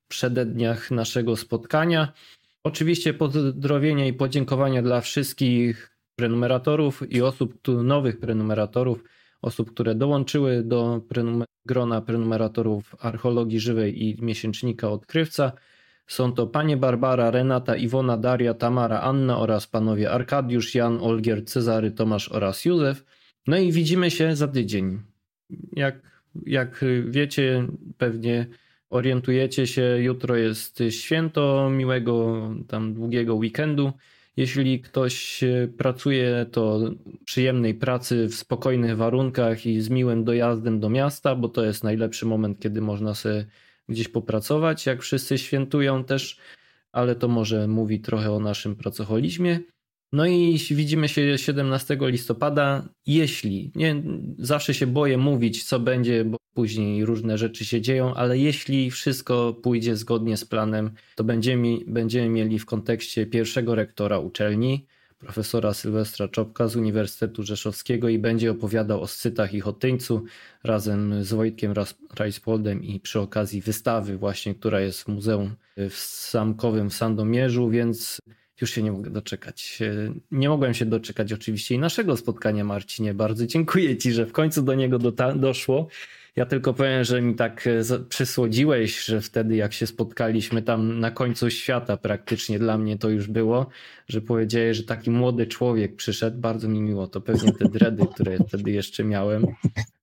[0.08, 2.12] przededniach naszego spotkania.
[2.64, 9.04] Oczywiście pozdrowienia i podziękowania dla wszystkich prenumeratorów i osób, nowych prenumeratorów,
[9.42, 15.52] osób, które dołączyły do prenumer grona prenumeratorów Archeologii Żywej i Miesięcznika Odkrywca.
[16.06, 21.90] Są to panie Barbara, Renata, Iwona, Daria, Tamara, Anna oraz panowie Arkadiusz, Jan, Olgier, Cezary,
[21.90, 23.04] Tomasz oraz Józef.
[23.46, 24.98] No i widzimy się za tydzień.
[25.72, 27.66] Jak, jak wiecie,
[27.98, 28.46] pewnie
[28.90, 33.92] orientujecie się, jutro jest święto, miłego tam długiego weekendu.
[34.36, 35.44] Jeśli ktoś
[35.78, 36.80] pracuje, to
[37.24, 42.26] przyjemnej pracy w spokojnych warunkach i z miłym dojazdem do miasta, bo to jest najlepszy
[42.26, 43.46] moment, kiedy można sobie
[43.88, 46.38] gdzieś popracować, jak wszyscy świętują też,
[46.92, 49.60] ale to może mówi trochę o naszym pracoholizmie.
[50.12, 52.88] No i widzimy się 17 listopada.
[53.06, 54.02] Jeśli, nie,
[54.38, 59.52] zawsze się boję mówić, co będzie, bo później różne rzeczy się dzieją, ale jeśli wszystko
[59.62, 64.86] pójdzie zgodnie z planem, to będziemy, będziemy mieli w kontekście pierwszego rektora uczelni,
[65.18, 70.24] profesora Sylwestra Czopka z Uniwersytetu Rzeszowskiego i będzie opowiadał o Scytach i Chotyńcu
[70.64, 71.74] razem z Wojtkiem
[72.18, 78.20] Rajspoldem i przy okazji wystawy właśnie, która jest w Muzeum w Samkowym w Sandomierzu, więc
[78.60, 79.78] już się nie mogę doczekać.
[80.30, 83.14] Nie mogłem się doczekać oczywiście i naszego spotkania, Marcinie.
[83.14, 84.98] Bardzo dziękuję Ci, że w końcu do niego
[85.34, 85.88] doszło.
[86.36, 91.10] Ja tylko powiem, że mi tak e, przysłodziłeś, że wtedy jak się spotkaliśmy tam na
[91.10, 93.66] końcu świata praktycznie dla mnie to już było,
[94.08, 96.38] że powiedziałeś, że taki młody człowiek przyszedł.
[96.38, 97.06] Bardzo mi miło.
[97.06, 99.46] To pewnie te dredy, które wtedy jeszcze miałem.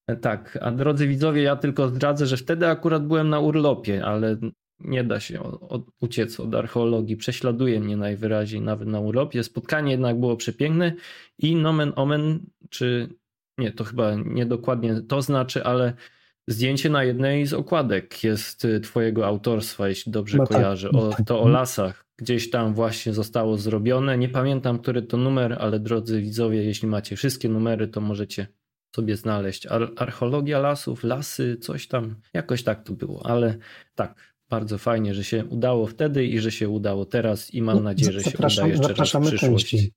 [0.07, 4.37] E, tak, a drodzy widzowie, ja tylko zdradzę, że wtedy akurat byłem na urlopie, ale
[4.79, 7.17] nie da się od, uciec od archeologii.
[7.17, 9.43] Prześladuje mnie najwyraźniej nawet na urlopie.
[9.43, 10.93] Spotkanie jednak było przepiękne
[11.37, 12.39] i nomen omen,
[12.69, 13.09] czy
[13.57, 15.93] nie, to chyba niedokładnie to znaczy, ale
[16.47, 20.89] zdjęcie na jednej z okładek jest y, twojego autorstwa, jeśli dobrze no tak, kojarzę.
[20.89, 21.27] O, tak.
[21.27, 22.05] to o lasach.
[22.17, 24.17] Gdzieś tam właśnie zostało zrobione.
[24.17, 28.47] Nie pamiętam, który to numer, ale drodzy widzowie, jeśli macie wszystkie numery, to możecie
[28.95, 29.65] sobie znaleźć.
[29.65, 32.15] Ar archeologia lasów, lasy, coś tam.
[32.33, 33.57] Jakoś tak to było, ale
[33.95, 37.83] tak, bardzo fajnie, że się udało wtedy i że się udało teraz i mam no,
[37.83, 39.91] nadzieję, że się uda jeszcze raz w przyszłości.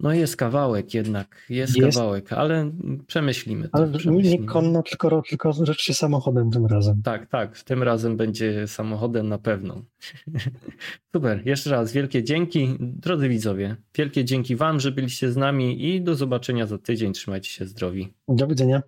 [0.00, 2.70] No jest kawałek jednak, jest, jest, kawałek, ale
[3.06, 3.74] przemyślimy to.
[3.74, 4.42] Ale przemyślimy.
[4.42, 7.02] nie konno, tylko, tylko rzecz się samochodem tym razem.
[7.02, 9.82] Tak, tak, tym razem będzie samochodem na pewno.
[11.12, 16.02] Super, jeszcze raz wielkie dzięki, drodzy widzowie, wielkie dzięki wam, że byliście z nami i
[16.02, 18.12] do zobaczenia za tydzień, trzymajcie się zdrowi.
[18.28, 18.82] Do widzenia.